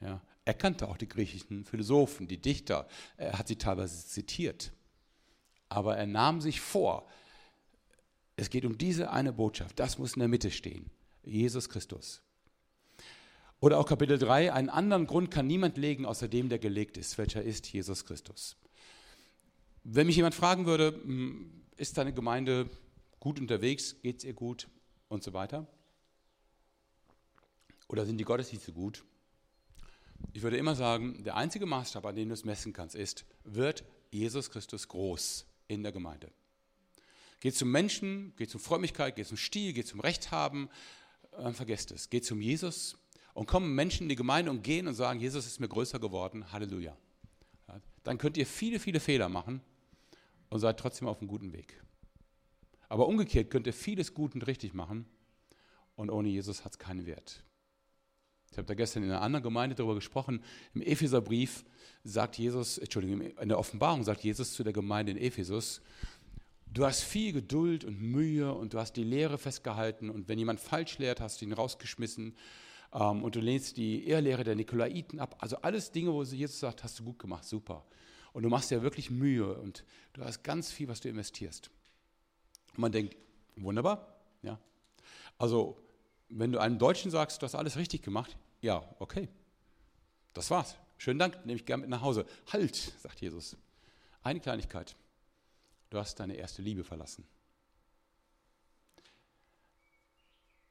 Ja, 0.00 0.20
er 0.44 0.54
kannte 0.54 0.88
auch 0.88 0.96
die 0.96 1.08
griechischen 1.08 1.64
Philosophen, 1.64 2.28
die 2.28 2.40
Dichter, 2.40 2.88
er 3.16 3.38
hat 3.38 3.48
sie 3.48 3.56
teilweise 3.56 4.06
zitiert. 4.06 4.72
Aber 5.68 5.96
er 5.96 6.06
nahm 6.06 6.40
sich 6.40 6.60
vor, 6.60 7.06
es 8.36 8.50
geht 8.50 8.64
um 8.64 8.78
diese 8.78 9.10
eine 9.10 9.32
Botschaft, 9.32 9.78
das 9.78 9.98
muss 9.98 10.14
in 10.14 10.20
der 10.20 10.28
Mitte 10.28 10.50
stehen, 10.50 10.90
Jesus 11.24 11.68
Christus. 11.68 12.22
Oder 13.60 13.78
auch 13.78 13.86
Kapitel 13.86 14.18
3, 14.18 14.52
einen 14.52 14.68
anderen 14.68 15.06
Grund 15.06 15.32
kann 15.32 15.48
niemand 15.48 15.76
legen, 15.76 16.06
außer 16.06 16.28
dem, 16.28 16.48
der 16.48 16.60
gelegt 16.60 16.96
ist, 16.96 17.18
welcher 17.18 17.42
ist 17.42 17.66
Jesus 17.72 18.04
Christus. 18.04 18.56
Wenn 19.82 20.06
mich 20.06 20.16
jemand 20.16 20.36
fragen 20.36 20.66
würde, 20.66 20.92
hm, 21.02 21.64
ist 21.76 21.98
deine 21.98 22.12
Gemeinde 22.12 22.70
gut 23.18 23.40
unterwegs, 23.40 23.96
geht 24.02 24.18
es 24.18 24.24
ihr 24.24 24.34
gut 24.34 24.68
und 25.08 25.24
so 25.24 25.32
weiter? 25.32 25.66
Oder 27.88 28.06
sind 28.06 28.18
die 28.18 28.24
Gottesdienste 28.24 28.72
gut? 28.72 29.04
Ich 30.32 30.42
würde 30.42 30.56
immer 30.56 30.76
sagen, 30.76 31.24
der 31.24 31.36
einzige 31.36 31.66
Maßstab, 31.66 32.06
an 32.06 32.14
dem 32.14 32.28
du 32.28 32.34
es 32.34 32.44
messen 32.44 32.72
kannst, 32.72 32.94
ist, 32.94 33.24
wird 33.44 33.84
Jesus 34.10 34.50
Christus 34.50 34.86
groß 34.86 35.47
in 35.68 35.82
der 35.82 35.92
Gemeinde? 35.92 36.32
Geht 37.40 37.54
es 37.54 37.62
um 37.62 37.70
Menschen, 37.70 38.34
geht 38.36 38.48
es 38.48 38.54
um 38.54 38.60
Frömmigkeit, 38.60 39.14
geht 39.14 39.26
es 39.26 39.30
um 39.30 39.36
Stil, 39.36 39.72
geht 39.72 39.86
es 39.86 39.92
um 39.92 40.00
Recht 40.00 40.32
haben, 40.32 40.68
dann 41.30 41.54
vergesst 41.54 41.92
es. 41.92 42.10
Geht 42.10 42.24
es 42.24 42.32
um 42.32 42.40
Jesus 42.40 42.98
und 43.34 43.46
kommen 43.46 43.74
Menschen 43.74 44.04
in 44.04 44.08
die 44.08 44.16
Gemeinde 44.16 44.50
und 44.50 44.62
gehen 44.62 44.88
und 44.88 44.94
sagen, 44.94 45.20
Jesus 45.20 45.46
ist 45.46 45.60
mir 45.60 45.68
größer 45.68 46.00
geworden, 46.00 46.50
Halleluja. 46.50 46.96
Dann 48.02 48.18
könnt 48.18 48.36
ihr 48.36 48.46
viele, 48.46 48.80
viele 48.80 49.00
Fehler 49.00 49.28
machen 49.28 49.60
und 50.48 50.60
seid 50.60 50.80
trotzdem 50.80 51.06
auf 51.06 51.18
einem 51.20 51.28
guten 51.28 51.52
Weg. 51.52 51.80
Aber 52.88 53.06
umgekehrt 53.06 53.50
könnt 53.50 53.66
ihr 53.66 53.74
vieles 53.74 54.14
gut 54.14 54.34
und 54.34 54.46
richtig 54.46 54.74
machen 54.74 55.06
und 55.94 56.10
ohne 56.10 56.28
Jesus 56.28 56.64
hat 56.64 56.72
es 56.72 56.78
keinen 56.78 57.06
Wert. 57.06 57.44
Ich 58.50 58.58
habe 58.58 58.66
da 58.66 58.74
gestern 58.74 59.02
in 59.02 59.10
einer 59.10 59.22
anderen 59.22 59.42
Gemeinde 59.42 59.76
darüber 59.76 59.94
gesprochen. 59.94 60.42
Im 60.74 60.82
Epheserbrief 60.82 61.64
sagt 62.04 62.38
Jesus, 62.38 62.78
Entschuldigung, 62.78 63.20
in 63.20 63.48
der 63.48 63.58
Offenbarung 63.58 64.02
sagt 64.04 64.24
Jesus 64.24 64.52
zu 64.52 64.64
der 64.64 64.72
Gemeinde 64.72 65.12
in 65.12 65.18
Ephesus, 65.18 65.80
du 66.72 66.84
hast 66.84 67.02
viel 67.02 67.32
Geduld 67.32 67.84
und 67.84 68.00
Mühe 68.00 68.52
und 68.52 68.74
du 68.74 68.78
hast 68.78 68.94
die 68.94 69.04
Lehre 69.04 69.38
festgehalten 69.38 70.10
und 70.10 70.28
wenn 70.28 70.38
jemand 70.38 70.60
falsch 70.60 70.98
lehrt, 70.98 71.20
hast 71.20 71.40
du 71.40 71.44
ihn 71.44 71.52
rausgeschmissen 71.52 72.34
ähm, 72.92 73.22
und 73.22 73.34
du 73.34 73.40
lehnst 73.40 73.76
die 73.76 74.06
Ehrlehre 74.06 74.44
der 74.44 74.54
Nikolaiten 74.54 75.20
ab. 75.20 75.36
Also 75.40 75.56
alles 75.58 75.92
Dinge, 75.92 76.12
wo 76.12 76.22
Jesus 76.22 76.60
sagt, 76.60 76.84
hast 76.84 76.98
du 76.98 77.04
gut 77.04 77.18
gemacht, 77.18 77.44
super. 77.44 77.84
Und 78.32 78.42
du 78.42 78.48
machst 78.48 78.70
ja 78.70 78.82
wirklich 78.82 79.10
Mühe 79.10 79.54
und 79.54 79.84
du 80.12 80.24
hast 80.24 80.42
ganz 80.42 80.70
viel, 80.70 80.88
was 80.88 81.00
du 81.00 81.08
investierst. 81.08 81.70
Und 82.72 82.78
man 82.78 82.92
denkt, 82.92 83.16
wunderbar, 83.56 84.16
ja. 84.42 84.58
Also 85.38 85.78
wenn 86.28 86.52
du 86.52 86.58
einem 86.58 86.78
Deutschen 86.78 87.10
sagst, 87.10 87.42
du 87.42 87.46
hast 87.46 87.54
alles 87.54 87.76
richtig 87.76 88.02
gemacht, 88.02 88.36
ja, 88.60 88.82
okay, 88.98 89.28
das 90.34 90.50
war's. 90.50 90.76
Schönen 90.98 91.18
Dank, 91.18 91.44
nehme 91.46 91.58
ich 91.58 91.64
gerne 91.64 91.82
mit 91.82 91.90
nach 91.90 92.02
Hause. 92.02 92.26
Halt, 92.52 92.74
sagt 92.74 93.20
Jesus. 93.20 93.56
Eine 94.22 94.40
Kleinigkeit. 94.40 94.96
Du 95.90 95.98
hast 95.98 96.18
deine 96.20 96.34
erste 96.34 96.60
Liebe 96.60 96.84
verlassen. 96.84 97.24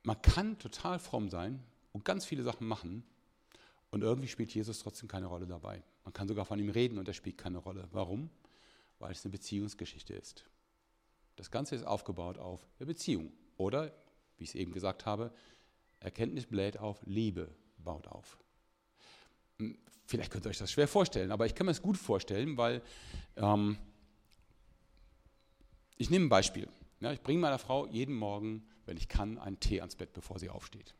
Man 0.03 0.21
kann 0.21 0.59
total 0.59 0.99
fromm 0.99 1.29
sein 1.29 1.63
und 1.91 2.05
ganz 2.05 2.25
viele 2.25 2.43
Sachen 2.43 2.67
machen 2.67 3.03
und 3.89 4.03
irgendwie 4.03 4.27
spielt 4.27 4.53
Jesus 4.53 4.79
trotzdem 4.79 5.07
keine 5.07 5.27
Rolle 5.27 5.47
dabei. 5.47 5.83
Man 6.03 6.13
kann 6.13 6.27
sogar 6.27 6.45
von 6.45 6.59
ihm 6.59 6.69
reden 6.69 6.97
und 6.97 7.07
er 7.07 7.13
spielt 7.13 7.37
keine 7.37 7.57
Rolle. 7.57 7.87
Warum? 7.91 8.29
Weil 8.99 9.11
es 9.11 9.25
eine 9.25 9.31
Beziehungsgeschichte 9.31 10.13
ist. 10.13 10.45
Das 11.35 11.51
Ganze 11.51 11.75
ist 11.75 11.85
aufgebaut 11.85 12.37
auf 12.37 12.65
der 12.79 12.85
Beziehung 12.85 13.31
oder 13.57 13.93
wie 14.37 14.43
ich 14.43 14.49
es 14.49 14.55
eben 14.55 14.71
gesagt 14.71 15.05
habe, 15.05 15.31
Erkenntnis 15.99 16.45
bläht 16.45 16.77
auf, 16.77 17.01
Liebe 17.05 17.49
baut 17.77 18.07
auf. 18.07 18.37
Hm, 19.59 19.77
vielleicht 20.05 20.31
könnt 20.31 20.45
ihr 20.45 20.49
euch 20.49 20.57
das 20.57 20.71
schwer 20.71 20.87
vorstellen, 20.87 21.31
aber 21.31 21.45
ich 21.45 21.55
kann 21.55 21.65
mir 21.65 21.71
das 21.71 21.81
gut 21.81 21.97
vorstellen, 21.97 22.57
weil 22.57 22.81
ähm, 23.35 23.77
ich 25.97 26.09
nehme 26.09 26.25
ein 26.25 26.29
Beispiel. 26.29 26.67
Ja, 26.99 27.11
ich 27.11 27.21
bringe 27.21 27.39
meiner 27.39 27.59
Frau 27.59 27.87
jeden 27.87 28.15
Morgen, 28.15 28.63
wenn 28.85 28.97
ich 28.97 29.07
kann, 29.07 29.37
einen 29.37 29.59
Tee 29.59 29.81
ans 29.81 29.95
Bett, 29.95 30.13
bevor 30.13 30.39
sie 30.39 30.49
aufsteht. 30.49 30.95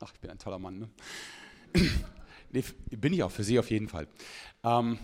Ach, 0.00 0.12
ich 0.12 0.20
bin 0.20 0.30
ein 0.30 0.38
toller 0.38 0.58
Mann. 0.58 0.78
Ne? 0.78 0.90
nee, 2.50 2.64
bin 2.90 3.12
ich 3.12 3.22
auch 3.22 3.30
für 3.30 3.44
sie 3.44 3.58
auf 3.58 3.70
jeden 3.70 3.88
Fall. 3.88 4.08
Ähm, 4.64 4.98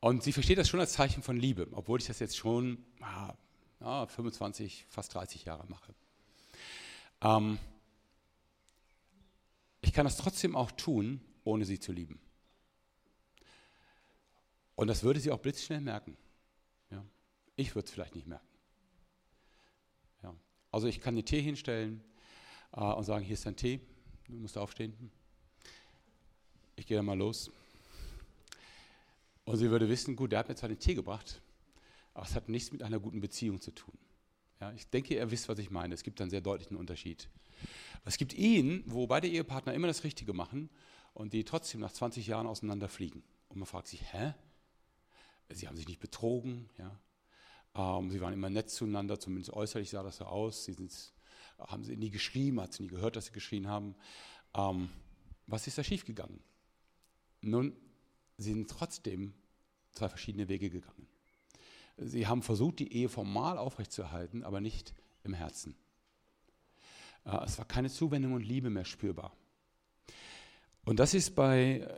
und 0.00 0.22
sie 0.22 0.32
versteht 0.32 0.58
das 0.58 0.68
schon 0.68 0.80
als 0.80 0.92
Zeichen 0.92 1.22
von 1.22 1.36
Liebe, 1.36 1.66
obwohl 1.72 2.00
ich 2.00 2.06
das 2.06 2.18
jetzt 2.18 2.36
schon 2.36 2.84
ah, 3.00 3.34
ja, 3.86 4.06
25, 4.06 4.84
fast 4.88 5.14
30 5.14 5.44
Jahre 5.44 5.64
mache. 5.68 5.94
Ähm, 7.20 7.56
ich 9.80 9.92
kann 9.92 10.04
das 10.04 10.16
trotzdem 10.16 10.56
auch 10.56 10.72
tun, 10.72 11.20
ohne 11.44 11.64
sie 11.64 11.78
zu 11.78 11.92
lieben. 11.92 12.18
Und 14.74 14.88
das 14.88 15.04
würde 15.04 15.20
sie 15.20 15.30
auch 15.30 15.38
blitzschnell 15.38 15.80
merken. 15.80 16.16
Ja. 16.90 17.04
Ich 17.54 17.76
würde 17.76 17.86
es 17.86 17.92
vielleicht 17.92 18.16
nicht 18.16 18.26
merken. 18.26 18.48
Ja. 20.24 20.34
Also 20.72 20.88
ich 20.88 21.00
kann 21.00 21.14
den 21.14 21.24
Tee 21.24 21.40
hinstellen 21.40 22.02
äh, 22.72 22.80
und 22.80 23.04
sagen, 23.04 23.24
hier 23.24 23.34
ist 23.34 23.46
dein 23.46 23.54
Tee, 23.54 23.80
du 24.26 24.34
musst 24.34 24.58
aufstehen. 24.58 25.12
Ich 26.74 26.86
gehe 26.86 26.96
dann 26.96 27.06
mal 27.06 27.16
los. 27.16 27.52
Und 29.44 29.56
sie 29.58 29.70
würde 29.70 29.88
wissen, 29.88 30.16
gut, 30.16 30.32
der 30.32 30.40
hat 30.40 30.48
mir 30.48 30.56
zwar 30.56 30.68
den 30.68 30.80
Tee 30.80 30.94
gebracht, 30.94 31.40
aber 32.16 32.24
es 32.24 32.34
hat 32.34 32.48
nichts 32.48 32.72
mit 32.72 32.82
einer 32.82 32.98
guten 32.98 33.20
Beziehung 33.20 33.60
zu 33.60 33.72
tun. 33.72 33.96
Ja, 34.58 34.72
ich 34.72 34.88
denke, 34.88 35.14
ihr 35.14 35.30
wisst, 35.30 35.50
was 35.50 35.58
ich 35.58 35.70
meine. 35.70 35.92
Es 35.92 36.02
gibt 36.02 36.18
einen 36.22 36.30
sehr 36.30 36.40
deutlichen 36.40 36.74
Unterschied. 36.74 37.28
Es 38.06 38.16
gibt 38.16 38.32
Ehen, 38.32 38.84
wo 38.86 39.06
beide 39.06 39.28
Ehepartner 39.28 39.74
immer 39.74 39.86
das 39.86 40.02
Richtige 40.02 40.32
machen 40.32 40.70
und 41.12 41.34
die 41.34 41.44
trotzdem 41.44 41.80
nach 41.80 41.92
20 41.92 42.26
Jahren 42.26 42.46
auseinander 42.46 42.88
fliegen. 42.88 43.22
Und 43.50 43.58
man 43.58 43.66
fragt 43.66 43.88
sich, 43.88 44.14
hä? 44.14 44.32
Sie 45.50 45.68
haben 45.68 45.76
sich 45.76 45.86
nicht 45.86 46.00
betrogen, 46.00 46.70
ja? 46.78 46.98
Ähm, 47.74 48.10
sie 48.10 48.22
waren 48.22 48.32
immer 48.32 48.48
nett 48.48 48.70
zueinander, 48.70 49.20
zumindest 49.20 49.52
äußerlich 49.52 49.90
sah 49.90 50.02
das 50.02 50.16
so 50.16 50.24
aus. 50.24 50.64
Sie 50.64 50.74
haben 51.58 51.84
sie 51.84 51.98
nie 51.98 52.10
geschrien, 52.10 52.58
hat 52.58 52.72
sie 52.72 52.84
nie 52.84 52.88
gehört, 52.88 53.16
dass 53.16 53.26
sie 53.26 53.32
geschrien 53.32 53.68
haben. 53.68 53.94
Ähm, 54.54 54.88
was 55.46 55.66
ist 55.66 55.76
da 55.76 55.84
schiefgegangen? 55.84 56.40
Nun, 57.42 57.76
sie 58.38 58.54
sind 58.54 58.70
trotzdem 58.70 59.34
zwei 59.92 60.08
verschiedene 60.08 60.48
Wege 60.48 60.70
gegangen. 60.70 61.06
Sie 61.96 62.26
haben 62.26 62.42
versucht, 62.42 62.78
die 62.78 62.92
Ehe 62.92 63.08
formal 63.08 63.58
aufrechtzuerhalten, 63.58 64.44
aber 64.44 64.60
nicht 64.60 64.94
im 65.24 65.32
Herzen. 65.32 65.74
Äh, 67.24 67.44
es 67.44 67.58
war 67.58 67.64
keine 67.64 67.90
Zuwendung 67.90 68.34
und 68.34 68.42
Liebe 68.42 68.70
mehr 68.70 68.84
spürbar. 68.84 69.32
Und 70.84 71.00
das 71.00 71.14
ist 71.14 71.34
bei 71.34 71.88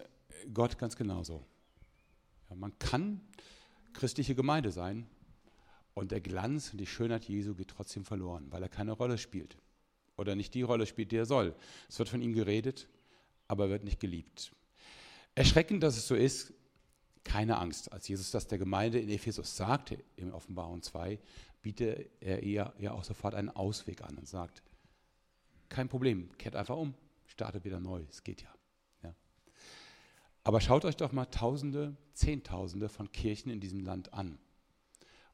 Gott 0.55 0.79
ganz 0.79 0.97
genauso. 0.97 1.45
Man 2.55 2.79
kann 2.79 3.21
christliche 3.93 4.35
Gemeinde 4.35 4.71
sein 4.71 5.07
und 5.95 6.11
der 6.11 6.21
Glanz 6.21 6.73
und 6.73 6.79
die 6.79 6.87
Schönheit 6.87 7.25
Jesu 7.25 7.55
geht 7.55 7.69
trotzdem 7.69 8.05
verloren, 8.05 8.47
weil 8.51 8.63
er 8.63 8.69
keine 8.69 8.93
Rolle 8.93 9.19
spielt 9.19 9.59
oder 10.17 10.35
nicht 10.35 10.55
die 10.55 10.63
Rolle 10.63 10.87
spielt, 10.87 11.13
die 11.13 11.17
er 11.17 11.27
soll. 11.27 11.55
Es 11.89 11.99
wird 11.99 12.09
von 12.09 12.23
ihm 12.23 12.33
geredet, 12.33 12.89
aber 13.47 13.65
er 13.65 13.71
wird 13.71 13.85
nicht 13.85 14.01
geliebt. 14.01 14.53
Erschreckend, 15.35 15.83
dass 15.83 15.97
es 15.97 16.09
so 16.09 16.15
ist, 16.15 16.55
keine 17.29 17.59
Angst. 17.59 17.93
Als 17.93 18.09
Jesus 18.09 18.31
das 18.31 18.49
der 18.49 18.59
Gemeinde 18.59 18.99
in 18.99 19.11
Ephesus 19.11 19.55
sagte, 19.55 20.03
in 20.17 20.33
Offenbarung 20.33 20.83
2, 20.83 21.19
bietet 21.61 22.11
er 22.21 22.43
ihr 22.43 22.73
ja 22.79 22.93
auch 22.93 23.05
sofort 23.05 23.35
einen 23.35 23.51
Ausweg 23.51 24.03
an 24.03 24.17
und 24.17 24.27
sagt, 24.27 24.63
kein 25.69 25.91
Problem, 25.91 26.31
kehrt 26.39 26.57
einfach 26.57 26.77
um, 26.77 26.95
startet 27.27 27.65
wieder 27.65 27.81
neu, 27.81 28.03
es 28.09 28.25
geht 28.25 28.43
ja. 28.43 28.49
ja. 29.03 29.15
Aber 30.43 30.63
schaut 30.63 30.87
euch 30.87 30.97
doch 30.97 31.13
mal 31.13 31.27
Tausende, 31.27 31.97
Zehntausende 32.15 32.89
von 32.89 33.13
Kirchen 33.13 33.51
in 33.51 33.61
diesem 33.61 33.81
Land 33.81 34.15
an, 34.15 34.39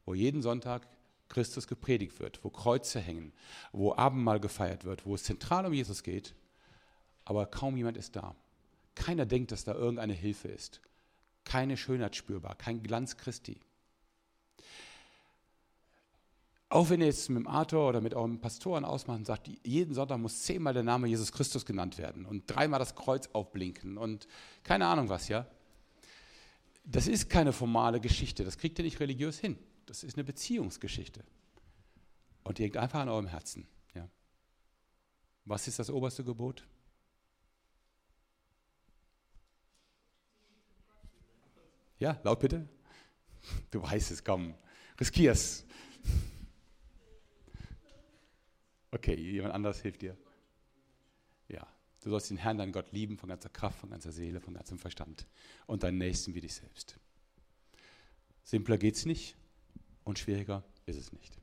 wo 0.03 0.13
jeden 0.13 0.41
Sonntag 0.41 0.89
Christus 1.29 1.65
gepredigt 1.65 2.19
wird, 2.19 2.43
wo 2.43 2.49
Kreuze 2.49 2.99
hängen, 2.99 3.31
wo 3.71 3.95
Abendmahl 3.95 4.41
gefeiert 4.41 4.83
wird, 4.83 5.05
wo 5.05 5.15
es 5.15 5.23
zentral 5.23 5.65
um 5.65 5.71
Jesus 5.71 6.03
geht, 6.03 6.35
aber 7.23 7.45
kaum 7.45 7.77
jemand 7.77 7.95
ist 7.95 8.17
da. 8.17 8.35
Keiner 8.95 9.25
denkt, 9.25 9.53
dass 9.53 9.63
da 9.63 9.73
irgendeine 9.73 10.13
Hilfe 10.13 10.49
ist 10.49 10.81
keine 11.45 11.77
Schönheit 11.77 12.15
spürbar, 12.15 12.55
kein 12.55 12.83
Glanz 12.83 13.15
Christi. 13.15 13.59
Auch 16.67 16.89
wenn 16.89 16.99
ihr 16.99 17.07
jetzt 17.07 17.29
mit 17.29 17.37
dem 17.37 17.47
Arthur 17.47 17.87
oder 17.87 18.01
mit 18.01 18.13
eurem 18.13 18.41
Pastoren 18.41 18.83
ausmacht 18.83 19.19
und 19.19 19.25
sagt, 19.25 19.49
jeden 19.63 19.93
Sonntag 19.93 20.17
muss 20.17 20.41
zehnmal 20.41 20.73
der 20.73 20.83
Name 20.83 21.07
Jesus 21.07 21.31
Christus 21.31 21.65
genannt 21.65 21.97
werden 21.97 22.25
und 22.25 22.43
dreimal 22.47 22.79
das 22.79 22.95
Kreuz 22.95 23.29
aufblinken 23.31 23.97
und 23.97 24.27
keine 24.63 24.87
Ahnung 24.87 25.07
was, 25.07 25.27
ja. 25.29 25.47
Das 26.83 27.07
ist 27.07 27.29
keine 27.29 27.53
formale 27.53 28.01
Geschichte, 28.01 28.43
das 28.43 28.57
kriegt 28.57 28.77
ihr 28.79 28.83
nicht 28.83 28.99
religiös 28.99 29.39
hin. 29.39 29.57
Das 29.85 30.03
ist 30.03 30.17
eine 30.17 30.23
Beziehungsgeschichte. 30.23 31.23
Und 32.43 32.59
ihr 32.59 32.65
hängt 32.65 32.77
einfach 32.77 32.99
an 32.99 33.09
eurem 33.09 33.27
Herzen. 33.27 33.67
Ja. 33.93 34.09
Was 35.45 35.67
ist 35.67 35.79
das 35.79 35.89
oberste 35.89 36.23
Gebot? 36.23 36.67
Ja, 41.99 42.19
laut 42.23 42.39
bitte. 42.39 42.67
Du 43.71 43.81
weißt 43.81 44.11
es, 44.11 44.23
komm. 44.23 44.55
Riskier's. 44.99 45.65
Okay, 48.91 49.15
jemand 49.15 49.53
anders 49.53 49.81
hilft 49.81 50.01
dir. 50.01 50.17
Ja, 51.47 51.67
du 52.01 52.09
sollst 52.09 52.29
den 52.29 52.37
Herrn, 52.37 52.57
deinen 52.57 52.71
Gott 52.71 52.91
lieben 52.91 53.17
von 53.17 53.29
ganzer 53.29 53.49
Kraft, 53.49 53.79
von 53.79 53.89
ganzer 53.89 54.11
Seele, 54.11 54.39
von 54.39 54.53
ganzem 54.53 54.79
Verstand 54.79 55.27
und 55.67 55.83
deinen 55.83 55.97
Nächsten 55.97 56.33
wie 56.33 56.41
dich 56.41 56.53
selbst. 56.53 56.97
Simpler 58.43 58.77
geht's 58.77 59.05
nicht 59.05 59.35
und 60.03 60.19
schwieriger 60.19 60.63
ist 60.85 60.97
es 60.97 61.11
nicht. 61.11 61.37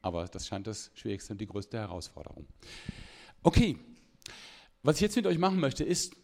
Aber 0.00 0.26
das 0.26 0.46
scheint 0.46 0.66
das 0.66 0.90
Schwierigste 0.94 1.32
und 1.32 1.40
die 1.40 1.46
größte 1.46 1.78
Herausforderung. 1.78 2.46
Okay, 3.42 3.78
was 4.82 4.96
ich 4.96 5.02
jetzt 5.02 5.16
mit 5.16 5.26
euch 5.26 5.38
machen 5.38 5.58
möchte, 5.58 5.84
ist 5.84 6.14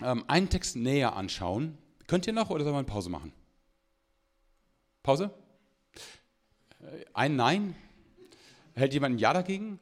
ähm, 0.00 0.24
einen 0.28 0.48
Text 0.48 0.76
näher 0.76 1.16
anschauen, 1.16 1.78
Könnt 2.06 2.26
ihr 2.26 2.32
noch 2.32 2.50
oder 2.50 2.64
wir 2.64 2.74
eine 2.74 2.84
Pause 2.84 3.10
machen? 3.10 3.32
Pause? 5.02 5.30
Äh, 6.80 7.04
ein 7.12 7.36
Nein? 7.36 7.74
Hält 8.74 8.92
jemand 8.92 9.16
ein 9.16 9.18
Ja 9.18 9.32
dagegen? 9.32 9.78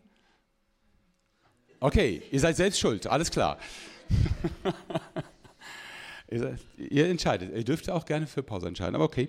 Okay, 1.80 2.22
ihr 2.30 2.40
seid 2.40 2.56
selbst 2.56 2.78
schuld, 2.78 3.06
alles 3.06 3.30
klar. 3.30 3.58
ihr 6.78 7.08
entscheidet. 7.08 7.54
Ihr 7.54 7.64
dürft 7.64 7.90
auch 7.90 8.04
gerne 8.04 8.26
für 8.26 8.42
Pause 8.42 8.68
entscheiden, 8.68 8.94
aber 8.94 9.04
okay. 9.04 9.28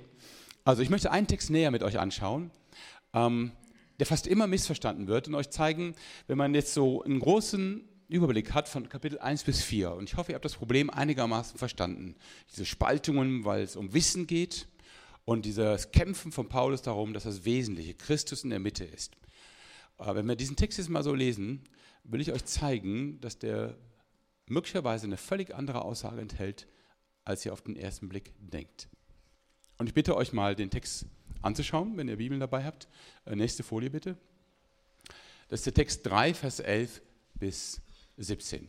Also 0.63 0.81
ich 0.81 0.89
möchte 0.89 1.11
einen 1.11 1.27
Text 1.27 1.49
näher 1.49 1.71
mit 1.71 1.83
euch 1.83 1.99
anschauen, 1.99 2.51
ähm, 3.13 3.51
der 3.99 4.05
fast 4.05 4.27
immer 4.27 4.47
missverstanden 4.47 5.07
wird 5.07 5.27
und 5.27 5.35
euch 5.35 5.49
zeigen, 5.49 5.95
wenn 6.27 6.37
man 6.37 6.53
jetzt 6.53 6.73
so 6.73 7.03
einen 7.03 7.19
großen 7.19 7.87
Überblick 8.07 8.53
hat 8.53 8.67
von 8.67 8.89
Kapitel 8.89 9.19
1 9.19 9.43
bis 9.43 9.61
4. 9.61 9.93
Und 9.93 10.09
ich 10.09 10.17
hoffe, 10.17 10.31
ihr 10.31 10.35
habt 10.35 10.45
das 10.45 10.55
Problem 10.55 10.89
einigermaßen 10.89 11.57
verstanden. 11.57 12.15
Diese 12.51 12.65
Spaltungen, 12.65 13.45
weil 13.45 13.63
es 13.63 13.75
um 13.75 13.93
Wissen 13.93 14.27
geht 14.27 14.67
und 15.25 15.45
dieses 15.45 15.91
Kämpfen 15.91 16.31
von 16.31 16.49
Paulus 16.49 16.81
darum, 16.81 17.13
dass 17.13 17.23
das 17.23 17.45
Wesentliche 17.45 17.93
Christus 17.93 18.43
in 18.43 18.49
der 18.49 18.59
Mitte 18.59 18.83
ist. 18.83 19.15
Aber 19.97 20.15
wenn 20.15 20.25
wir 20.27 20.35
diesen 20.35 20.55
Text 20.55 20.77
jetzt 20.77 20.89
mal 20.89 21.03
so 21.03 21.13
lesen, 21.13 21.61
will 22.03 22.21
ich 22.21 22.31
euch 22.31 22.45
zeigen, 22.45 23.21
dass 23.21 23.39
der 23.39 23.77
möglicherweise 24.47 25.05
eine 25.05 25.17
völlig 25.17 25.55
andere 25.55 25.83
Aussage 25.83 26.21
enthält, 26.21 26.67
als 27.23 27.45
ihr 27.45 27.53
auf 27.53 27.61
den 27.61 27.77
ersten 27.77 28.09
Blick 28.09 28.33
denkt. 28.39 28.89
Und 29.77 29.87
ich 29.87 29.93
bitte 29.93 30.15
euch 30.15 30.33
mal, 30.33 30.55
den 30.55 30.69
Text 30.69 31.05
anzuschauen, 31.41 31.97
wenn 31.97 32.07
ihr 32.07 32.17
Bibeln 32.17 32.39
dabei 32.39 32.63
habt. 32.63 32.87
Äh, 33.25 33.35
nächste 33.35 33.63
Folie 33.63 33.89
bitte. 33.89 34.17
Das 35.47 35.61
ist 35.61 35.65
der 35.65 35.73
Text 35.73 36.05
3, 36.05 36.33
Vers 36.33 36.59
11 36.59 37.01
bis 37.35 37.81
17. 38.17 38.67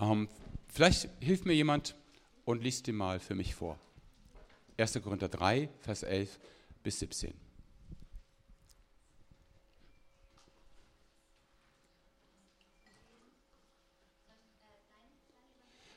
Ähm, 0.00 0.28
vielleicht 0.68 1.08
hilft 1.20 1.46
mir 1.46 1.52
jemand 1.52 1.96
und 2.44 2.62
liest 2.62 2.86
den 2.86 2.96
mal 2.96 3.20
für 3.20 3.34
mich 3.34 3.54
vor. 3.54 3.78
1. 4.78 5.00
Korinther 5.02 5.28
3, 5.28 5.68
Vers 5.80 6.02
11 6.02 6.38
bis 6.82 6.98
17. 6.98 7.34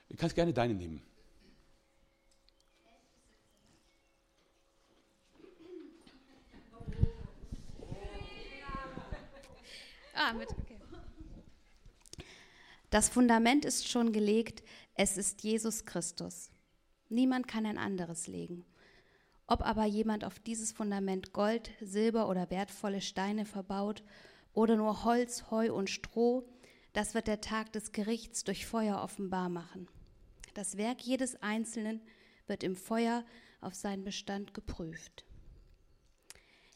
Du 0.09 0.15
kannst 0.15 0.36
gerne 0.36 0.53
deine 0.53 0.73
nehmen. 0.73 1.01
Ah, 10.13 10.32
mit, 10.32 10.49
okay. 10.49 10.74
Das 12.95 13.09
Fundament 13.09 13.65
ist 13.65 13.89
schon 13.89 14.13
gelegt, 14.13 14.63
es 14.93 15.17
ist 15.17 15.43
Jesus 15.43 15.83
Christus. 15.83 16.49
Niemand 17.09 17.45
kann 17.45 17.65
ein 17.65 17.77
anderes 17.77 18.27
legen. 18.27 18.63
Ob 19.47 19.65
aber 19.65 19.83
jemand 19.83 20.23
auf 20.23 20.39
dieses 20.39 20.71
Fundament 20.71 21.33
Gold, 21.33 21.71
Silber 21.81 22.29
oder 22.29 22.49
wertvolle 22.49 23.01
Steine 23.01 23.43
verbaut 23.43 24.01
oder 24.53 24.77
nur 24.77 25.03
Holz, 25.03 25.51
Heu 25.51 25.73
und 25.73 25.89
Stroh, 25.89 26.47
das 26.93 27.13
wird 27.15 27.27
der 27.27 27.41
Tag 27.41 27.73
des 27.73 27.91
Gerichts 27.91 28.45
durch 28.45 28.65
Feuer 28.65 29.01
offenbar 29.03 29.49
machen. 29.49 29.89
Das 30.53 30.77
Werk 30.77 31.01
jedes 31.01 31.35
Einzelnen 31.43 32.01
wird 32.47 32.63
im 32.63 32.77
Feuer 32.77 33.25
auf 33.59 33.75
seinen 33.75 34.05
Bestand 34.05 34.53
geprüft. 34.53 35.25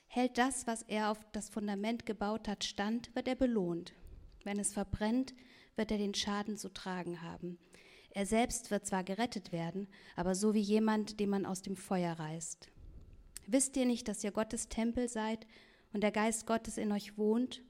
Hält 0.08 0.38
das, 0.38 0.68
was 0.68 0.82
er 0.82 1.12
auf 1.12 1.26
das 1.32 1.50
Fundament 1.50 2.06
gebaut 2.06 2.50
hat, 2.50 2.66
stand, 2.66 3.16
wird 3.16 3.30
er 3.30 3.36
belohnt. 3.36 3.94
Wenn 4.44 4.60
es 4.60 4.74
verbrennt, 4.74 5.34
wird 5.80 5.90
er 5.90 5.98
den 5.98 6.14
Schaden 6.14 6.58
zu 6.58 6.72
tragen 6.72 7.24
haben. 7.24 7.58
Er 8.12 8.28
selbst 8.28 8.70
wird 8.70 8.86
zwar 8.86 9.04
gerettet 9.04 9.52
werden, 9.52 9.88
aber 10.16 10.36
so 10.36 10.54
wie 10.54 10.60
jemand, 10.60 11.20
den 11.20 11.30
man 11.30 11.48
aus 11.48 11.64
dem 11.64 11.76
Feuer 11.76 12.14
reißt. 12.14 12.70
Wisst 13.48 13.78
ihr 13.78 13.86
nicht, 13.86 14.08
dass 14.08 14.24
ihr 14.24 14.32
Gottes 14.32 14.68
Tempel 14.70 15.08
seid 15.08 15.48
und 15.94 16.02
der 16.02 16.12
Geist 16.12 16.46
Gottes 16.46 16.78
in 16.78 16.92
euch 16.92 17.18
wohnt? 17.18 17.64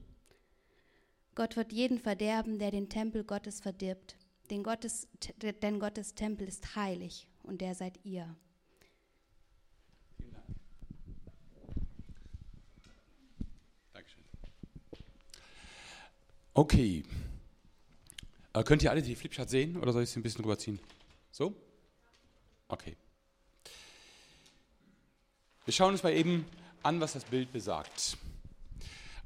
Gott 1.35 1.55
wird 1.55 1.71
jeden 1.71 1.99
verderben, 1.99 2.59
der 2.59 2.71
den 2.71 2.89
Tempel 2.89 3.23
Gottes 3.23 3.61
verdirbt, 3.61 4.17
denn 4.49 4.63
Gottes, 4.63 5.07
denn 5.61 5.79
Gottes 5.79 6.15
Tempel 6.15 6.47
ist 6.47 6.75
heilig 6.75 7.27
und 7.43 7.61
der 7.61 7.75
seid 7.75 8.03
ihr. 8.03 8.35
Dankeschön. 13.93 14.23
Okay, 16.53 17.03
äh, 18.59 18.63
könnt 18.63 18.83
ihr 18.83 18.91
alle 18.91 19.01
die 19.01 19.15
Flipchart 19.15 19.49
sehen 19.49 19.77
oder 19.77 19.93
soll 19.93 20.03
ich 20.03 20.09
sie 20.09 20.19
ein 20.19 20.23
bisschen 20.23 20.43
rüberziehen? 20.43 20.79
So? 21.31 21.55
Okay. 22.67 22.95
Wir 25.65 25.73
schauen 25.73 25.93
uns 25.93 26.03
mal 26.03 26.13
eben 26.13 26.45
an, 26.83 26.99
was 26.99 27.13
das 27.13 27.23
Bild 27.25 27.51
besagt. 27.51 28.17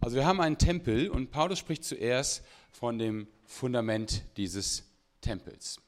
Also 0.01 0.15
wir 0.15 0.25
haben 0.25 0.41
einen 0.41 0.57
Tempel 0.57 1.09
und 1.09 1.31
Paulus 1.31 1.59
spricht 1.59 1.83
zuerst 1.83 2.43
von 2.71 2.99
dem 2.99 3.27
Fundament 3.45 4.23
dieses 4.37 4.83
Tempels. 5.21 5.79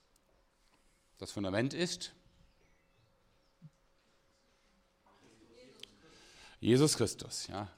Das 1.18 1.32
Fundament 1.32 1.74
ist 1.74 2.14
Jesus 6.62 6.96
Christus, 6.98 7.48
ja. 7.48 7.70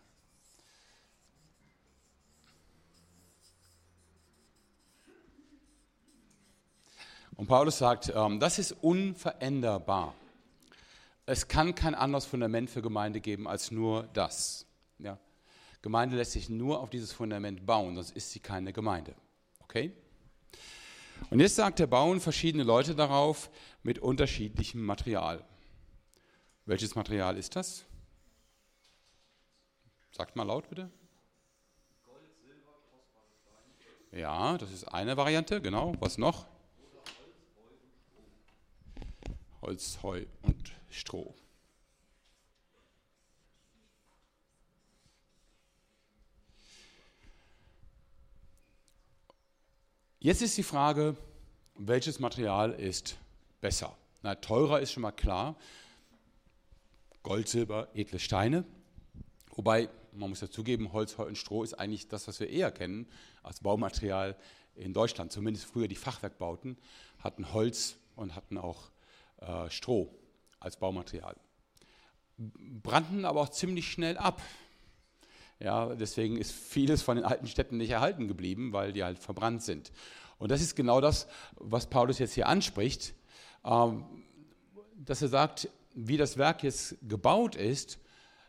Und 7.38 7.46
Paulus 7.46 7.78
sagt, 7.78 8.12
ähm, 8.14 8.40
das 8.40 8.58
ist 8.58 8.72
unveränderbar. 8.72 10.16
Es 11.28 11.48
kann 11.48 11.76
kein 11.76 11.94
anderes 11.94 12.26
Fundament 12.26 12.70
für 12.70 12.82
Gemeinde 12.82 13.22
geben 13.22 13.48
als 13.48 13.70
nur 13.70 14.10
das. 14.14 14.66
Ja. 14.98 15.20
Gemeinde 15.84 16.16
lässt 16.16 16.32
sich 16.32 16.50
nur 16.50 16.80
auf 16.80 16.90
dieses 16.90 17.14
Fundament 17.14 17.66
bauen, 17.66 17.96
sonst 17.96 18.12
ist 18.12 18.32
sie 18.32 18.40
keine 18.40 18.74
Gemeinde. 18.74 19.14
Okay? 19.60 19.92
Und 21.30 21.40
jetzt 21.40 21.56
sagt 21.56 21.80
er, 21.80 21.88
bauen 21.88 22.20
verschiedene 22.20 22.64
Leute 22.64 22.96
darauf 22.96 23.52
mit 23.84 24.00
unterschiedlichem 24.00 24.84
Material. 24.84 25.44
Welches 26.66 26.96
Material 26.96 27.38
ist 27.38 27.56
das? 27.56 27.86
Sagt 30.12 30.36
mal 30.36 30.44
laut 30.44 30.68
bitte. 30.70 30.90
Gold, 32.04 32.22
Silber, 32.42 32.72
kostbare 32.92 34.20
Ja, 34.20 34.58
das 34.58 34.72
ist 34.72 34.86
eine 34.86 35.16
Variante, 35.18 35.62
genau. 35.62 35.94
Was 36.00 36.18
noch? 36.18 36.48
Holz, 39.62 40.00
Heu 40.04 40.26
und 40.44 40.72
Stroh. 40.90 41.36
Jetzt 50.20 50.42
ist 50.42 50.58
die 50.58 50.64
Frage, 50.64 51.16
welches 51.76 52.20
Material 52.20 52.74
ist 52.74 53.18
besser? 53.62 53.96
Na, 54.24 54.36
teurer 54.36 54.80
ist 54.82 54.92
schon 54.92 55.04
mal 55.04 55.12
klar. 55.12 55.56
Gold, 57.24 57.48
Silber, 57.48 57.88
edle 57.94 58.20
Steine. 58.20 58.66
Wobei, 59.56 59.90
man 60.12 60.30
muss 60.30 60.42
ja 60.42 60.50
zugeben, 60.50 60.92
Holz, 60.92 61.18
Heu 61.18 61.26
und 61.26 61.38
Stroh 61.38 61.64
ist 61.64 61.76
eigentlich 61.76 62.08
das, 62.08 62.28
was 62.28 62.40
wir 62.40 62.50
eher 62.50 62.72
kennen 62.72 63.08
als 63.44 63.60
Baumaterial 63.60 64.36
in 64.76 64.94
Deutschland. 64.94 65.32
Zumindest 65.32 65.66
früher 65.66 65.88
die 65.88 65.96
Fachwerkbauten 65.96 66.78
hatten 67.20 67.54
Holz 67.54 67.98
und 68.16 68.36
hatten 68.36 68.58
auch 68.58 68.90
äh, 69.38 69.70
Stroh 69.70 70.14
als 70.60 70.78
Baumaterial. 70.78 71.36
Brannten 72.38 73.26
aber 73.26 73.42
auch 73.42 73.50
ziemlich 73.50 73.90
schnell 73.90 74.18
ab. 74.18 74.42
Ja, 75.60 75.96
deswegen 75.96 76.38
ist 76.38 76.52
vieles 76.52 77.02
von 77.02 77.16
den 77.16 77.26
alten 77.26 77.48
Städten 77.48 77.78
nicht 77.78 77.90
erhalten 77.90 78.28
geblieben, 78.28 78.74
weil 78.74 78.94
die 78.94 79.04
halt 79.04 79.18
verbrannt 79.18 79.64
sind. 79.64 79.92
Und 80.38 80.52
das 80.52 80.62
ist 80.62 80.76
genau 80.76 81.02
das, 81.02 81.28
was 81.56 81.88
Paulus 81.88 82.20
jetzt 82.20 82.34
hier 82.34 82.48
anspricht, 82.48 83.16
ähm, 83.66 84.06
dass 84.96 85.22
er 85.22 85.30
sagt, 85.30 85.70
wie 85.96 86.18
das 86.18 86.38
Werk 86.38 86.62
jetzt 86.64 86.96
gebaut 87.02 87.56
ist, 87.56 87.98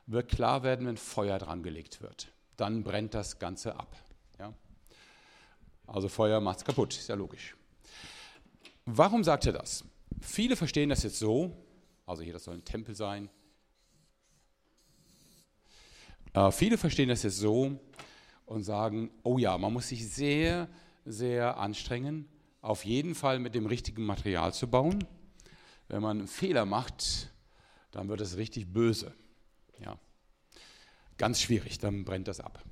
wird 0.07 0.29
klar 0.31 0.63
werden, 0.63 0.87
wenn 0.87 0.97
Feuer 0.97 1.39
dran 1.39 1.63
gelegt 1.63 2.03
wird. 2.03 2.29
Dann 2.57 2.83
brennt 2.83 3.15
das 3.15 3.39
Ganze 3.39 3.77
ab. 3.77 3.97
Ja? 4.39 4.53
Also 5.87 6.09
Feuer 6.09 6.41
macht 6.41 6.59
es 6.59 6.65
kaputt, 6.65 6.95
ist 6.95 7.09
ja 7.09 7.15
logisch. 7.15 7.57
Warum 8.85 9.25
sagt 9.25 9.47
er 9.47 9.53
das? 9.53 9.85
Viele 10.21 10.57
verstehen 10.57 10.89
das 10.89 11.03
jetzt 11.03 11.19
so, 11.19 11.57
also 12.07 12.23
hier, 12.23 12.33
das 12.33 12.45
soll 12.45 12.55
ein 12.55 12.65
Tempel 12.65 12.95
sein. 12.95 13.29
Äh, 16.33 16.51
viele 16.51 16.79
verstehen 16.79 17.09
das 17.09 17.23
jetzt 17.23 17.39
so 17.39 17.79
und 18.47 18.63
sagen, 18.63 19.11
oh 19.23 19.39
ja, 19.39 19.57
man 19.59 19.73
muss 19.73 19.89
sich 19.89 20.09
sehr, 20.09 20.69
sehr 21.05 21.59
anstrengen, 21.59 22.29
auf 22.61 22.85
jeden 22.85 23.15
Fall 23.15 23.39
mit 23.39 23.55
dem 23.55 23.67
richtigen 23.67 24.05
Material 24.05 24.53
zu 24.53 24.69
bauen. 24.69 25.05
Wenn 25.89 26.03
man 26.03 26.19
einen 26.19 26.29
Fehler 26.29 26.65
macht, 26.65 27.33
dann 27.91 28.09
wird 28.09 28.21
es 28.21 28.37
richtig 28.37 28.73
böse. 28.73 29.15
Ja. 29.83 29.99
Ganz 31.17 31.41
schwierig, 31.41 31.79
dann 31.79 32.05
brennt 32.05 32.29
das 32.29 32.41
ab. 32.41 32.63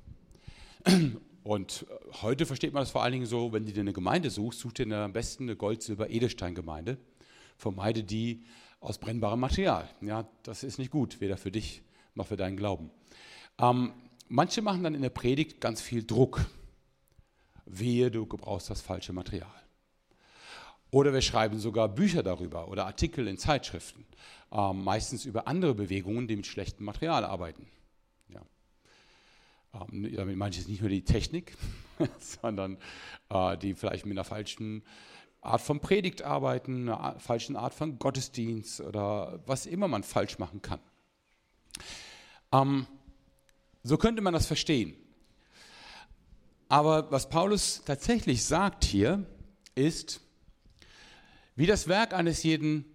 Und 1.43 1.85
heute 2.21 2.45
versteht 2.45 2.73
man 2.73 2.81
das 2.81 2.91
vor 2.91 3.03
allen 3.03 3.13
Dingen 3.13 3.25
so, 3.25 3.53
wenn 3.53 3.65
du 3.65 3.71
dir 3.71 3.81
eine 3.81 3.93
Gemeinde 3.93 4.29
suchst, 4.29 4.59
such 4.59 4.73
dir 4.73 4.91
am 4.91 5.13
besten 5.13 5.43
eine 5.43 5.55
Gold-Silber-Edelstein-Gemeinde 5.55 6.97
vermeide 7.57 8.03
die 8.03 8.45
aus 8.79 8.99
brennbarem 8.99 9.39
Material. 9.39 9.89
Ja, 10.01 10.27
das 10.43 10.63
ist 10.63 10.77
nicht 10.77 10.91
gut, 10.91 11.19
weder 11.19 11.37
für 11.37 11.51
dich 11.51 11.81
noch 12.15 12.27
für 12.27 12.37
deinen 12.37 12.57
Glauben. 12.57 12.91
Ähm, 13.59 13.91
manche 14.27 14.61
machen 14.61 14.83
dann 14.83 14.95
in 14.95 15.01
der 15.01 15.09
Predigt 15.09 15.59
ganz 15.59 15.81
viel 15.81 16.03
Druck. 16.03 16.45
Wehe, 17.65 18.11
du 18.11 18.25
gebrauchst 18.25 18.69
das 18.69 18.81
falsche 18.81 19.13
Material. 19.13 19.51
Oder 20.89 21.11
wir 21.11 21.21
schreiben 21.21 21.59
sogar 21.59 21.89
Bücher 21.89 22.23
darüber 22.23 22.69
oder 22.69 22.85
Artikel 22.85 23.27
in 23.27 23.37
Zeitschriften, 23.37 24.05
ähm, 24.51 24.83
meistens 24.83 25.25
über 25.25 25.47
andere 25.47 25.75
Bewegungen, 25.75 26.27
die 26.27 26.37
mit 26.37 26.47
schlechtem 26.47 26.85
Material 26.85 27.25
arbeiten. 27.25 27.67
Ja. 28.29 28.41
Ähm, 29.73 30.15
damit 30.15 30.37
meine 30.37 30.51
ich 30.51 30.57
jetzt 30.57 30.69
nicht 30.69 30.79
nur 30.79 30.89
die 30.89 31.03
Technik, 31.03 31.57
sondern 32.19 32.77
äh, 33.29 33.57
die 33.57 33.73
vielleicht 33.73 34.05
mit 34.05 34.13
einer 34.13 34.23
falschen 34.23 34.83
Art 35.47 35.61
von 35.61 35.79
Predigt 35.79 36.21
arbeiten, 36.21 36.89
einer 36.89 37.19
falschen 37.19 37.55
Art 37.55 37.73
von 37.73 37.99
Gottesdienst 37.99 38.81
oder 38.81 39.39
was 39.45 39.65
immer 39.65 39.87
man 39.87 40.03
falsch 40.03 40.39
machen 40.39 40.61
kann. 40.61 40.79
Ähm, 42.51 42.87
so 43.83 43.97
könnte 43.97 44.21
man 44.21 44.33
das 44.33 44.45
verstehen. 44.45 44.95
Aber 46.69 47.11
was 47.11 47.29
Paulus 47.29 47.81
tatsächlich 47.85 48.43
sagt 48.43 48.83
hier, 48.83 49.25
ist, 49.75 50.21
wie 51.55 51.65
das 51.65 51.87
Werk 51.87 52.13
eines 52.13 52.43
jeden, 52.43 52.85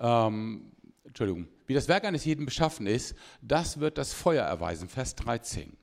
ähm, 0.00 0.72
Entschuldigung, 1.04 1.48
wie 1.66 1.74
das 1.74 1.88
Werk 1.88 2.04
eines 2.04 2.24
jeden 2.24 2.44
beschaffen 2.44 2.86
ist, 2.86 3.14
das 3.40 3.80
wird 3.80 3.96
das 3.96 4.12
Feuer 4.12 4.44
erweisen, 4.44 4.88
Vers 4.88 5.14
13. 5.14 5.76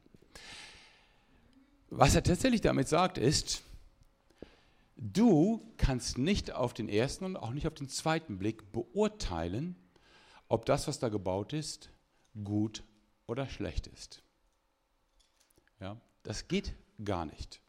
Was 1.89 2.13
er 2.13 2.23
tatsächlich 2.23 2.61
damit 2.61 2.87
sagt, 2.87 3.17
ist, 3.17 3.63
Du 5.01 5.73
kannst 5.77 6.17
nicht 6.17 6.51
auf 6.51 6.73
den 6.73 6.89
ersten 6.89 7.23
und 7.23 7.37
auch 7.37 7.51
nicht 7.51 7.67
auf 7.67 7.73
den 7.73 7.87
zweiten 7.87 8.37
Blick 8.37 8.73
beurteilen, 8.73 9.77
ob 10.49 10.65
das, 10.65 10.89
was 10.89 10.99
da 10.99 11.07
gebaut 11.07 11.53
ist, 11.53 11.89
gut 12.43 12.83
oder 13.25 13.47
schlecht 13.47 13.87
ist. 13.87 14.21
Ja, 15.79 16.01
das 16.23 16.49
geht 16.49 16.75
gar 17.05 17.25
nicht. 17.25 17.61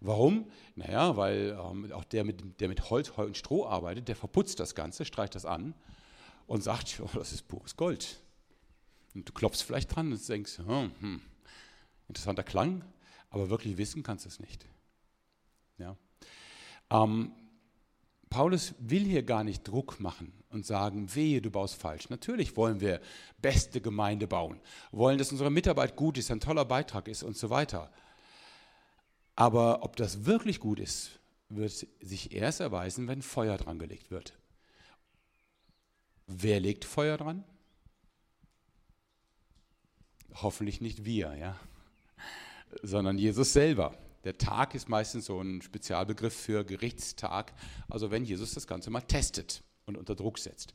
Warum? 0.00 0.50
Naja, 0.74 1.16
weil 1.16 1.56
ähm, 1.60 1.92
auch 1.92 2.04
der 2.04 2.24
mit, 2.24 2.60
der 2.60 2.68
mit 2.68 2.90
Holz, 2.90 3.16
Heu 3.16 3.26
und 3.26 3.36
Stroh 3.36 3.64
arbeitet, 3.64 4.08
der 4.08 4.16
verputzt 4.16 4.58
das 4.58 4.74
Ganze, 4.74 5.04
streicht 5.04 5.36
das 5.36 5.44
an 5.44 5.74
und 6.48 6.64
sagt, 6.64 7.00
oh, 7.00 7.10
das 7.14 7.32
ist 7.32 7.46
pures 7.46 7.76
Gold. 7.76 8.20
Und 9.14 9.28
du 9.28 9.32
klopfst 9.32 9.62
vielleicht 9.62 9.94
dran 9.94 10.10
und 10.12 10.28
denkst, 10.28 10.58
hm, 10.58 10.90
hm, 10.98 11.20
interessanter 12.08 12.42
Klang, 12.42 12.84
aber 13.30 13.48
wirklich 13.48 13.76
wissen 13.76 14.02
kannst 14.02 14.24
du 14.24 14.28
es 14.28 14.40
nicht. 14.40 14.66
Ja. 15.78 15.96
Ähm, 16.90 17.32
Paulus 18.30 18.74
will 18.78 19.04
hier 19.04 19.22
gar 19.22 19.44
nicht 19.44 19.66
Druck 19.66 20.00
machen 20.00 20.32
und 20.50 20.66
sagen, 20.66 21.14
wehe, 21.14 21.40
du 21.40 21.50
baust 21.50 21.74
falsch. 21.74 22.10
Natürlich 22.10 22.56
wollen 22.56 22.80
wir 22.80 23.00
beste 23.40 23.80
Gemeinde 23.80 24.26
bauen, 24.26 24.60
wollen, 24.92 25.18
dass 25.18 25.32
unsere 25.32 25.50
Mitarbeit 25.50 25.96
gut 25.96 26.18
ist, 26.18 26.30
ein 26.30 26.40
toller 26.40 26.64
Beitrag 26.64 27.08
ist 27.08 27.22
und 27.22 27.36
so 27.36 27.50
weiter. 27.50 27.90
Aber 29.34 29.82
ob 29.82 29.96
das 29.96 30.24
wirklich 30.26 30.60
gut 30.60 30.80
ist, 30.80 31.20
wird 31.48 31.86
sich 32.00 32.32
erst 32.32 32.60
erweisen, 32.60 33.08
wenn 33.08 33.22
Feuer 33.22 33.56
dran 33.56 33.78
gelegt 33.78 34.10
wird. 34.10 34.34
Wer 36.26 36.60
legt 36.60 36.84
Feuer 36.84 37.16
dran? 37.16 37.44
Hoffentlich 40.34 40.80
nicht 40.80 41.04
wir, 41.04 41.34
ja, 41.36 41.58
sondern 42.82 43.16
Jesus 43.16 43.54
selber. 43.54 43.96
Der 44.28 44.36
Tag 44.36 44.74
ist 44.74 44.90
meistens 44.90 45.24
so 45.24 45.40
ein 45.40 45.62
Spezialbegriff 45.62 46.34
für 46.34 46.62
Gerichtstag, 46.62 47.54
also 47.88 48.10
wenn 48.10 48.26
Jesus 48.26 48.52
das 48.52 48.66
Ganze 48.66 48.90
mal 48.90 49.00
testet 49.00 49.62
und 49.86 49.96
unter 49.96 50.14
Druck 50.14 50.38
setzt. 50.38 50.74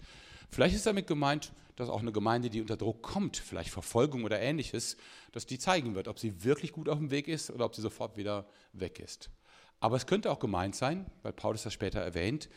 Vielleicht 0.49 0.73
ist 0.73 0.87
damit 0.87 1.05
gemeint, 1.05 1.53
dass 1.75 1.87
auch 1.87 2.01
eine 2.01 2.11
Gemeinde, 2.11 2.49
die 2.49 2.61
unter 2.61 2.77
Druck 2.77 3.03
kommt, 3.03 3.37
vielleicht 3.37 3.69
Verfolgung 3.69 4.23
oder 4.23 4.41
ähnliches, 4.41 4.97
dass 5.33 5.45
die 5.45 5.59
zeigen 5.59 5.93
wird, 5.93 6.07
ob 6.07 6.17
sie 6.17 6.43
wirklich 6.43 6.71
gut 6.71 6.89
auf 6.89 6.97
dem 6.97 7.11
Weg 7.11 7.27
ist 7.27 7.51
oder 7.51 7.65
ob 7.65 7.75
sie 7.75 7.83
sofort 7.83 8.17
wieder 8.17 8.47
weg 8.71 8.99
ist. 8.99 9.29
Aber 9.79 9.97
es 9.97 10.07
könnte 10.07 10.31
auch 10.31 10.39
gemeint 10.39 10.75
sein, 10.75 11.05
weil 11.21 11.33
Paulus 11.33 11.61
das 11.61 11.73
später 11.73 11.99
erwähnt, 11.99 12.49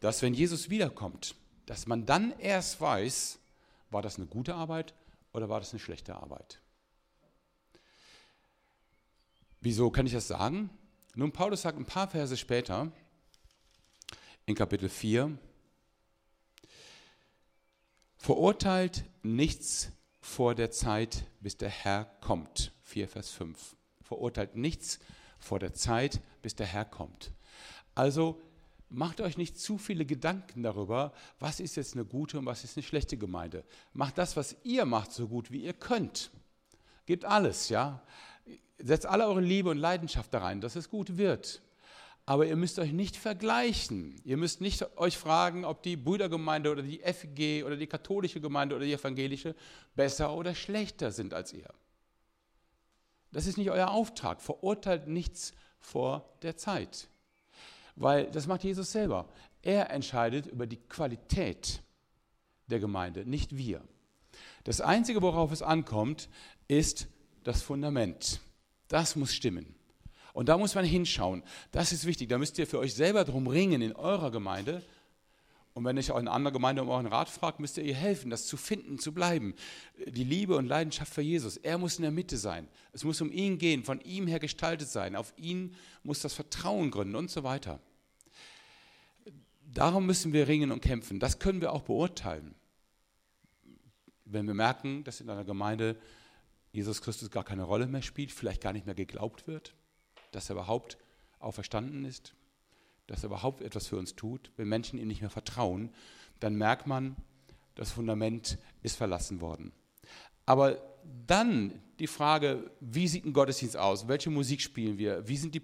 dass 0.00 0.22
wenn 0.22 0.32
Jesus 0.32 0.70
wiederkommt, 0.70 1.34
dass 1.66 1.86
man 1.86 2.06
dann 2.06 2.32
erst 2.38 2.80
weiß, 2.80 3.38
war 3.90 4.00
das 4.00 4.16
eine 4.16 4.24
gute 4.24 4.54
Arbeit 4.54 4.94
oder 5.34 5.50
war 5.50 5.60
das 5.60 5.72
eine 5.72 5.80
schlechte 5.80 6.14
Arbeit. 6.14 6.62
Wieso 9.60 9.90
kann 9.90 10.06
ich 10.06 10.12
das 10.12 10.28
sagen? 10.28 10.70
Nun, 11.14 11.32
Paulus 11.32 11.62
sagt 11.62 11.78
ein 11.78 11.84
paar 11.84 12.08
Verse 12.08 12.36
später, 12.36 12.92
in 14.46 14.54
Kapitel 14.54 14.88
4, 14.88 15.36
verurteilt 18.16 19.04
nichts 19.22 19.90
vor 20.20 20.54
der 20.54 20.70
Zeit, 20.70 21.24
bis 21.40 21.56
der 21.56 21.70
Herr 21.70 22.04
kommt. 22.20 22.72
4, 22.82 23.08
Vers 23.08 23.30
5. 23.30 23.76
Verurteilt 24.02 24.54
nichts 24.54 25.00
vor 25.38 25.58
der 25.58 25.74
Zeit, 25.74 26.20
bis 26.40 26.54
der 26.54 26.66
Herr 26.66 26.84
kommt. 26.84 27.32
Also 27.94 28.40
macht 28.90 29.20
euch 29.20 29.36
nicht 29.36 29.58
zu 29.58 29.76
viele 29.76 30.06
Gedanken 30.06 30.62
darüber, 30.62 31.12
was 31.38 31.60
ist 31.60 31.76
jetzt 31.76 31.94
eine 31.94 32.04
gute 32.04 32.38
und 32.38 32.46
was 32.46 32.64
ist 32.64 32.76
eine 32.76 32.84
schlechte 32.84 33.16
Gemeinde. 33.16 33.64
Macht 33.92 34.18
das, 34.18 34.36
was 34.36 34.56
ihr 34.62 34.84
macht, 34.84 35.12
so 35.12 35.28
gut 35.28 35.50
wie 35.50 35.64
ihr 35.64 35.74
könnt. 35.74 36.30
Gebt 37.06 37.24
alles, 37.24 37.68
ja. 37.70 38.02
Setzt 38.78 39.06
alle 39.06 39.26
eure 39.26 39.40
Liebe 39.40 39.70
und 39.70 39.78
Leidenschaft 39.78 40.32
da 40.32 40.38
rein, 40.38 40.60
dass 40.60 40.76
es 40.76 40.88
gut 40.88 41.16
wird. 41.16 41.62
Aber 42.26 42.46
ihr 42.46 42.56
müsst 42.56 42.78
euch 42.78 42.92
nicht 42.92 43.16
vergleichen. 43.16 44.20
Ihr 44.24 44.36
müsst 44.36 44.60
nicht 44.60 44.98
euch 44.98 45.16
fragen, 45.16 45.64
ob 45.64 45.82
die 45.82 45.96
Brüdergemeinde 45.96 46.70
oder 46.70 46.82
die 46.82 47.00
FG 47.00 47.64
oder 47.64 47.76
die 47.76 47.86
katholische 47.86 48.40
Gemeinde 48.40 48.76
oder 48.76 48.84
die 48.84 48.92
evangelische 48.92 49.54
besser 49.96 50.34
oder 50.34 50.54
schlechter 50.54 51.10
sind 51.10 51.32
als 51.32 51.52
ihr. 51.52 51.70
Das 53.32 53.46
ist 53.46 53.56
nicht 53.56 53.70
euer 53.70 53.90
Auftrag. 53.90 54.40
Verurteilt 54.40 55.08
nichts 55.08 55.52
vor 55.80 56.28
der 56.42 56.56
Zeit. 56.56 57.08
Weil 57.96 58.30
das 58.30 58.46
macht 58.46 58.62
Jesus 58.62 58.92
selber. 58.92 59.28
Er 59.62 59.90
entscheidet 59.90 60.46
über 60.46 60.66
die 60.66 60.76
Qualität 60.76 61.82
der 62.66 62.78
Gemeinde, 62.78 63.24
nicht 63.24 63.56
wir. 63.56 63.82
Das 64.64 64.80
Einzige, 64.80 65.22
worauf 65.22 65.50
es 65.50 65.62
ankommt, 65.62 66.28
ist 66.68 67.08
das 67.48 67.62
Fundament. 67.62 68.40
Das 68.88 69.16
muss 69.16 69.34
stimmen. 69.34 69.74
Und 70.34 70.48
da 70.48 70.58
muss 70.58 70.74
man 70.74 70.84
hinschauen. 70.84 71.42
Das 71.72 71.92
ist 71.92 72.04
wichtig. 72.04 72.28
Da 72.28 72.38
müsst 72.38 72.58
ihr 72.58 72.66
für 72.66 72.78
euch 72.78 72.94
selber 72.94 73.24
drum 73.24 73.46
ringen 73.46 73.82
in 73.82 73.94
eurer 73.94 74.30
Gemeinde. 74.30 74.84
Und 75.72 75.84
wenn 75.84 75.96
ich 75.96 76.10
auch 76.10 76.18
in 76.18 76.28
einer 76.28 76.34
anderen 76.34 76.52
Gemeinde 76.52 76.82
um 76.82 76.90
euren 76.90 77.06
Rat 77.06 77.28
fragt, 77.28 77.58
müsst 77.58 77.78
ihr 77.78 77.84
ihr 77.84 77.94
helfen, 77.94 78.30
das 78.30 78.46
zu 78.46 78.56
finden, 78.56 78.98
zu 78.98 79.14
bleiben. 79.14 79.54
Die 80.06 80.24
Liebe 80.24 80.56
und 80.56 80.66
Leidenschaft 80.66 81.12
für 81.12 81.22
Jesus. 81.22 81.56
Er 81.56 81.78
muss 81.78 81.96
in 81.96 82.02
der 82.02 82.10
Mitte 82.10 82.36
sein. 82.36 82.68
Es 82.92 83.02
muss 83.02 83.20
um 83.20 83.32
ihn 83.32 83.58
gehen, 83.58 83.82
von 83.82 84.00
ihm 84.02 84.26
her 84.26 84.40
gestaltet 84.40 84.88
sein. 84.88 85.16
Auf 85.16 85.32
ihn 85.36 85.74
muss 86.02 86.20
das 86.20 86.34
Vertrauen 86.34 86.90
gründen 86.90 87.16
und 87.16 87.30
so 87.30 87.44
weiter. 87.44 87.80
Darum 89.72 90.04
müssen 90.06 90.32
wir 90.32 90.48
ringen 90.48 90.70
und 90.70 90.82
kämpfen. 90.82 91.18
Das 91.18 91.38
können 91.38 91.60
wir 91.60 91.72
auch 91.72 91.82
beurteilen. 91.82 92.54
Wenn 94.26 94.46
wir 94.46 94.54
merken, 94.54 95.04
dass 95.04 95.20
in 95.20 95.30
einer 95.30 95.44
Gemeinde 95.44 95.96
Jesus 96.72 97.02
Christus 97.02 97.30
gar 97.30 97.44
keine 97.44 97.64
Rolle 97.64 97.86
mehr 97.86 98.02
spielt, 98.02 98.32
vielleicht 98.32 98.62
gar 98.62 98.72
nicht 98.72 98.86
mehr 98.86 98.94
geglaubt 98.94 99.46
wird, 99.46 99.74
dass 100.32 100.50
er 100.50 100.56
überhaupt 100.56 100.98
auferstanden 101.38 102.04
ist, 102.04 102.34
dass 103.06 103.22
er 103.22 103.28
überhaupt 103.28 103.62
etwas 103.62 103.86
für 103.86 103.96
uns 103.96 104.14
tut, 104.14 104.50
wenn 104.56 104.68
Menschen 104.68 104.98
ihm 104.98 105.08
nicht 105.08 105.20
mehr 105.20 105.30
vertrauen, 105.30 105.90
dann 106.40 106.54
merkt 106.56 106.86
man, 106.86 107.16
das 107.74 107.90
Fundament 107.90 108.58
ist 108.82 108.96
verlassen 108.96 109.40
worden. 109.40 109.72
Aber 110.46 110.78
dann 111.26 111.80
die 111.98 112.06
Frage, 112.06 112.70
wie 112.80 113.08
sieht 113.08 113.24
ein 113.24 113.32
Gottesdienst 113.32 113.76
aus? 113.76 114.08
Welche 114.08 114.30
Musik 114.30 114.60
spielen 114.60 114.98
wir? 114.98 115.26
Wie 115.26 115.36
sind 115.36 115.54
die 115.54 115.62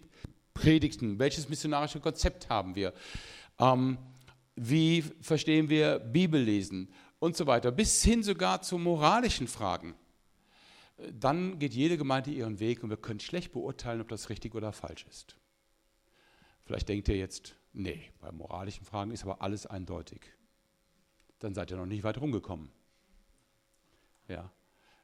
Predigten? 0.55 1.19
Welches 1.19 1.49
missionarische 1.49 2.01
Konzept 2.01 2.49
haben 2.49 2.75
wir? 2.75 2.93
Ähm, 3.59 3.99
wie 4.57 5.03
verstehen 5.21 5.69
wir 5.69 5.99
Bibellesen 5.99 6.93
und 7.19 7.37
so 7.37 7.47
weiter, 7.47 7.73
bis 7.73 8.03
hin 8.03 8.23
sogar 8.23 8.63
zu 8.63 8.79
moralischen 8.79 9.49
Fragen 9.49 9.95
dann 10.97 11.59
geht 11.59 11.75
jede 11.75 11.97
Gemeinde 11.97 12.31
ihren 12.31 12.61
Weg 12.61 12.83
und 12.83 12.91
wir 12.91 12.97
können 12.97 13.21
schlecht 13.21 13.53
beurteilen, 13.53 14.01
ob 14.01 14.09
das 14.09 14.29
richtig 14.29 14.55
oder 14.55 14.73
falsch 14.73 15.07
ist. 15.09 15.37
Vielleicht 16.65 16.89
denkt 16.89 17.09
ihr 17.09 17.17
jetzt, 17.17 17.57
nee, 17.73 18.11
bei 18.21 18.33
moralischen 18.33 18.87
Fragen 18.87 19.11
ist 19.11 19.25
aber 19.25 19.43
alles 19.43 19.67
eindeutig. 19.67 20.21
Dann 21.41 21.55
seid 21.55 21.71
ihr 21.71 21.77
noch 21.77 21.87
nicht 21.87 22.05
weit 22.05 22.21
rumgekommen. 22.21 22.71
Ja, 24.29 24.51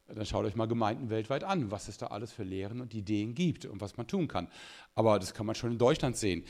dann 0.06 0.26
schaut 0.26 0.44
euch 0.44 0.56
mal 0.56 0.66
Gemeinden 0.66 1.10
weltweit 1.10 1.44
an, 1.44 1.70
was 1.70 1.88
es 1.88 1.98
da 1.98 2.08
alles 2.08 2.32
für 2.32 2.42
Lehren 2.42 2.80
und 2.80 2.94
Ideen 2.94 3.34
gibt 3.34 3.66
und 3.66 3.80
was 3.80 3.96
man 3.96 4.06
tun 4.06 4.28
kann. 4.28 4.48
Aber 4.94 5.18
das 5.18 5.34
kann 5.34 5.46
man 5.46 5.54
schon 5.54 5.72
in 5.72 5.78
Deutschland 5.78 6.16
sehen. 6.16 6.44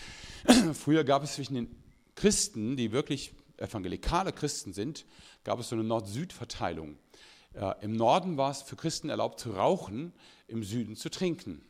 Früher 0.75 1.05
gab 1.05 1.23
es 1.23 1.35
zwischen 1.35 1.55
den 1.55 1.83
Christen, 2.15 2.77
die 2.77 2.93
wirklich 2.93 3.35
evangelikale 3.57 4.33
Christen 4.33 4.73
sind, 4.73 5.05
gab 5.45 5.59
es 5.59 5.69
so 5.69 5.77
eine 5.77 5.85
Nord-Süd-Verteilung. 5.85 6.99
Ja, 7.55 7.73
Im 7.73 7.93
Norden 7.97 8.37
war 8.37 8.51
es 8.51 8.63
für 8.63 8.77
Christen 8.77 9.09
erlaubt 9.09 9.41
zu 9.41 9.53
rauchen, 9.53 10.13
im 10.47 10.63
Süden 10.63 10.97
zu 10.97 11.11
trinken. 11.11 11.63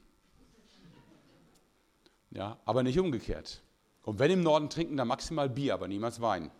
Ja, 2.30 2.58
aber 2.64 2.82
nicht 2.82 2.98
umgekehrt. 2.98 3.62
Und 4.02 4.18
wenn 4.18 4.30
im 4.30 4.42
Norden 4.42 4.70
trinken, 4.70 4.96
dann 4.96 5.08
maximal 5.08 5.48
Bier, 5.48 5.74
aber 5.74 5.88
niemals 5.88 6.20
Wein. 6.20 6.50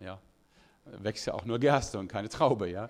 Ja, 0.00 0.20
wächst 0.84 1.26
ja 1.26 1.34
auch 1.34 1.44
nur 1.44 1.58
Gerste 1.58 1.98
und 1.98 2.08
keine 2.08 2.28
Traube. 2.28 2.70
Ja. 2.70 2.88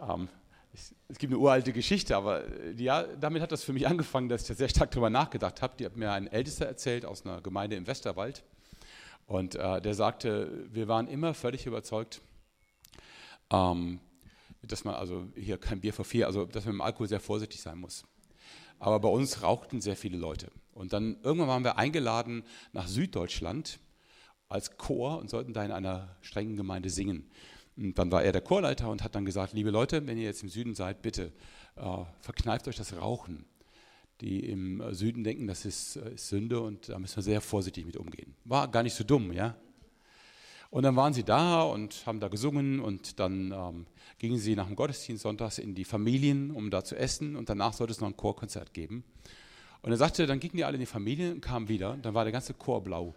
Ähm, 0.00 0.28
es, 0.74 0.94
es, 1.08 1.18
gibt 1.18 1.32
eine 1.32 1.40
uralte 1.40 1.72
Geschichte, 1.72 2.16
aber 2.16 2.44
äh, 2.44 2.72
ja, 2.72 3.02
damit 3.02 3.42
hat 3.42 3.52
das 3.52 3.62
für 3.62 3.72
mich 3.72 3.86
angefangen, 3.86 4.28
dass 4.28 4.42
ich 4.42 4.48
da 4.48 4.54
sehr 4.54 4.68
stark 4.68 4.90
darüber 4.90 5.10
nachgedacht 5.10 5.62
habe. 5.62 5.74
Die 5.78 5.84
hat 5.84 5.96
mir 5.96 6.12
ein 6.12 6.26
Ältester 6.26 6.66
erzählt 6.66 7.04
aus 7.04 7.24
einer 7.24 7.40
Gemeinde 7.40 7.76
im 7.76 7.86
Westerwald. 7.86 8.42
Und 9.26 9.54
äh, 9.54 9.80
der 9.80 9.94
sagte, 9.94 10.66
wir 10.72 10.88
waren 10.88 11.06
immer 11.06 11.32
völlig 11.32 11.66
überzeugt, 11.66 12.20
ähm, 13.50 14.00
dass 14.62 14.84
man 14.84 14.94
also 14.94 15.26
hier 15.34 15.58
kein 15.58 15.80
Bier 15.80 15.92
vor 15.92 16.04
vier, 16.04 16.26
also 16.26 16.46
dass 16.46 16.64
man 16.64 16.74
mit 16.74 16.80
dem 16.80 16.86
Alkohol 16.86 17.08
sehr 17.08 17.20
vorsichtig 17.20 17.60
sein 17.60 17.78
muss. 17.78 18.04
Aber 18.78 18.98
bei 19.00 19.08
uns 19.08 19.42
rauchten 19.42 19.80
sehr 19.80 19.96
viele 19.96 20.18
Leute. 20.18 20.50
Und 20.72 20.92
dann 20.92 21.16
irgendwann 21.22 21.48
waren 21.48 21.64
wir 21.64 21.78
eingeladen 21.78 22.44
nach 22.72 22.88
Süddeutschland 22.88 23.78
als 24.48 24.76
Chor 24.76 25.18
und 25.18 25.30
sollten 25.30 25.52
da 25.52 25.64
in 25.64 25.72
einer 25.72 26.16
strengen 26.20 26.56
Gemeinde 26.56 26.90
singen. 26.90 27.30
Und 27.76 27.98
dann 27.98 28.12
war 28.12 28.22
er 28.22 28.32
der 28.32 28.42
Chorleiter 28.42 28.90
und 28.90 29.02
hat 29.02 29.14
dann 29.14 29.24
gesagt, 29.24 29.52
liebe 29.52 29.70
Leute, 29.70 30.06
wenn 30.06 30.18
ihr 30.18 30.24
jetzt 30.24 30.42
im 30.42 30.48
Süden 30.48 30.74
seid, 30.74 31.02
bitte 31.02 31.32
äh, 31.76 32.04
verkneift 32.20 32.68
euch 32.68 32.76
das 32.76 32.96
Rauchen. 32.96 33.46
Die 34.20 34.40
im 34.40 34.82
Süden 34.92 35.24
denken, 35.24 35.46
das 35.46 35.64
ist, 35.64 35.96
äh, 35.96 36.14
ist 36.14 36.28
Sünde 36.28 36.60
und 36.60 36.88
da 36.88 36.98
müssen 36.98 37.16
wir 37.16 37.22
sehr 37.22 37.40
vorsichtig 37.40 37.86
mit 37.86 37.96
umgehen. 37.96 38.34
War 38.44 38.68
gar 38.68 38.82
nicht 38.82 38.94
so 38.94 39.04
dumm, 39.04 39.32
ja. 39.32 39.56
Und 40.72 40.84
dann 40.84 40.96
waren 40.96 41.12
sie 41.12 41.22
da 41.22 41.60
und 41.60 42.02
haben 42.06 42.18
da 42.18 42.28
gesungen 42.28 42.80
und 42.80 43.20
dann 43.20 43.52
ähm, 43.52 43.86
gingen 44.16 44.38
sie 44.38 44.56
nach 44.56 44.68
dem 44.68 44.74
Gottesdienst 44.74 45.22
sonntags 45.22 45.58
in 45.58 45.74
die 45.74 45.84
Familien, 45.84 46.50
um 46.50 46.70
da 46.70 46.82
zu 46.82 46.96
essen 46.96 47.36
und 47.36 47.50
danach 47.50 47.74
sollte 47.74 47.90
es 47.90 48.00
noch 48.00 48.08
ein 48.08 48.16
Chorkonzert 48.16 48.72
geben. 48.72 49.04
Und 49.82 49.90
er 49.90 49.98
sagte, 49.98 50.26
dann 50.26 50.40
gingen 50.40 50.56
die 50.56 50.64
alle 50.64 50.76
in 50.76 50.80
die 50.80 50.86
Familien 50.86 51.34
und 51.34 51.40
kamen 51.42 51.68
wieder 51.68 51.98
dann 52.00 52.14
war 52.14 52.24
der 52.24 52.32
ganze 52.32 52.54
Chor 52.54 52.82
blau. 52.82 53.14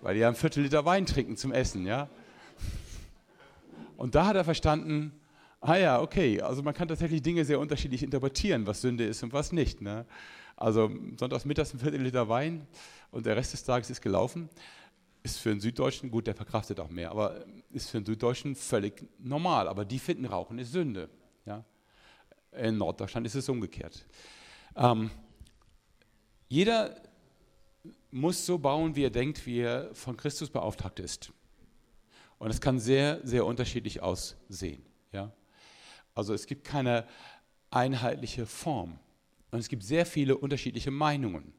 Weil 0.00 0.14
die 0.14 0.20
ja 0.20 0.28
ein 0.28 0.36
Viertel 0.36 0.62
Liter 0.62 0.84
Wein 0.84 1.06
trinken 1.06 1.36
zum 1.36 1.50
Essen, 1.50 1.86
ja. 1.86 2.08
Und 3.96 4.14
da 4.14 4.26
hat 4.26 4.36
er 4.36 4.44
verstanden, 4.44 5.10
ah 5.60 5.74
ja, 5.74 6.00
okay, 6.00 6.40
also 6.40 6.62
man 6.62 6.72
kann 6.72 6.86
tatsächlich 6.86 7.20
Dinge 7.20 7.44
sehr 7.44 7.58
unterschiedlich 7.58 8.04
interpretieren, 8.04 8.64
was 8.64 8.80
Sünde 8.80 9.04
ist 9.04 9.24
und 9.24 9.32
was 9.32 9.50
nicht. 9.50 9.80
Ne? 9.80 10.06
Also 10.54 10.88
sonntags 11.18 11.44
mittags 11.44 11.74
ein 11.74 11.80
Viertel 11.80 12.00
Liter 12.00 12.28
Wein 12.28 12.64
und 13.10 13.26
der 13.26 13.34
Rest 13.34 13.54
des 13.54 13.64
Tages 13.64 13.90
ist 13.90 14.00
gelaufen 14.00 14.48
ist 15.24 15.38
für 15.38 15.50
einen 15.50 15.60
Süddeutschen, 15.60 16.10
gut, 16.10 16.26
der 16.26 16.34
verkraftet 16.34 16.78
auch 16.78 16.90
mehr, 16.90 17.10
aber 17.10 17.44
ist 17.72 17.90
für 17.90 17.96
einen 17.96 18.06
Süddeutschen 18.06 18.54
völlig 18.54 19.08
normal. 19.18 19.68
Aber 19.68 19.84
die 19.84 19.98
finden 19.98 20.26
Rauchen 20.26 20.58
ist 20.58 20.70
Sünde. 20.70 21.08
Ja? 21.46 21.64
In 22.52 22.76
Norddeutschland 22.76 23.26
ist 23.26 23.34
es 23.34 23.48
umgekehrt. 23.48 24.04
Ähm, 24.76 25.10
jeder 26.48 27.00
muss 28.10 28.44
so 28.44 28.58
bauen, 28.58 28.94
wie 28.94 29.04
er 29.04 29.10
denkt, 29.10 29.46
wie 29.46 29.60
er 29.60 29.94
von 29.94 30.16
Christus 30.16 30.50
beauftragt 30.50 31.00
ist. 31.00 31.32
Und 32.38 32.50
es 32.50 32.60
kann 32.60 32.78
sehr, 32.78 33.20
sehr 33.26 33.46
unterschiedlich 33.46 34.02
aussehen. 34.02 34.84
Ja? 35.10 35.32
Also 36.14 36.34
es 36.34 36.46
gibt 36.46 36.64
keine 36.64 37.06
einheitliche 37.70 38.44
Form. 38.44 38.98
Und 39.50 39.58
es 39.58 39.68
gibt 39.68 39.84
sehr 39.84 40.04
viele 40.04 40.36
unterschiedliche 40.36 40.90
Meinungen. 40.90 41.54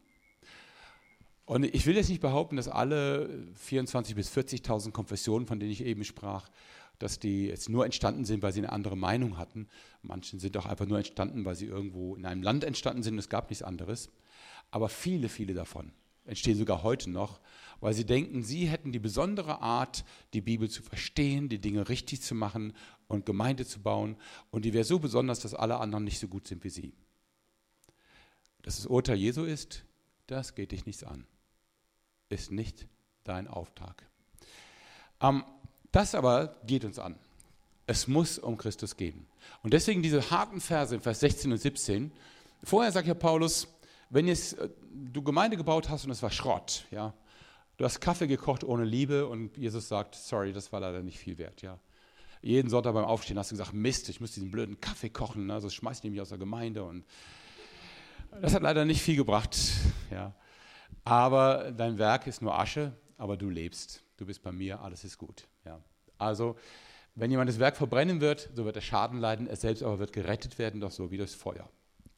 Und 1.45 1.63
ich 1.63 1.85
will 1.85 1.95
jetzt 1.95 2.09
nicht 2.09 2.21
behaupten, 2.21 2.55
dass 2.55 2.67
alle 2.67 3.29
24.000 3.67 4.15
bis 4.15 4.31
40.000 4.31 4.91
Konfessionen, 4.91 5.45
von 5.45 5.59
denen 5.59 5.71
ich 5.71 5.83
eben 5.83 6.03
sprach, 6.03 6.49
dass 6.97 7.19
die 7.19 7.47
jetzt 7.47 7.69
nur 7.69 7.85
entstanden 7.85 8.25
sind, 8.25 8.41
weil 8.41 8.51
sie 8.51 8.61
eine 8.61 8.71
andere 8.71 8.97
Meinung 8.97 9.37
hatten. 9.37 9.67
Manche 10.01 10.39
sind 10.39 10.57
auch 10.57 10.65
einfach 10.65 10.87
nur 10.87 10.97
entstanden, 10.97 11.45
weil 11.45 11.55
sie 11.55 11.65
irgendwo 11.65 12.15
in 12.15 12.25
einem 12.25 12.41
Land 12.41 12.63
entstanden 12.63 13.03
sind 13.03 13.13
und 13.13 13.19
es 13.19 13.29
gab 13.29 13.49
nichts 13.49 13.63
anderes. 13.63 14.09
Aber 14.71 14.89
viele, 14.89 15.29
viele 15.29 15.53
davon 15.53 15.91
entstehen 16.27 16.57
sogar 16.57 16.81
heute 16.81 17.11
noch, 17.11 17.39
weil 17.79 17.93
sie 17.93 18.05
denken, 18.05 18.41
sie 18.41 18.65
hätten 18.65 18.91
die 18.91 18.97
besondere 18.97 19.61
Art, 19.61 20.03
die 20.33 20.41
Bibel 20.41 20.67
zu 20.67 20.81
verstehen, 20.81 21.49
die 21.49 21.61
Dinge 21.61 21.87
richtig 21.87 22.23
zu 22.23 22.33
machen 22.33 22.73
und 23.07 23.27
Gemeinde 23.27 23.63
zu 23.63 23.79
bauen. 23.79 24.17
Und 24.49 24.65
die 24.65 24.73
wäre 24.73 24.85
so 24.85 24.97
besonders, 24.97 25.41
dass 25.41 25.53
alle 25.53 25.77
anderen 25.77 26.03
nicht 26.03 26.19
so 26.19 26.27
gut 26.27 26.47
sind 26.47 26.63
wie 26.63 26.69
sie. 26.69 26.93
Dass 28.63 28.77
das 28.77 28.87
Urteil 28.87 29.17
Jesu 29.17 29.43
ist, 29.43 29.85
das 30.25 30.55
geht 30.55 30.71
dich 30.71 30.87
nichts 30.87 31.03
an 31.03 31.27
ist 32.29 32.51
nicht 32.51 32.87
dein 33.23 33.47
Auftrag. 33.47 34.03
Ähm, 35.21 35.43
das 35.91 36.15
aber 36.15 36.55
geht 36.65 36.85
uns 36.85 36.99
an. 36.99 37.17
Es 37.87 38.07
muss 38.07 38.39
um 38.39 38.57
Christus 38.57 38.97
gehen. 38.97 39.27
Und 39.63 39.73
deswegen 39.73 40.01
diese 40.01 40.31
harten 40.31 40.59
Verse 40.59 40.93
in 40.93 41.01
Vers 41.01 41.19
16 41.19 41.51
und 41.51 41.57
17. 41.57 42.11
Vorher 42.63 42.91
sagt 42.91 43.07
ja 43.07 43.13
Paulus, 43.13 43.67
wenn 44.09 44.27
jetzt, 44.27 44.57
äh, 44.57 44.69
du 44.91 45.21
Gemeinde 45.21 45.57
gebaut 45.57 45.89
hast 45.89 46.05
und 46.05 46.11
es 46.11 46.21
war 46.21 46.31
Schrott, 46.31 46.85
ja, 46.91 47.13
du 47.77 47.85
hast 47.85 47.99
Kaffee 47.99 48.27
gekocht 48.27 48.63
ohne 48.63 48.83
Liebe 48.83 49.27
und 49.27 49.55
Jesus 49.57 49.87
sagt, 49.87 50.15
sorry, 50.15 50.53
das 50.53 50.71
war 50.71 50.79
leider 50.79 51.03
nicht 51.03 51.19
viel 51.19 51.37
wert, 51.37 51.61
ja. 51.61 51.79
jeden 52.41 52.69
Sonntag 52.69 52.93
beim 52.93 53.05
Aufstehen 53.05 53.37
hast 53.37 53.51
du 53.51 53.55
gesagt, 53.55 53.73
Mist, 53.73 54.09
ich 54.09 54.19
muss 54.19 54.31
diesen 54.31 54.51
blöden 54.51 54.79
Kaffee 54.79 55.09
kochen, 55.09 55.47
ne? 55.47 55.59
sonst 55.61 55.75
schmeiß 55.75 56.03
ich 56.03 56.11
mich 56.11 56.21
aus 56.21 56.29
der 56.29 56.37
Gemeinde. 56.37 56.83
Und 56.83 57.05
das 58.41 58.53
hat 58.53 58.63
leider 58.63 58.85
nicht 58.85 59.01
viel 59.01 59.15
gebracht. 59.15 59.57
Ja. 60.11 60.33
Aber 61.03 61.71
dein 61.71 61.97
Werk 61.97 62.27
ist 62.27 62.41
nur 62.41 62.57
Asche, 62.57 62.93
aber 63.17 63.37
du 63.37 63.49
lebst. 63.49 64.03
Du 64.17 64.25
bist 64.25 64.41
bei 64.41 64.51
mir, 64.51 64.81
alles 64.81 65.03
ist 65.03 65.17
gut. 65.17 65.47
Ja. 65.65 65.81
Also, 66.17 66.55
wenn 67.15 67.31
jemand 67.31 67.49
das 67.49 67.59
Werk 67.59 67.77
verbrennen 67.77 68.21
wird, 68.21 68.49
so 68.53 68.65
wird 68.65 68.75
er 68.75 68.81
Schaden 68.81 69.19
leiden, 69.19 69.47
er 69.47 69.55
selbst 69.55 69.83
aber 69.83 69.99
wird 69.99 70.13
gerettet 70.13 70.57
werden, 70.57 70.81
doch 70.81 70.91
so 70.91 71.11
wie 71.11 71.17
das 71.17 71.33
Feuer. 71.33 71.69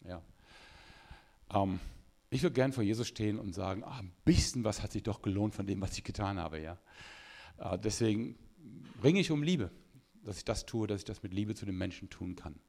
Ja. 0.08 0.22
Ähm, 1.54 1.80
ich 2.30 2.44
würde 2.44 2.54
gern 2.54 2.74
vor 2.74 2.84
Jesus 2.84 3.08
stehen 3.08 3.40
und 3.40 3.54
sagen, 3.54 3.84
ah, 3.84 4.00
ein 4.00 4.12
bisschen 4.26 4.64
was 4.64 4.82
hat 4.82 4.92
sich 4.92 5.04
doch 5.04 5.22
gelohnt 5.22 5.56
von 5.56 5.66
dem, 5.66 5.82
was 5.82 5.98
ich 5.98 6.04
getan 6.04 6.40
habe. 6.40 6.60
Ja. 6.60 6.78
Äh, 7.58 7.78
deswegen 7.80 8.38
ringe 9.04 9.20
ich 9.20 9.32
um 9.32 9.44
Liebe, 9.44 9.72
dass 10.24 10.38
ich 10.38 10.46
das 10.46 10.66
tue, 10.66 10.88
dass 10.88 11.02
ich 11.02 11.06
das 11.06 11.24
mit 11.24 11.34
Liebe 11.34 11.56
zu 11.56 11.66
den 11.66 11.78
Menschen 11.78 12.10
tun 12.10 12.36
kann. 12.36 12.60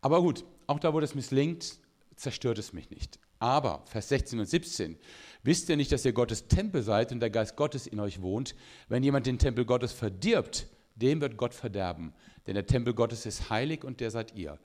Aber 0.00 0.20
gut, 0.20 0.44
auch 0.66 0.78
da, 0.78 0.94
wo 0.94 1.00
das 1.00 1.14
misslingt, 1.14 1.78
zerstört 2.16 2.58
es 2.58 2.72
mich 2.72 2.90
nicht. 2.90 3.18
Aber, 3.40 3.82
Vers 3.86 4.10
16 4.10 4.38
und 4.38 4.46
17, 4.46 4.98
wisst 5.42 5.68
ihr 5.70 5.76
nicht, 5.76 5.90
dass 5.90 6.04
ihr 6.04 6.12
Gottes 6.12 6.46
Tempel 6.46 6.82
seid 6.82 7.10
und 7.10 7.20
der 7.20 7.30
Geist 7.30 7.56
Gottes 7.56 7.86
in 7.86 7.98
euch 7.98 8.20
wohnt? 8.20 8.54
Wenn 8.88 9.02
jemand 9.02 9.26
den 9.26 9.38
Tempel 9.38 9.64
Gottes 9.64 9.92
verdirbt, 9.92 10.66
dem 10.94 11.22
wird 11.22 11.38
Gott 11.38 11.54
verderben. 11.54 12.12
Denn 12.46 12.54
der 12.54 12.66
Tempel 12.66 12.92
Gottes 12.92 13.24
ist 13.24 13.48
heilig 13.48 13.82
und 13.82 14.00
der 14.00 14.10
seid 14.10 14.36
ihr. 14.36 14.58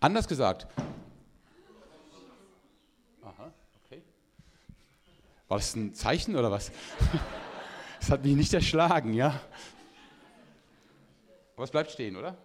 Anders 0.00 0.28
gesagt, 0.28 0.66
aha, 3.22 3.52
okay. 3.84 4.02
War 5.48 5.56
das 5.56 5.74
ein 5.74 5.94
Zeichen 5.94 6.36
oder 6.36 6.52
was? 6.52 6.70
Das 8.00 8.10
hat 8.10 8.24
mich 8.24 8.36
nicht 8.36 8.54
erschlagen, 8.54 9.12
ja. 9.12 9.40
Aber 11.56 11.64
es 11.64 11.70
bleibt 11.72 11.90
stehen, 11.90 12.14
oder? 12.14 12.38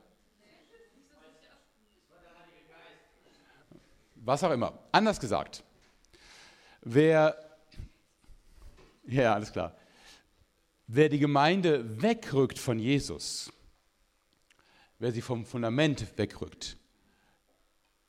Was 4.26 4.44
auch 4.44 4.52
immer. 4.52 4.80
Anders 4.92 5.20
gesagt, 5.20 5.64
wer, 6.82 7.38
ja, 9.06 9.34
alles 9.34 9.52
klar, 9.52 9.76
wer 10.88 11.10
die 11.10 11.20
Gemeinde 11.20 12.02
wegrückt 12.02 12.58
von 12.58 12.80
Jesus, 12.80 13.52
wer 15.00 15.12
sie 15.12 15.22
vom 15.22 15.46
Fundament 15.46 16.18
wegrückt, 16.18 16.78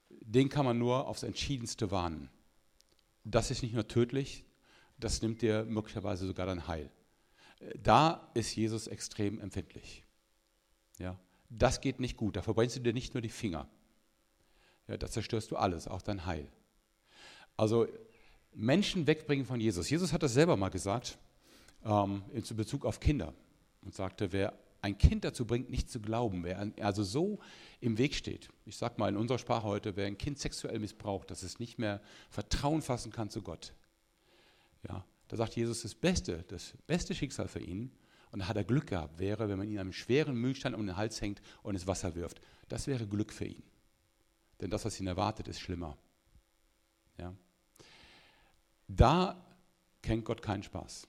den 0.08 0.48
kann 0.48 0.64
man 0.64 0.78
nur 0.78 1.06
aufs 1.06 1.22
Entschiedenste 1.22 1.90
warnen. 1.90 2.30
Das 3.24 3.50
ist 3.50 3.62
nicht 3.62 3.74
nur 3.74 3.88
tödlich, 3.88 4.44
das 4.98 5.22
nimmt 5.22 5.42
dir 5.42 5.64
möglicherweise 5.64 6.26
sogar 6.26 6.46
dein 6.46 6.66
Heil. 6.68 6.90
Da 7.82 8.30
ist 8.34 8.54
Jesus 8.54 8.86
extrem 8.86 9.40
empfindlich. 9.40 10.04
Ja, 10.98 11.18
das 11.48 11.80
geht 11.80 11.98
nicht 11.98 12.16
gut, 12.16 12.36
da 12.36 12.42
verbrennst 12.42 12.76
du 12.76 12.80
dir 12.80 12.92
nicht 12.92 13.14
nur 13.14 13.20
die 13.20 13.28
Finger 13.28 13.68
ja, 14.88 14.96
da 14.96 15.08
zerstörst 15.08 15.50
du 15.50 15.56
alles, 15.56 15.88
auch 15.88 16.02
dein 16.02 16.26
Heil. 16.26 16.48
Also 17.56 17.86
Menschen 18.52 19.06
wegbringen 19.06 19.46
von 19.46 19.60
Jesus. 19.60 19.88
Jesus 19.90 20.12
hat 20.12 20.22
das 20.22 20.34
selber 20.34 20.56
mal 20.56 20.68
gesagt 20.68 21.18
ähm, 21.84 22.22
in 22.32 22.56
Bezug 22.56 22.84
auf 22.84 23.00
Kinder 23.00 23.34
und 23.82 23.94
sagte, 23.94 24.32
wer 24.32 24.52
ein 24.82 24.98
Kind 24.98 25.24
dazu 25.24 25.46
bringt, 25.46 25.70
nicht 25.70 25.90
zu 25.90 26.00
glauben, 26.00 26.44
wer 26.44 26.70
also 26.80 27.02
so 27.02 27.38
im 27.80 27.96
Weg 27.96 28.14
steht, 28.14 28.50
ich 28.66 28.76
sage 28.76 28.96
mal 28.98 29.08
in 29.08 29.16
unserer 29.16 29.38
Sprache 29.38 29.64
heute, 29.64 29.96
wer 29.96 30.06
ein 30.06 30.18
Kind 30.18 30.38
sexuell 30.38 30.78
missbraucht, 30.78 31.30
dass 31.30 31.42
es 31.42 31.58
nicht 31.58 31.78
mehr 31.78 32.02
Vertrauen 32.28 32.82
fassen 32.82 33.10
kann 33.10 33.30
zu 33.30 33.40
Gott. 33.40 33.72
Ja, 34.86 35.04
da 35.28 35.36
sagt 35.38 35.56
Jesus, 35.56 35.82
das 35.82 35.94
Beste, 35.94 36.44
das 36.48 36.74
beste 36.86 37.14
Schicksal 37.14 37.48
für 37.48 37.60
ihn, 37.60 37.90
und 38.30 38.40
da 38.40 38.48
hat 38.48 38.56
er 38.56 38.64
Glück 38.64 38.88
gehabt, 38.88 39.18
wäre, 39.18 39.48
wenn 39.48 39.58
man 39.58 39.68
ihn 39.68 39.78
einem 39.78 39.92
schweren 39.92 40.34
Mühlstein 40.34 40.74
um 40.74 40.84
den 40.84 40.96
Hals 40.96 41.20
hängt 41.20 41.40
und 41.62 41.76
ins 41.76 41.86
Wasser 41.86 42.14
wirft. 42.14 42.40
Das 42.68 42.86
wäre 42.86 43.06
Glück 43.06 43.32
für 43.32 43.44
ihn. 43.44 43.62
Denn 44.60 44.70
das, 44.70 44.84
was 44.84 44.98
ihn 45.00 45.06
erwartet, 45.06 45.48
ist 45.48 45.60
schlimmer. 45.60 45.96
Ja? 47.18 47.34
Da 48.88 49.44
kennt 50.02 50.24
Gott 50.24 50.42
keinen 50.42 50.62
Spaß. 50.62 51.08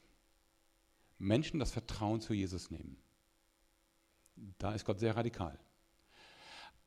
Menschen 1.18 1.60
das 1.60 1.72
Vertrauen 1.72 2.22
zu 2.22 2.34
Jesus 2.34 2.72
nehmen. 2.72 2.98
Da 4.58 4.74
ist 4.74 4.86
Gott 4.86 5.00
sehr 5.00 5.16
radikal. 5.16 5.58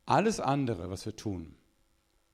Alles 0.05 0.41
andere, 0.41 0.91
was 0.91 1.05
wir 1.07 1.17
tun, 1.17 1.55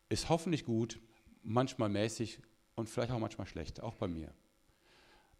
ist 0.08 0.28
hoffentlich 0.28 0.64
gut, 0.64 1.00
manchmal 1.42 1.88
mäßig 1.88 2.40
und 2.74 2.88
vielleicht 2.88 3.12
auch 3.12 3.18
manchmal 3.18 3.46
schlecht, 3.46 3.80
auch 3.80 3.94
bei 3.94 4.08
mir. 4.08 4.32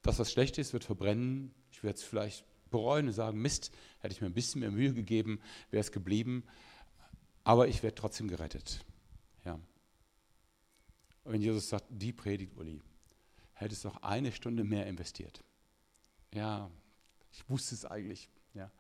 Das, 0.03 0.19
was 0.19 0.31
schlecht 0.31 0.59
ist, 0.59 0.73
wird 0.73 0.85
verbrennen. 0.85 1.55
Ich 1.71 1.83
werde 1.83 1.99
es 1.99 2.05
vielleicht 2.05 2.45
bereuen 2.71 3.07
und 3.07 3.13
sagen, 3.13 3.41
Mist, 3.41 3.73
hätte 4.01 4.15
ich 4.15 4.21
mir 4.21 4.27
ein 4.27 4.35
bisschen 4.35 4.61
mehr 4.61 4.71
Mühe 4.71 4.93
gegeben, 4.93 5.41
wäre 5.71 5.81
es 5.81 5.93
geblieben 5.93 6.45
aber 7.45 7.69
ich 7.69 7.83
werde 7.83 7.95
trotzdem 7.95 8.29
gerettet. 8.29 8.85
Ja. 9.45 9.55
Und 11.25 11.33
wenn 11.33 11.43
Jesus 11.43 11.69
sagt, 11.69 11.85
die 11.91 12.13
Predigt, 12.13 12.57
Uli, 12.57 12.83
hättest 13.53 13.85
du 13.85 13.91
auch 13.91 14.03
eine 14.03 14.33
Stunde 14.33 14.65
mehr 14.65 14.87
investiert. 14.87 15.43
Ja, 16.33 16.71
ich 17.33 17.49
wusste 17.49 17.75
es 17.75 17.85
eigentlich. 17.85 18.29
Ja. 18.55 18.71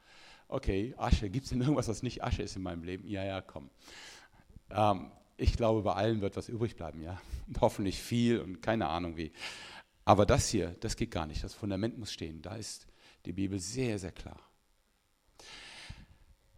Okay, 0.48 0.94
Asche, 0.96 1.30
gibt 1.30 1.44
es 1.44 1.50
denn 1.50 1.60
irgendwas, 1.60 1.88
was 1.88 2.02
nicht 2.02 2.22
Asche 2.24 2.42
ist 2.42 2.56
in 2.56 2.62
meinem 2.62 2.82
Leben? 2.82 3.06
Ja, 3.06 3.24
ja, 3.24 3.40
komm. 3.40 3.70
Ähm, 4.70 5.10
ich 5.36 5.56
glaube, 5.56 5.82
bei 5.82 5.94
allen 5.94 6.20
wird 6.20 6.36
was 6.36 6.48
übrig 6.48 6.76
bleiben, 6.76 7.02
ja. 7.02 7.20
Und 7.46 7.60
hoffentlich 7.60 8.00
viel 8.00 8.40
und 8.40 8.60
keine 8.60 8.88
Ahnung 8.88 9.16
wie. 9.16 9.32
Aber 10.04 10.26
das 10.26 10.48
hier, 10.48 10.76
das 10.80 10.96
geht 10.96 11.10
gar 11.10 11.26
nicht. 11.26 11.42
Das 11.42 11.54
Fundament 11.54 11.98
muss 11.98 12.12
stehen. 12.12 12.42
Da 12.42 12.56
ist 12.56 12.86
die 13.24 13.32
Bibel 13.32 13.58
sehr, 13.58 13.98
sehr 13.98 14.12
klar. 14.12 14.38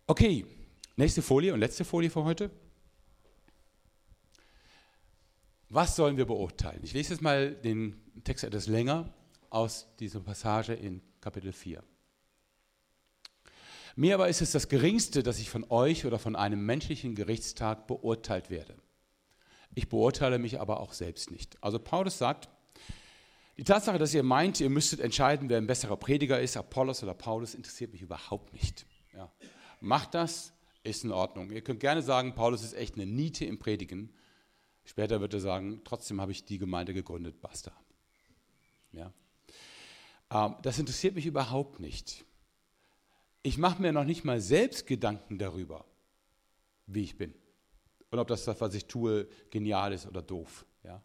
Okay, 0.07 0.47
Nächste 0.99 1.21
Folie 1.21 1.53
und 1.53 1.61
letzte 1.61 1.85
Folie 1.85 2.09
für 2.09 2.25
heute. 2.25 2.51
Was 5.69 5.95
sollen 5.95 6.17
wir 6.17 6.25
beurteilen? 6.25 6.81
Ich 6.83 6.95
lese 6.95 7.13
jetzt 7.13 7.21
mal 7.21 7.55
den 7.55 8.01
Text 8.25 8.45
etwas 8.45 8.67
länger 8.67 9.13
aus 9.51 9.89
dieser 10.01 10.21
Passage 10.21 10.73
in 10.73 11.03
Kapitel 11.21 11.53
4. 11.53 11.85
Mir 13.95 14.15
aber 14.15 14.31
ist 14.31 14.41
es 14.41 14.53
das 14.53 14.71
Geringste, 14.71 15.23
dass 15.23 15.39
ich 15.39 15.51
von 15.51 15.67
euch 15.69 16.07
oder 16.07 16.19
von 16.19 16.35
einem 16.35 16.65
menschlichen 16.65 17.15
Gerichtstag 17.15 17.87
beurteilt 17.87 18.49
werde. 18.49 18.75
Ich 19.75 19.91
beurteile 19.91 20.39
mich 20.39 20.61
aber 20.61 20.81
auch 20.81 20.95
selbst 20.95 21.31
nicht. 21.31 21.63
Also 21.63 21.79
Paulus 21.79 22.17
sagt, 22.17 22.49
die 23.59 23.65
Tatsache, 23.65 23.99
dass 23.99 24.15
ihr 24.15 24.23
meint, 24.23 24.61
ihr 24.61 24.71
müsstet 24.71 25.01
entscheiden, 25.01 25.51
wer 25.51 25.59
ein 25.59 25.67
besserer 25.67 25.99
Prediger 25.99 26.41
ist, 26.41 26.57
Apollos 26.57 27.03
oder 27.03 27.13
Paulus, 27.13 27.55
interessiert 27.55 27.93
mich 27.93 28.01
überhaupt 28.01 28.55
nicht. 28.55 28.87
Ja. 29.15 29.31
Macht 29.81 30.15
das, 30.15 30.55
ist 30.87 31.05
in 31.05 31.13
Ordnung. 31.13 31.51
Ihr 31.51 31.63
könnt 31.63 31.81
gerne 31.81 32.03
sagen, 32.03 32.35
Paulus 32.35 32.63
ist 32.63 32.75
echt 32.75 32.95
eine 32.95 33.07
Niete 33.07 33.45
im 33.45 33.59
Predigen. 33.59 34.13
Später 34.85 35.21
wird 35.21 35.35
er 35.35 35.41
sagen, 35.41 35.81
trotzdem 35.85 36.21
habe 36.21 36.33
ich 36.33 36.45
die 36.45 36.59
Gemeinde 36.59 36.95
gegründet, 36.95 37.41
basta. 37.41 37.73
Ja. 38.93 39.13
Ähm, 40.31 40.57
das 40.63 40.79
interessiert 40.79 41.15
mich 41.15 41.27
überhaupt 41.27 41.81
nicht. 41.81 42.25
Ich 43.43 43.59
mache 43.59 43.83
mir 43.83 43.93
noch 43.93 44.05
nicht 44.05 44.25
mal 44.25 44.41
selbst 44.41 44.87
Gedanken 44.87 45.39
darüber, 45.39 45.85
wie 46.87 47.03
ich 47.03 47.17
bin. 47.17 47.35
Und 48.11 48.19
ob 48.19 48.29
das, 48.29 48.47
was 48.47 48.75
ich 48.75 48.87
tue, 48.87 49.29
genial 49.51 49.93
ist 49.93 50.07
oder 50.07 50.23
doof. 50.23 50.65
Ja. 50.85 51.03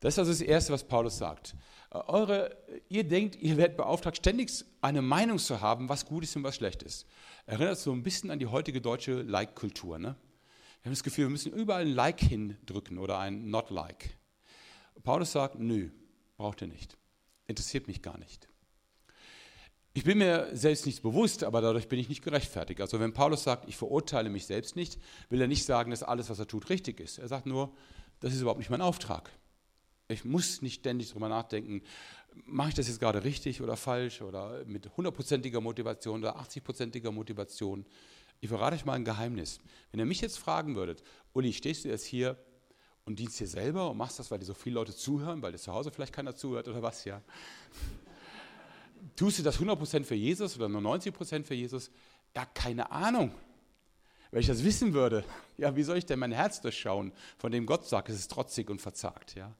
Das 0.00 0.14
ist 0.14 0.18
also 0.18 0.30
das 0.32 0.40
Erste, 0.40 0.72
was 0.72 0.84
Paulus 0.84 1.18
sagt. 1.18 1.54
Äh, 1.90 1.98
eure, 1.98 2.56
ihr 2.88 3.04
denkt, 3.04 3.36
ihr 3.36 3.56
werdet 3.56 3.76
beauftragt, 3.76 4.16
ständig 4.16 4.64
eine 4.80 5.02
Meinung 5.02 5.38
zu 5.38 5.60
haben, 5.60 5.88
was 5.88 6.06
gut 6.06 6.24
ist 6.24 6.34
und 6.36 6.42
was 6.42 6.56
schlecht 6.56 6.82
ist. 6.82 7.06
Erinnert 7.46 7.78
so 7.78 7.92
ein 7.92 8.02
bisschen 8.02 8.30
an 8.30 8.38
die 8.38 8.46
heutige 8.46 8.80
deutsche 8.80 9.22
Like-Kultur. 9.22 9.98
Ne? 9.98 10.16
Wir 10.82 10.86
haben 10.86 10.92
das 10.92 11.02
Gefühl, 11.02 11.26
wir 11.26 11.30
müssen 11.30 11.52
überall 11.52 11.82
ein 11.82 11.92
Like 11.92 12.20
hindrücken 12.20 12.98
oder 12.98 13.18
ein 13.18 13.50
Not-Like. 13.50 14.16
Paulus 15.02 15.32
sagt, 15.32 15.58
nö, 15.58 15.90
braucht 16.36 16.62
ihr 16.62 16.68
nicht. 16.68 16.96
Interessiert 17.46 17.86
mich 17.86 18.02
gar 18.02 18.18
nicht. 18.18 18.48
Ich 19.92 20.04
bin 20.04 20.18
mir 20.18 20.48
selbst 20.52 20.86
nicht 20.86 21.02
bewusst, 21.02 21.42
aber 21.42 21.60
dadurch 21.60 21.88
bin 21.88 21.98
ich 21.98 22.08
nicht 22.08 22.22
gerechtfertigt. 22.22 22.80
Also 22.80 23.00
wenn 23.00 23.12
Paulus 23.12 23.42
sagt, 23.42 23.68
ich 23.68 23.76
verurteile 23.76 24.30
mich 24.30 24.46
selbst 24.46 24.76
nicht, 24.76 25.00
will 25.30 25.40
er 25.40 25.48
nicht 25.48 25.64
sagen, 25.64 25.90
dass 25.90 26.04
alles, 26.04 26.30
was 26.30 26.38
er 26.38 26.46
tut, 26.46 26.70
richtig 26.70 27.00
ist. 27.00 27.18
Er 27.18 27.26
sagt 27.26 27.46
nur, 27.46 27.74
das 28.20 28.32
ist 28.32 28.40
überhaupt 28.40 28.60
nicht 28.60 28.70
mein 28.70 28.82
Auftrag. 28.82 29.30
Ich 30.10 30.24
muss 30.24 30.62
nicht 30.62 30.80
ständig 30.80 31.10
darüber 31.10 31.28
nachdenken, 31.28 31.82
mache 32.46 32.70
ich 32.70 32.74
das 32.74 32.88
jetzt 32.88 33.00
gerade 33.00 33.24
richtig 33.24 33.60
oder 33.60 33.76
falsch 33.76 34.22
oder 34.22 34.64
mit 34.66 34.90
hundertprozentiger 34.96 35.60
Motivation 35.60 36.20
oder 36.20 36.36
80-prozentiger 36.38 37.10
Motivation. 37.10 37.84
Ich 38.40 38.48
verrate 38.48 38.76
euch 38.76 38.84
mal 38.84 38.94
ein 38.94 39.04
Geheimnis. 39.04 39.60
Wenn 39.90 40.00
ihr 40.00 40.06
mich 40.06 40.20
jetzt 40.20 40.38
fragen 40.38 40.74
würdet, 40.74 41.02
Uli, 41.32 41.52
stehst 41.52 41.84
du 41.84 41.88
jetzt 41.88 42.04
hier 42.04 42.36
und 43.04 43.18
dienst 43.18 43.38
dir 43.40 43.46
selber 43.46 43.90
und 43.90 43.96
machst 43.96 44.18
das, 44.18 44.30
weil 44.30 44.38
dir 44.38 44.46
so 44.46 44.54
viele 44.54 44.76
Leute 44.76 44.94
zuhören, 44.94 45.42
weil 45.42 45.52
dir 45.52 45.58
zu 45.58 45.72
Hause 45.72 45.90
vielleicht 45.90 46.12
keiner 46.12 46.34
zuhört 46.34 46.68
oder 46.68 46.82
was, 46.82 47.04
ja? 47.04 47.22
Tust 49.16 49.38
du 49.38 49.42
das 49.42 49.58
100% 49.58 50.04
für 50.04 50.14
Jesus 50.14 50.56
oder 50.56 50.68
nur 50.68 50.80
90% 50.80 51.44
für 51.44 51.54
Jesus? 51.54 51.90
Ja, 52.34 52.44
keine 52.46 52.90
Ahnung. 52.90 53.32
Wenn 54.30 54.40
ich 54.40 54.46
das 54.46 54.62
wissen 54.62 54.92
würde, 54.94 55.24
ja, 55.58 55.74
wie 55.74 55.82
soll 55.82 55.98
ich 55.98 56.06
denn 56.06 56.18
mein 56.18 56.32
Herz 56.32 56.60
durchschauen, 56.60 57.12
von 57.38 57.50
dem 57.50 57.66
Gott 57.66 57.86
sagt, 57.86 58.08
es 58.08 58.16
ist 58.16 58.30
trotzig 58.30 58.70
und 58.70 58.80
verzagt, 58.80 59.34
ja? 59.34 59.54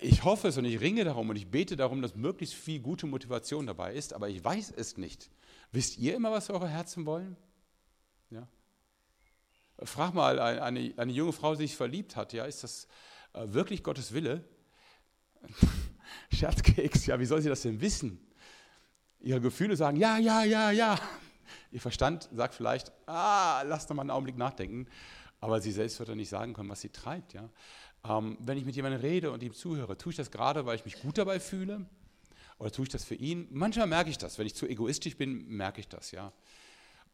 Ich 0.00 0.22
hoffe 0.22 0.48
es 0.48 0.56
und 0.58 0.64
ich 0.64 0.80
ringe 0.80 1.04
darum 1.04 1.28
und 1.30 1.36
ich 1.36 1.50
bete 1.50 1.76
darum, 1.76 2.02
dass 2.02 2.14
möglichst 2.14 2.54
viel 2.54 2.80
gute 2.80 3.06
Motivation 3.06 3.66
dabei 3.66 3.94
ist, 3.94 4.12
aber 4.12 4.28
ich 4.28 4.44
weiß 4.44 4.72
es 4.76 4.96
nicht. 4.96 5.28
Wisst 5.72 5.98
ihr 5.98 6.14
immer, 6.14 6.30
was 6.30 6.50
eure 6.50 6.68
Herzen 6.68 7.04
wollen? 7.04 7.36
Ja. 8.30 8.46
Frag 9.82 10.14
mal 10.14 10.38
eine, 10.38 10.94
eine 10.96 11.12
junge 11.12 11.32
Frau, 11.32 11.54
die 11.54 11.62
sich 11.66 11.76
verliebt 11.76 12.14
hat, 12.14 12.32
ja, 12.32 12.44
ist 12.44 12.62
das 12.62 12.86
äh, 13.32 13.44
wirklich 13.46 13.82
Gottes 13.82 14.12
Wille? 14.12 14.44
Scherzkeks, 16.32 17.06
ja, 17.06 17.18
wie 17.18 17.26
soll 17.26 17.42
sie 17.42 17.48
das 17.48 17.62
denn 17.62 17.80
wissen? 17.80 18.24
Ihre 19.20 19.40
Gefühle 19.40 19.76
sagen, 19.76 19.96
ja, 19.96 20.18
ja, 20.18 20.44
ja, 20.44 20.70
ja. 20.70 20.98
Ihr 21.72 21.80
Verstand 21.80 22.28
sagt 22.32 22.54
vielleicht, 22.54 22.92
ah, 23.06 23.62
lass 23.62 23.86
doch 23.86 23.94
mal 23.96 24.02
einen 24.02 24.10
Augenblick 24.10 24.36
nachdenken. 24.36 24.86
Aber 25.40 25.60
sie 25.60 25.72
selbst 25.72 25.98
wird 25.98 26.08
dann 26.08 26.18
nicht 26.18 26.28
sagen 26.28 26.54
können, 26.54 26.68
was 26.68 26.80
sie 26.80 26.90
treibt. 26.90 27.32
Ja? 27.32 27.48
Ähm, 28.04 28.36
wenn 28.40 28.58
ich 28.58 28.64
mit 28.64 28.74
jemandem 28.74 29.00
rede 29.00 29.30
und 29.30 29.42
ihm 29.42 29.54
zuhöre, 29.54 29.96
tue 29.96 30.10
ich 30.10 30.16
das 30.16 30.30
gerade, 30.30 30.66
weil 30.66 30.76
ich 30.76 30.84
mich 30.84 31.00
gut 31.00 31.18
dabei 31.18 31.38
fühle? 31.40 31.86
Oder 32.58 32.70
tue 32.70 32.84
ich 32.84 32.88
das 32.90 33.04
für 33.04 33.14
ihn? 33.14 33.48
Manchmal 33.50 33.86
merke 33.86 34.10
ich 34.10 34.18
das. 34.18 34.38
Wenn 34.38 34.46
ich 34.46 34.54
zu 34.54 34.66
egoistisch 34.66 35.16
bin, 35.16 35.48
merke 35.48 35.80
ich 35.80 35.88
das. 35.88 36.10
Ja? 36.10 36.32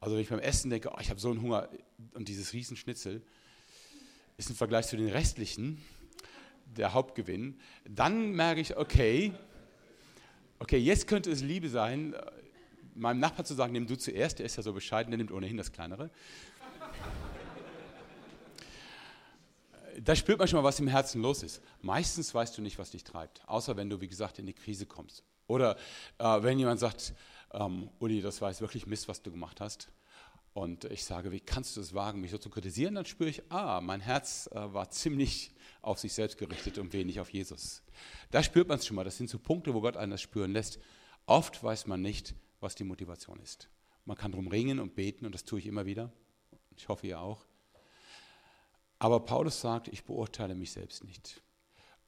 Also 0.00 0.14
wenn 0.14 0.22
ich 0.22 0.28
beim 0.28 0.38
Essen 0.38 0.70
denke, 0.70 0.90
oh, 0.92 0.98
ich 1.00 1.10
habe 1.10 1.20
so 1.20 1.30
einen 1.30 1.42
Hunger 1.42 1.68
und 2.14 2.28
dieses 2.28 2.52
Riesenschnitzel 2.52 3.22
ist 4.36 4.50
im 4.50 4.56
Vergleich 4.56 4.86
zu 4.86 4.96
den 4.96 5.08
restlichen 5.08 5.82
der 6.76 6.92
Hauptgewinn, 6.92 7.58
dann 7.88 8.32
merke 8.32 8.60
ich, 8.60 8.76
okay, 8.76 9.32
okay, 10.58 10.76
jetzt 10.76 11.06
könnte 11.06 11.30
es 11.30 11.42
Liebe 11.42 11.68
sein, 11.68 12.14
meinem 12.94 13.20
Nachbar 13.20 13.44
zu 13.44 13.54
sagen, 13.54 13.72
nimm 13.72 13.86
du 13.86 13.96
zuerst, 13.96 14.38
der 14.38 14.46
ist 14.46 14.56
ja 14.56 14.62
so 14.62 14.72
bescheiden, 14.72 15.10
der 15.10 15.18
nimmt 15.18 15.32
ohnehin 15.32 15.56
das 15.56 15.72
Kleinere. 15.72 16.10
Da 20.02 20.16
spürt 20.16 20.38
man 20.38 20.48
schon 20.48 20.58
mal, 20.58 20.68
was 20.68 20.80
im 20.80 20.88
Herzen 20.88 21.22
los 21.22 21.42
ist. 21.42 21.62
Meistens 21.80 22.34
weißt 22.34 22.56
du 22.56 22.62
nicht, 22.62 22.78
was 22.78 22.90
dich 22.90 23.04
treibt, 23.04 23.46
außer 23.48 23.76
wenn 23.76 23.90
du, 23.90 24.00
wie 24.00 24.08
gesagt, 24.08 24.38
in 24.38 24.46
die 24.46 24.52
Krise 24.54 24.86
kommst. 24.86 25.24
Oder 25.46 25.76
äh, 26.18 26.42
wenn 26.42 26.58
jemand 26.58 26.80
sagt, 26.80 27.14
ähm, 27.52 27.90
Uli, 27.98 28.20
das 28.20 28.40
war 28.40 28.50
jetzt 28.50 28.60
wirklich 28.60 28.86
Mist, 28.86 29.08
was 29.08 29.22
du 29.22 29.30
gemacht 29.30 29.60
hast. 29.60 29.90
Und 30.52 30.84
ich 30.84 31.04
sage, 31.04 31.30
wie 31.30 31.40
kannst 31.40 31.76
du 31.76 31.80
es 31.80 31.94
wagen, 31.94 32.20
mich 32.20 32.30
so 32.30 32.38
zu 32.38 32.50
kritisieren? 32.50 32.94
Dann 32.94 33.04
spüre 33.04 33.30
ich, 33.30 33.42
ah, 33.50 33.80
mein 33.80 34.00
Herz 34.00 34.48
äh, 34.52 34.74
war 34.74 34.90
ziemlich 34.90 35.52
auf 35.82 35.98
sich 35.98 36.12
selbst 36.12 36.36
gerichtet 36.36 36.78
und 36.78 36.92
wenig 36.92 37.20
auf 37.20 37.30
Jesus. 37.30 37.82
Da 38.30 38.42
spürt 38.42 38.68
man 38.68 38.78
es 38.78 38.86
schon 38.86 38.96
mal. 38.96 39.04
Das 39.04 39.16
sind 39.16 39.30
so 39.30 39.38
Punkte, 39.38 39.72
wo 39.72 39.80
Gott 39.80 39.96
einen 39.96 40.10
das 40.10 40.20
spüren 40.20 40.52
lässt. 40.52 40.78
Oft 41.26 41.62
weiß 41.62 41.86
man 41.86 42.02
nicht, 42.02 42.34
was 42.60 42.74
die 42.74 42.84
Motivation 42.84 43.38
ist. 43.40 43.68
Man 44.04 44.16
kann 44.16 44.32
darum 44.32 44.48
ringen 44.48 44.80
und 44.80 44.94
beten 44.94 45.26
und 45.26 45.32
das 45.32 45.44
tue 45.44 45.60
ich 45.60 45.66
immer 45.66 45.86
wieder. 45.86 46.12
Ich 46.76 46.88
hoffe, 46.88 47.06
ihr 47.06 47.20
auch. 47.20 47.47
Aber 48.98 49.20
Paulus 49.20 49.60
sagt, 49.60 49.88
ich 49.88 50.04
beurteile 50.04 50.54
mich 50.54 50.72
selbst 50.72 51.04
nicht. 51.04 51.40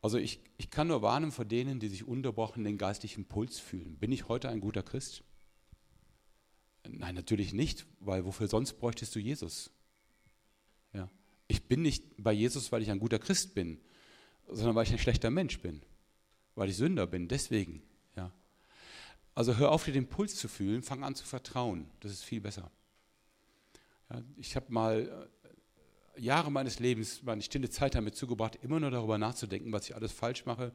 Also 0.02 0.18
ich, 0.18 0.40
ich 0.56 0.70
kann 0.70 0.88
nur 0.88 1.02
warnen 1.02 1.30
vor 1.30 1.44
denen, 1.44 1.78
die 1.78 1.88
sich 1.88 2.06
unterbrochen 2.06 2.64
den 2.64 2.78
geistlichen 2.78 3.26
Puls 3.26 3.58
fühlen. 3.58 3.96
Bin 3.98 4.12
ich 4.12 4.28
heute 4.28 4.48
ein 4.48 4.60
guter 4.60 4.82
Christ? 4.82 5.22
Nein, 6.88 7.14
natürlich 7.14 7.52
nicht, 7.52 7.86
weil 8.00 8.24
wofür 8.24 8.48
sonst 8.48 8.74
bräuchtest 8.74 9.14
du 9.14 9.18
Jesus? 9.18 9.70
Ja. 10.92 11.10
Ich 11.48 11.68
bin 11.68 11.82
nicht 11.82 12.04
bei 12.16 12.32
Jesus, 12.32 12.72
weil 12.72 12.82
ich 12.82 12.90
ein 12.90 12.98
guter 12.98 13.18
Christ 13.18 13.54
bin, 13.54 13.78
sondern 14.48 14.74
weil 14.74 14.84
ich 14.84 14.92
ein 14.92 14.98
schlechter 14.98 15.30
Mensch 15.30 15.60
bin, 15.60 15.82
weil 16.54 16.70
ich 16.70 16.76
Sünder 16.76 17.06
bin, 17.06 17.28
deswegen. 17.28 17.82
Ja. 18.16 18.32
Also 19.34 19.56
hör 19.56 19.70
auf, 19.70 19.84
dir 19.84 19.92
den 19.92 20.08
Puls 20.08 20.36
zu 20.36 20.48
fühlen, 20.48 20.82
fang 20.82 21.04
an 21.04 21.14
zu 21.14 21.26
vertrauen, 21.26 21.90
das 22.00 22.12
ist 22.12 22.24
viel 22.24 22.40
besser. 22.40 22.70
Ja, 24.08 24.22
ich 24.36 24.56
habe 24.56 24.72
mal 24.72 25.28
Jahre 26.16 26.50
meines 26.50 26.78
Lebens 26.78 27.22
meine 27.22 27.42
stille 27.42 27.70
Zeit 27.70 27.94
damit 27.94 28.16
zugebracht, 28.16 28.58
immer 28.62 28.80
nur 28.80 28.90
darüber 28.90 29.18
nachzudenken, 29.18 29.72
was 29.72 29.88
ich 29.88 29.94
alles 29.94 30.12
falsch 30.12 30.44
mache 30.46 30.72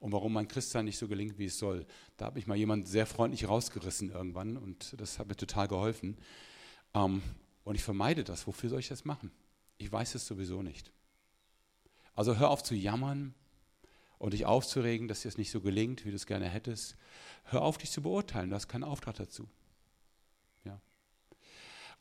und 0.00 0.12
warum 0.12 0.32
mein 0.32 0.48
Christsein 0.48 0.84
nicht 0.84 0.98
so 0.98 1.08
gelingt, 1.08 1.38
wie 1.38 1.46
es 1.46 1.58
soll. 1.58 1.86
Da 2.16 2.26
hat 2.26 2.34
mich 2.34 2.46
mal 2.46 2.56
jemand 2.56 2.88
sehr 2.88 3.06
freundlich 3.06 3.48
rausgerissen 3.48 4.10
irgendwann 4.10 4.56
und 4.56 4.94
das 5.00 5.18
hat 5.18 5.28
mir 5.28 5.36
total 5.36 5.68
geholfen. 5.68 6.16
Ähm, 6.94 7.22
und 7.64 7.74
ich 7.74 7.82
vermeide 7.82 8.24
das. 8.24 8.46
Wofür 8.46 8.70
soll 8.70 8.80
ich 8.80 8.88
das 8.88 9.04
machen? 9.04 9.32
Ich 9.78 9.90
weiß 9.90 10.14
es 10.14 10.26
sowieso 10.26 10.62
nicht. 10.62 10.92
Also 12.14 12.38
hör 12.38 12.50
auf 12.50 12.62
zu 12.62 12.74
jammern 12.74 13.34
und 14.18 14.32
dich 14.32 14.46
aufzuregen, 14.46 15.08
dass 15.08 15.22
dir 15.22 15.28
es 15.28 15.38
nicht 15.38 15.50
so 15.50 15.60
gelingt, 15.60 16.04
wie 16.04 16.10
du 16.10 16.16
es 16.16 16.26
gerne 16.26 16.48
hättest. 16.48 16.96
Hör 17.44 17.62
auf, 17.62 17.76
dich 17.76 17.90
zu 17.90 18.02
beurteilen. 18.02 18.50
Du 18.50 18.56
hast 18.56 18.68
keinen 18.68 18.84
Auftrag 18.84 19.16
dazu. 19.16 19.48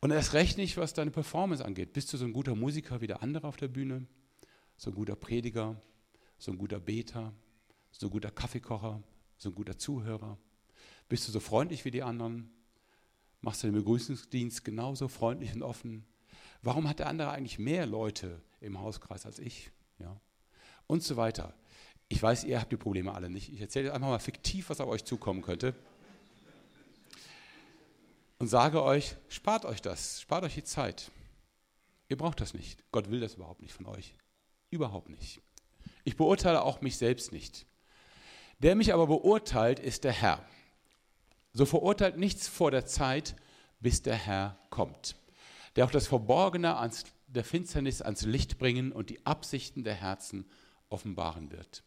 Und 0.01 0.11
erst 0.11 0.33
recht 0.33 0.57
nicht, 0.57 0.77
was 0.77 0.93
deine 0.93 1.11
Performance 1.11 1.63
angeht. 1.63 1.93
Bist 1.93 2.11
du 2.13 2.17
so 2.17 2.25
ein 2.25 2.33
guter 2.33 2.55
Musiker 2.55 3.01
wie 3.01 3.07
der 3.07 3.23
andere 3.23 3.47
auf 3.47 3.57
der 3.57 3.67
Bühne? 3.67 4.05
So 4.77 4.91
ein 4.91 4.95
guter 4.95 5.15
Prediger? 5.15 5.81
So 6.37 6.51
ein 6.51 6.57
guter 6.57 6.79
Beter? 6.79 7.33
So 7.91 8.07
ein 8.07 8.09
guter 8.09 8.31
Kaffeekocher? 8.31 9.01
So 9.37 9.49
ein 9.49 9.55
guter 9.55 9.77
Zuhörer? 9.77 10.37
Bist 11.09 11.27
du 11.27 11.31
so 11.31 11.39
freundlich 11.39 11.85
wie 11.85 11.91
die 11.91 12.03
anderen? 12.03 12.49
Machst 13.41 13.63
du 13.63 13.67
den 13.67 13.75
Begrüßungsdienst 13.75 14.65
genauso 14.65 15.07
freundlich 15.07 15.53
und 15.53 15.63
offen? 15.63 16.05
Warum 16.61 16.89
hat 16.89 16.99
der 16.99 17.07
andere 17.07 17.31
eigentlich 17.31 17.59
mehr 17.59 17.85
Leute 17.85 18.41
im 18.59 18.79
Hauskreis 18.79 19.25
als 19.25 19.39
ich? 19.39 19.71
Ja. 19.99 20.19
Und 20.87 21.03
so 21.03 21.15
weiter. 21.15 21.53
Ich 22.07 22.21
weiß, 22.21 22.43
ihr 22.43 22.59
habt 22.59 22.71
die 22.71 22.77
Probleme 22.77 23.13
alle 23.13 23.29
nicht. 23.29 23.51
Ich 23.51 23.61
erzähle 23.61 23.93
einfach 23.93 24.09
mal 24.09 24.19
fiktiv, 24.19 24.69
was 24.69 24.81
auf 24.81 24.89
euch 24.89 25.03
zukommen 25.03 25.41
könnte 25.41 25.73
und 28.45 28.49
sage 28.49 28.83
euch, 28.83 29.15
spart 29.27 29.65
euch 29.65 29.81
das, 29.81 30.21
spart 30.21 30.43
euch 30.43 30.53
die 30.53 30.63
Zeit. 30.63 31.09
Ihr 32.09 32.15
braucht 32.15 32.39
das 32.41 32.53
nicht. 32.53 32.83
Gott 32.91 33.09
will 33.09 33.19
das 33.19 33.33
überhaupt 33.33 33.63
nicht 33.63 33.73
von 33.73 33.87
euch. 33.87 34.13
Überhaupt 34.69 35.09
nicht. 35.09 35.41
Ich 36.03 36.15
beurteile 36.15 36.61
auch 36.61 36.79
mich 36.79 36.97
selbst 36.97 37.31
nicht. 37.31 37.65
Der 38.59 38.75
mich 38.75 38.93
aber 38.93 39.07
beurteilt, 39.07 39.79
ist 39.79 40.03
der 40.03 40.11
Herr. 40.11 40.45
So 41.53 41.65
verurteilt 41.65 42.17
nichts 42.17 42.47
vor 42.47 42.69
der 42.69 42.85
Zeit, 42.85 43.35
bis 43.79 44.03
der 44.03 44.13
Herr 44.13 44.59
kommt, 44.69 45.15
der 45.75 45.85
auch 45.85 45.91
das 45.91 46.05
Verborgene 46.05 46.77
ans, 46.77 47.05
der 47.25 47.43
Finsternis 47.43 48.03
ans 48.03 48.21
Licht 48.21 48.59
bringen 48.59 48.91
und 48.91 49.09
die 49.09 49.25
Absichten 49.25 49.83
der 49.83 49.95
Herzen 49.95 50.45
offenbaren 50.89 51.51
wird. 51.51 51.81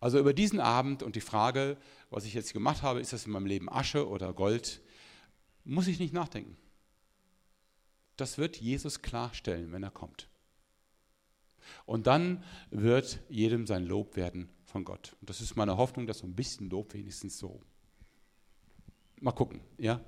Also 0.00 0.18
über 0.18 0.34
diesen 0.34 0.58
Abend 0.58 1.04
und 1.04 1.14
die 1.14 1.20
Frage, 1.20 1.76
was 2.10 2.24
ich 2.24 2.34
jetzt 2.34 2.52
gemacht 2.52 2.82
habe, 2.82 2.98
ist 2.98 3.12
das 3.12 3.26
in 3.26 3.30
meinem 3.30 3.46
Leben 3.46 3.70
Asche 3.70 4.08
oder 4.08 4.32
Gold, 4.32 4.82
muss 5.66 5.88
ich 5.88 5.98
nicht 5.98 6.14
nachdenken. 6.14 6.56
Das 8.16 8.38
wird 8.38 8.56
Jesus 8.56 9.02
klarstellen, 9.02 9.72
wenn 9.72 9.82
er 9.82 9.90
kommt. 9.90 10.28
Und 11.84 12.06
dann 12.06 12.42
wird 12.70 13.20
jedem 13.28 13.66
sein 13.66 13.84
Lob 13.84 14.16
werden 14.16 14.48
von 14.64 14.84
Gott. 14.84 15.16
Und 15.20 15.28
das 15.28 15.40
ist 15.40 15.56
meine 15.56 15.76
Hoffnung, 15.76 16.06
dass 16.06 16.18
so 16.18 16.26
ein 16.26 16.34
bisschen 16.34 16.70
Lob 16.70 16.94
wenigstens 16.94 17.38
so. 17.38 17.60
Mal 19.20 19.32
gucken, 19.32 19.60
ja. 19.76 20.00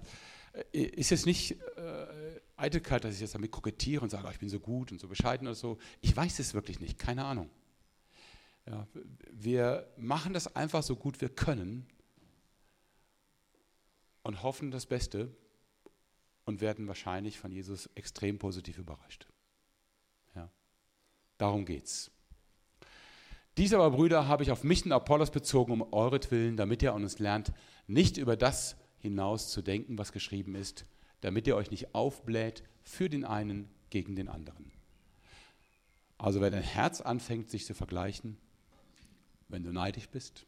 Ist 0.73 1.11
jetzt 1.11 1.27
nicht 1.27 1.61
äh, 1.77 2.41
Eitelkeit, 2.57 3.05
dass 3.05 3.15
ich 3.15 3.21
jetzt 3.21 3.35
damit 3.35 3.51
kokettiere 3.51 4.03
und 4.03 4.11
sage, 4.11 4.27
oh, 4.27 4.31
ich 4.31 4.39
bin 4.39 4.49
so 4.49 4.61
gut 4.61 4.93
und 4.93 5.01
so 5.01 5.09
bescheiden 5.09 5.47
oder 5.47 5.55
so. 5.55 5.79
Ich 6.01 6.17
weiß 6.17 6.39
es 6.39 6.55
wirklich 6.55 6.81
nicht, 6.81 6.99
keine 6.99 7.25
Ahnung. 7.25 7.51
Ja, 8.67 8.87
wir 9.31 9.91
machen 9.97 10.35
das 10.35 10.55
einfach 10.55 10.83
so 10.83 10.97
gut 10.97 11.21
wir 11.21 11.31
können 11.31 11.87
und 14.23 14.43
hoffen 14.43 14.71
das 14.71 14.87
Beste 14.87 15.35
und 16.49 16.63
werden 16.63 16.89
wahrscheinlich 16.89 17.39
von 17.39 17.53
Jesus 17.53 17.91
extrem 17.95 18.39
positiv 18.39 18.79
überrascht. 18.79 19.29
Ja. 20.35 20.51
Darum 21.37 21.67
geht's. 21.67 22.11
Dies 23.59 23.75
aber, 23.75 23.91
Brüder, 23.91 24.29
habe 24.29 24.45
ich 24.45 24.51
auf 24.51 24.65
mich 24.65 24.87
und 24.87 24.93
Apollos 24.93 25.31
bezogen, 25.31 25.73
um 25.73 25.93
euretwillen, 25.93 26.57
damit 26.57 26.83
ihr 26.83 26.95
an 26.95 27.03
uns 27.03 27.19
lernt, 27.19 27.53
nicht 27.87 28.17
über 28.17 28.35
das 28.35 28.77
hinaus 28.99 29.51
zu 29.51 29.61
denken, 29.61 29.99
was 29.99 30.11
geschrieben 30.11 30.55
ist, 30.55 30.87
damit 31.21 31.47
ihr 31.47 31.55
euch 31.55 31.71
nicht 31.71 31.95
aufbläht 31.95 32.63
für 32.83 33.11
den 33.11 33.27
einen 33.27 33.69
gegen 33.91 34.17
den 34.17 34.29
anderen. 34.29 34.73
Also 36.17 36.41
wenn 36.41 36.53
dein 36.53 36.63
Herz 36.63 37.03
anfängt, 37.03 37.51
sich 37.51 37.67
zu 37.67 37.75
vergleichen, 37.75 38.39
wenn 39.49 39.65
du 39.65 39.71
neidisch 39.71 40.09
bist, 40.09 40.47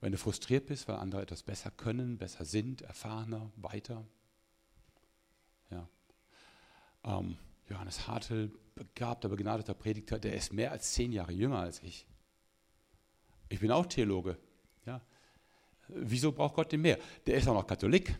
wenn 0.00 0.12
du 0.12 0.18
frustriert 0.18 0.66
bist, 0.66 0.86
weil 0.86 0.94
andere 0.94 1.22
etwas 1.22 1.42
besser 1.42 1.72
können, 1.72 2.18
besser 2.18 2.44
sind, 2.44 2.82
erfahrener, 2.82 3.50
weiter, 3.56 4.06
ähm, 7.04 7.36
Johannes 7.68 8.06
Hartl, 8.06 8.50
begabter, 8.74 9.28
begnadeter 9.28 9.74
Predigter, 9.74 10.18
der 10.18 10.34
ist 10.34 10.52
mehr 10.52 10.72
als 10.72 10.92
zehn 10.92 11.12
Jahre 11.12 11.32
jünger 11.32 11.58
als 11.58 11.82
ich. 11.82 12.06
Ich 13.48 13.60
bin 13.60 13.70
auch 13.70 13.86
Theologe. 13.86 14.38
Ja. 14.86 15.00
Wieso 15.88 16.32
braucht 16.32 16.54
Gott 16.54 16.72
den 16.72 16.82
mehr? 16.82 16.98
Der 17.26 17.36
ist 17.36 17.48
auch 17.48 17.54
noch 17.54 17.66
Katholik. 17.66 18.16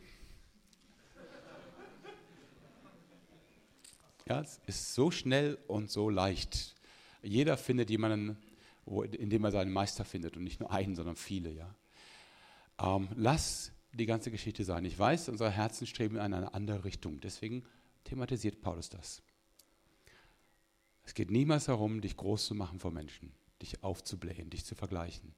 Ja, 4.29 4.41
es 4.41 4.61
ist 4.67 4.95
so 4.95 5.11
schnell 5.11 5.59
und 5.67 5.91
so 5.91 6.09
leicht. 6.09 6.77
Jeder 7.23 7.57
findet 7.57 7.91
jemanden, 7.91 8.37
wo, 8.85 9.03
in 9.03 9.29
dem 9.31 9.45
er 9.45 9.51
seinen 9.51 9.73
Meister 9.73 10.05
findet 10.05 10.37
und 10.37 10.45
nicht 10.45 10.61
nur 10.61 10.71
einen, 10.71 10.95
sondern 10.95 11.17
viele. 11.17 11.51
Ja. 11.51 11.75
Ähm, 12.81 13.09
lass 13.17 13.73
die 13.93 14.07
ganze 14.07 14.31
Geschichte 14.31 14.65
sein. 14.65 14.85
Ich 14.85 14.99
weiß, 14.99 15.29
unsere 15.29 15.51
Herzen 15.51 15.87
streben 15.87 16.17
in 16.17 16.23
eine 16.23 16.55
andere 16.55 16.85
Richtung. 16.85 17.21
Deswegen 17.21 17.65
thematisiert 18.05 18.61
Paulus 18.61 18.89
das. 18.89 19.23
Es 21.05 21.15
geht 21.15 21.31
niemals 21.31 21.65
darum, 21.65 22.01
dich 22.01 22.17
groß 22.17 22.47
zu 22.47 22.55
machen 22.55 22.79
vor 22.79 22.91
Menschen. 22.91 23.33
dich 23.63 23.83
aufzublähen, 23.83 24.51
dich 24.51 24.65
zu 24.65 24.75
vergleichen. 24.75 25.35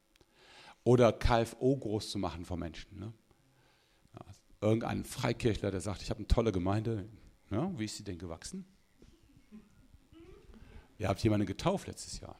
Oder 0.84 1.12
KFO 1.12 1.76
groß 1.76 2.10
zu 2.10 2.18
machen 2.18 2.44
vor 2.44 2.56
Menschen. 2.56 2.98
Ne? 2.98 3.12
Ja, 4.14 4.24
irgendein 4.60 5.04
Freikirchler, 5.04 5.70
der 5.70 5.80
sagt, 5.80 6.02
ich 6.02 6.10
habe 6.10 6.18
eine 6.18 6.28
tolle 6.28 6.52
Gemeinde. 6.52 7.08
Ja, 7.50 7.76
wie 7.78 7.84
ist 7.84 7.96
sie 7.96 8.04
denn 8.04 8.18
gewachsen? 8.18 8.64
Ihr 10.98 11.08
habt 11.08 11.22
jemanden 11.22 11.46
getauft 11.46 11.86
letztes 11.88 12.20
Jahr. 12.20 12.38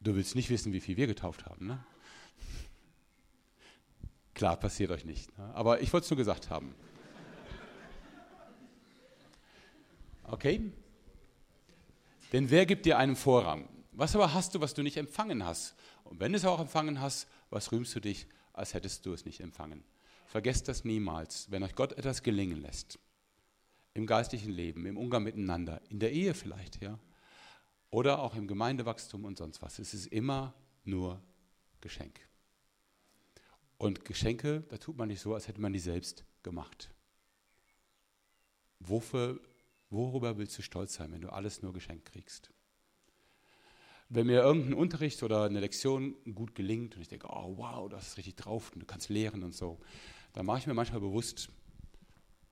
Du 0.00 0.14
willst 0.14 0.34
nicht 0.34 0.50
wissen, 0.50 0.72
wie 0.72 0.80
viel 0.80 0.96
wir 0.96 1.06
getauft 1.06 1.46
haben. 1.46 1.66
Ne? 1.66 1.84
Klar, 4.34 4.56
passiert 4.56 4.90
euch 4.90 5.04
nicht. 5.04 5.36
Ne? 5.36 5.54
Aber 5.54 5.80
ich 5.80 5.92
wollte 5.92 6.04
es 6.04 6.10
nur 6.10 6.16
gesagt 6.16 6.50
haben. 6.50 6.74
Okay? 10.28 10.72
Denn 12.32 12.50
wer 12.50 12.66
gibt 12.66 12.86
dir 12.86 12.98
einen 12.98 13.16
Vorrang? 13.16 13.68
Was 13.92 14.14
aber 14.14 14.34
hast 14.34 14.54
du, 14.54 14.60
was 14.60 14.74
du 14.74 14.82
nicht 14.82 14.96
empfangen 14.96 15.44
hast? 15.44 15.74
Und 16.04 16.20
wenn 16.20 16.32
du 16.32 16.38
es 16.38 16.44
auch 16.44 16.60
empfangen 16.60 17.00
hast, 17.00 17.26
was 17.50 17.72
rühmst 17.72 17.94
du 17.94 18.00
dich, 18.00 18.26
als 18.52 18.74
hättest 18.74 19.06
du 19.06 19.12
es 19.12 19.24
nicht 19.24 19.40
empfangen? 19.40 19.82
Vergesst 20.26 20.68
das 20.68 20.84
niemals, 20.84 21.50
wenn 21.50 21.62
euch 21.62 21.74
Gott 21.74 21.94
etwas 21.94 22.22
gelingen 22.22 22.60
lässt. 22.60 22.98
Im 23.94 24.06
geistlichen 24.06 24.52
Leben, 24.52 24.84
im 24.86 24.96
Umgang 24.96 25.22
miteinander, 25.22 25.80
in 25.88 25.98
der 25.98 26.12
Ehe 26.12 26.34
vielleicht, 26.34 26.82
ja. 26.82 26.98
Oder 27.90 28.20
auch 28.20 28.34
im 28.34 28.46
Gemeindewachstum 28.46 29.24
und 29.24 29.38
sonst 29.38 29.62
was. 29.62 29.78
Es 29.78 29.94
ist 29.94 30.06
immer 30.06 30.54
nur 30.84 31.22
Geschenk. 31.80 32.20
Und 33.78 34.04
Geschenke, 34.04 34.64
da 34.68 34.76
tut 34.76 34.98
man 34.98 35.08
nicht 35.08 35.20
so, 35.20 35.34
als 35.34 35.48
hätte 35.48 35.60
man 35.60 35.72
die 35.72 35.78
selbst 35.78 36.24
gemacht. 36.42 36.90
Wofür, 38.80 39.40
worüber 39.90 40.38
willst 40.38 40.58
du 40.58 40.62
stolz 40.62 40.94
sein, 40.94 41.12
wenn 41.12 41.20
du 41.20 41.30
alles 41.30 41.62
nur 41.62 41.72
geschenkt 41.72 42.12
kriegst? 42.12 42.50
Wenn 44.08 44.26
mir 44.26 44.40
irgendein 44.40 44.74
Unterricht 44.74 45.22
oder 45.22 45.44
eine 45.44 45.60
Lektion 45.60 46.14
gut 46.34 46.54
gelingt 46.54 46.96
und 46.96 47.02
ich 47.02 47.08
denke, 47.08 47.28
oh 47.30 47.54
wow, 47.56 47.88
das 47.88 48.08
ist 48.08 48.16
richtig 48.16 48.36
drauf 48.36 48.72
und 48.72 48.80
du 48.80 48.86
kannst 48.86 49.10
lehren 49.10 49.42
und 49.42 49.54
so, 49.54 49.78
dann 50.32 50.46
mache 50.46 50.60
ich 50.60 50.66
mir 50.66 50.74
manchmal 50.74 51.00
bewusst, 51.00 51.50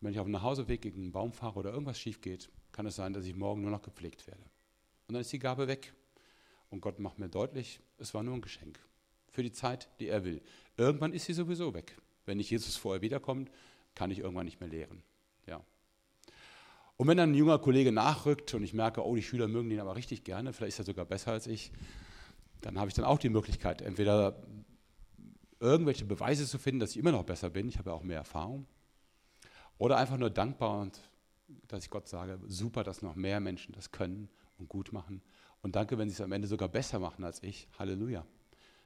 wenn 0.01 0.12
ich 0.12 0.18
auf 0.18 0.26
dem 0.26 0.32
Nachhauseweg 0.32 0.82
gegen 0.82 1.03
einen 1.03 1.12
Baum 1.12 1.32
fahre 1.32 1.59
oder 1.59 1.72
irgendwas 1.72 1.99
schief 1.99 2.20
geht, 2.20 2.51
kann 2.72 2.87
es 2.87 2.97
sein, 2.97 3.14
dass 3.14 3.24
ich 3.24 3.34
morgen 3.34 3.62
nur 3.62 3.70
noch 3.70 3.82
gepflegt 3.82 4.26
werde. 4.26 4.43
Und 5.09 5.14
dann 5.14 5.22
ist 5.22 5.32
die 5.32 5.39
Gabe 5.39 5.66
weg. 5.66 5.95
Und 6.68 6.80
Gott 6.80 6.99
macht 6.99 7.18
mir 7.18 7.28
deutlich, 7.28 7.80
es 7.97 8.12
war 8.12 8.22
nur 8.22 8.34
ein 8.34 8.43
Geschenk 8.43 8.78
für 9.37 9.43
die 9.43 9.53
Zeit, 9.53 9.89
die 10.01 10.09
er 10.09 10.24
will. 10.24 10.41
Irgendwann 10.78 11.12
ist 11.12 11.26
sie 11.26 11.34
sowieso 11.34 11.74
weg. 11.74 11.97
Wenn 12.24 12.39
nicht 12.39 12.51
Jesus 12.51 12.76
vorher 12.76 13.03
wiederkommt, 13.03 13.51
kann 13.95 14.11
ich 14.11 14.20
irgendwann 14.20 14.47
nicht 14.47 14.61
mehr 14.61 14.68
lehren. 14.68 15.03
Und 16.97 17.09
wenn 17.09 17.17
dann 17.17 17.33
ein 17.33 17.35
junger 17.35 17.59
Kollege 17.59 17.93
nachrückt 17.93 18.55
und 18.55 18.63
ich 18.63 18.73
merke, 18.73 19.05
oh, 19.05 19.15
die 19.15 19.23
Schüler 19.23 19.49
mögen 19.49 19.69
den 19.69 19.81
aber 19.81 19.97
richtig 19.97 20.25
gerne, 20.25 20.53
vielleicht 20.53 20.75
ist 20.75 20.79
er 20.81 20.85
sogar 20.87 21.05
besser 21.05 21.33
als 21.33 21.47
ich, 21.47 21.73
dann 22.63 22.79
habe 22.79 22.89
ich 22.89 22.95
dann 22.95 23.05
auch 23.05 23.19
die 23.19 23.29
Möglichkeit, 23.29 23.83
entweder 23.83 24.43
irgendwelche 25.61 26.05
Beweise 26.05 26.47
zu 26.47 26.59
finden, 26.59 26.81
dass 26.81 26.91
ich 26.93 26.97
immer 26.97 27.13
noch 27.13 27.25
besser 27.25 27.51
bin, 27.51 27.69
ich 27.69 27.79
habe 27.79 27.91
ja 27.91 27.97
auch 27.97 28.03
mehr 28.03 28.19
Erfahrung, 28.19 28.67
oder 29.79 29.99
einfach 29.99 30.17
nur 30.17 30.31
dankbar 30.31 30.81
und 30.81 31.01
dass 31.69 31.85
ich 31.85 31.91
Gott 31.91 32.09
sage, 32.09 32.41
super, 32.47 32.83
dass 32.83 33.03
noch 33.03 33.15
mehr 33.15 33.41
Menschen 33.41 33.73
das 33.73 33.93
können 33.93 34.29
und 34.59 34.69
gut 34.69 34.93
machen. 34.93 35.23
Und 35.63 35.77
danke, 35.77 35.99
wenn 35.99 36.09
sie 36.09 36.15
es 36.15 36.21
am 36.21 36.33
Ende 36.33 36.49
sogar 36.49 36.69
besser 36.69 36.99
machen 36.99 37.25
als 37.25 37.43
ich. 37.43 37.69
Halleluja. 37.79 38.25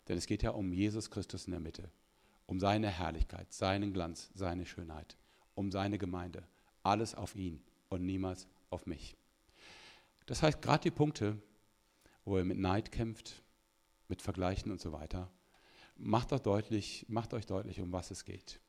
Denn 0.09 0.19
es 0.19 0.27
geht 0.27 0.43
ja 0.43 0.51
um 0.51 0.73
Jesus 0.73 1.11
Christus 1.11 1.47
in 1.47 1.53
der 1.53 1.61
Mitte, 1.61 1.91
um 2.47 2.59
seine 2.59 2.89
Herrlichkeit, 2.89 3.53
seinen 3.53 3.93
Glanz, 3.93 4.31
seine 4.35 4.67
Schönheit, 4.67 5.17
um 5.55 5.71
seine 5.71 5.99
Gemeinde. 5.99 6.43
Alles 6.83 7.15
auf 7.15 7.37
ihn 7.37 7.63
und 7.91 8.07
niemals 8.07 8.49
auf 8.70 8.86
mich. 8.86 9.16
Das 10.26 10.43
heißt, 10.43 10.62
gerade 10.62 10.82
die 10.84 10.91
Punkte, 10.91 11.36
wo 12.24 12.38
er 12.38 12.45
mit 12.45 12.59
Neid 12.59 12.91
kämpft, 12.91 13.43
mit 14.09 14.22
Vergleichen 14.22 14.70
und 14.70 14.80
so 14.80 14.93
weiter, 14.93 15.30
macht 15.97 16.32
euch 16.32 16.41
deutlich, 16.41 17.05
macht 17.09 17.34
euch 17.34 17.47
deutlich, 17.47 17.80
um 17.80 17.93
was 17.93 18.11
es 18.11 18.24
geht. 18.24 18.61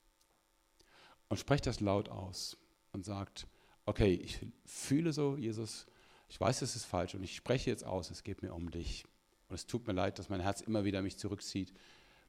Und 1.30 1.38
sprecht 1.38 1.66
das 1.66 1.80
laut 1.80 2.10
aus 2.10 2.58
und 2.92 3.06
sagt, 3.06 3.48
okay, 3.86 4.14
ich 4.14 4.46
fühle 4.66 5.14
so, 5.14 5.38
Jesus, 5.38 5.86
ich 6.28 6.40
weiß, 6.40 6.62
es 6.62 6.76
ist 6.76 6.86
falsch 6.86 7.16
und 7.16 7.24
ich 7.24 7.36
spreche 7.36 7.70
jetzt 7.70 7.86
aus, 7.86 8.10
es 8.10 8.24
geht 8.24 8.42
mir 8.42 8.54
um 8.54 8.72
dich. 8.72 9.06
Und 9.48 9.56
es 9.56 9.68
tut 9.68 9.86
mir 9.86 9.94
leid, 9.94 10.18
dass 10.18 10.30
mein 10.30 10.42
Herz 10.42 10.62
immer 10.62 10.84
wieder 10.84 11.02
mich 11.02 11.18
zurückzieht. 11.18 11.74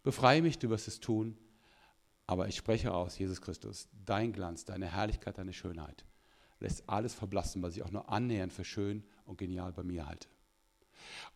Befreie 0.02 0.42
mich, 0.42 0.58
du 0.58 0.70
wirst 0.70 0.88
es 0.88 1.00
tun. 1.00 1.38
Aber 2.26 2.48
ich 2.48 2.56
spreche 2.56 2.92
aus, 2.92 3.18
Jesus 3.18 3.40
Christus, 3.40 3.88
dein 4.04 4.32
Glanz, 4.32 4.64
deine 4.64 4.90
Herrlichkeit, 4.90 5.38
deine 5.38 5.52
Schönheit 5.52 6.04
lässt 6.62 6.88
alles 6.88 7.14
verblassen, 7.14 7.62
was 7.62 7.76
ich 7.76 7.82
auch 7.82 7.90
nur 7.90 8.10
annähernd 8.10 8.52
für 8.52 8.64
schön 8.64 9.04
und 9.24 9.38
genial 9.38 9.72
bei 9.72 9.82
mir 9.82 10.06
halte. 10.06 10.28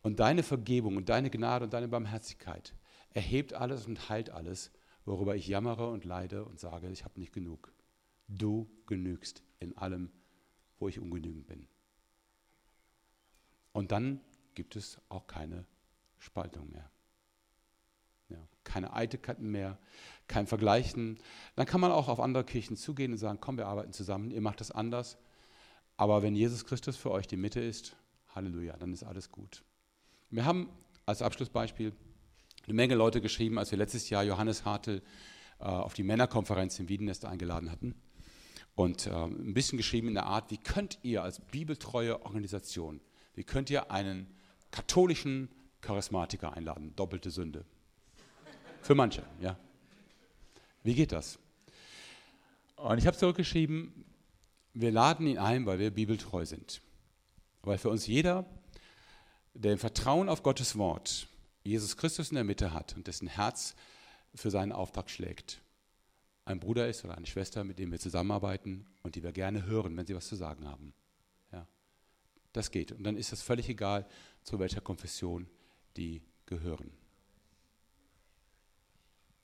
Und 0.02 0.20
deine 0.20 0.42
Vergebung 0.42 0.96
und 0.96 1.08
deine 1.08 1.30
Gnade 1.30 1.64
und 1.64 1.72
deine 1.72 1.88
Barmherzigkeit 1.88 2.74
erhebt 3.10 3.52
alles 3.52 3.86
und 3.86 4.08
heilt 4.08 4.30
alles, 4.30 4.70
worüber 5.04 5.36
ich 5.36 5.46
jammere 5.46 5.90
und 5.90 6.04
leide 6.04 6.44
und 6.44 6.58
sage, 6.60 6.88
ich 6.90 7.04
habe 7.04 7.18
nicht 7.18 7.32
genug. 7.32 7.72
Du 8.28 8.68
genügst 8.86 9.42
in 9.58 9.76
allem, 9.76 10.10
wo 10.78 10.88
ich 10.88 11.00
ungenügend 11.00 11.46
bin. 11.46 11.68
Und 13.72 13.92
dann 13.92 14.20
gibt 14.54 14.76
es 14.76 14.98
auch 15.08 15.26
keine 15.26 15.66
Spaltung 16.18 16.70
mehr. 16.70 16.90
Keine 18.66 18.92
Eitelkeiten 18.92 19.50
mehr, 19.50 19.78
kein 20.28 20.46
Vergleichen. 20.46 21.18
Dann 21.54 21.66
kann 21.66 21.80
man 21.80 21.92
auch 21.92 22.08
auf 22.08 22.20
andere 22.20 22.44
Kirchen 22.44 22.76
zugehen 22.76 23.12
und 23.12 23.18
sagen, 23.18 23.38
komm, 23.40 23.56
wir 23.56 23.66
arbeiten 23.66 23.92
zusammen, 23.92 24.30
ihr 24.30 24.40
macht 24.40 24.60
das 24.60 24.70
anders. 24.70 25.16
Aber 25.96 26.22
wenn 26.22 26.34
Jesus 26.34 26.66
Christus 26.66 26.96
für 26.96 27.10
euch 27.10 27.26
die 27.26 27.36
Mitte 27.36 27.60
ist, 27.60 27.96
Halleluja, 28.34 28.76
dann 28.76 28.92
ist 28.92 29.04
alles 29.04 29.30
gut. 29.30 29.62
Wir 30.30 30.44
haben 30.44 30.68
als 31.06 31.22
Abschlussbeispiel 31.22 31.94
eine 32.64 32.74
Menge 32.74 32.96
Leute 32.96 33.20
geschrieben, 33.20 33.58
als 33.58 33.70
wir 33.70 33.78
letztes 33.78 34.10
Jahr 34.10 34.24
Johannes 34.24 34.64
Hartl 34.64 35.00
äh, 35.60 35.64
auf 35.64 35.94
die 35.94 36.02
Männerkonferenz 36.02 36.78
in 36.80 36.88
Wiedenest 36.88 37.24
eingeladen 37.24 37.70
hatten. 37.70 37.94
Und 38.74 39.06
äh, 39.06 39.10
ein 39.10 39.54
bisschen 39.54 39.78
geschrieben 39.78 40.08
in 40.08 40.14
der 40.14 40.26
Art, 40.26 40.50
wie 40.50 40.58
könnt 40.58 40.98
ihr 41.02 41.22
als 41.22 41.40
bibeltreue 41.40 42.22
Organisation, 42.26 43.00
wie 43.34 43.44
könnt 43.44 43.70
ihr 43.70 43.90
einen 43.90 44.26
katholischen 44.70 45.48
Charismatiker 45.80 46.52
einladen. 46.52 46.94
Doppelte 46.96 47.30
Sünde. 47.30 47.64
Für 48.86 48.94
manche, 48.94 49.24
ja. 49.40 49.58
Wie 50.84 50.94
geht 50.94 51.10
das? 51.10 51.40
Und 52.76 52.98
ich 52.98 53.06
habe 53.08 53.16
zurückgeschrieben, 53.16 54.04
wir 54.74 54.92
laden 54.92 55.26
ihn 55.26 55.38
ein, 55.38 55.66
weil 55.66 55.80
wir 55.80 55.90
bibeltreu 55.90 56.46
sind. 56.46 56.80
Weil 57.62 57.78
für 57.78 57.90
uns 57.90 58.06
jeder, 58.06 58.46
der 59.54 59.72
im 59.72 59.78
Vertrauen 59.80 60.28
auf 60.28 60.44
Gottes 60.44 60.78
Wort 60.78 61.26
Jesus 61.64 61.96
Christus 61.96 62.30
in 62.30 62.36
der 62.36 62.44
Mitte 62.44 62.72
hat 62.72 62.94
und 62.94 63.08
dessen 63.08 63.26
Herz 63.26 63.74
für 64.36 64.52
seinen 64.52 64.70
Auftrag 64.70 65.10
schlägt, 65.10 65.60
ein 66.44 66.60
Bruder 66.60 66.88
ist 66.88 67.04
oder 67.04 67.16
eine 67.16 67.26
Schwester, 67.26 67.64
mit 67.64 67.80
dem 67.80 67.90
wir 67.90 67.98
zusammenarbeiten 67.98 68.86
und 69.02 69.16
die 69.16 69.24
wir 69.24 69.32
gerne 69.32 69.66
hören, 69.66 69.96
wenn 69.96 70.06
sie 70.06 70.14
was 70.14 70.28
zu 70.28 70.36
sagen 70.36 70.64
haben. 70.64 70.94
Ja, 71.50 71.66
das 72.52 72.70
geht. 72.70 72.92
Und 72.92 73.02
dann 73.02 73.16
ist 73.16 73.32
es 73.32 73.42
völlig 73.42 73.68
egal, 73.68 74.06
zu 74.44 74.60
welcher 74.60 74.80
Konfession 74.80 75.48
die 75.96 76.22
gehören. 76.44 76.92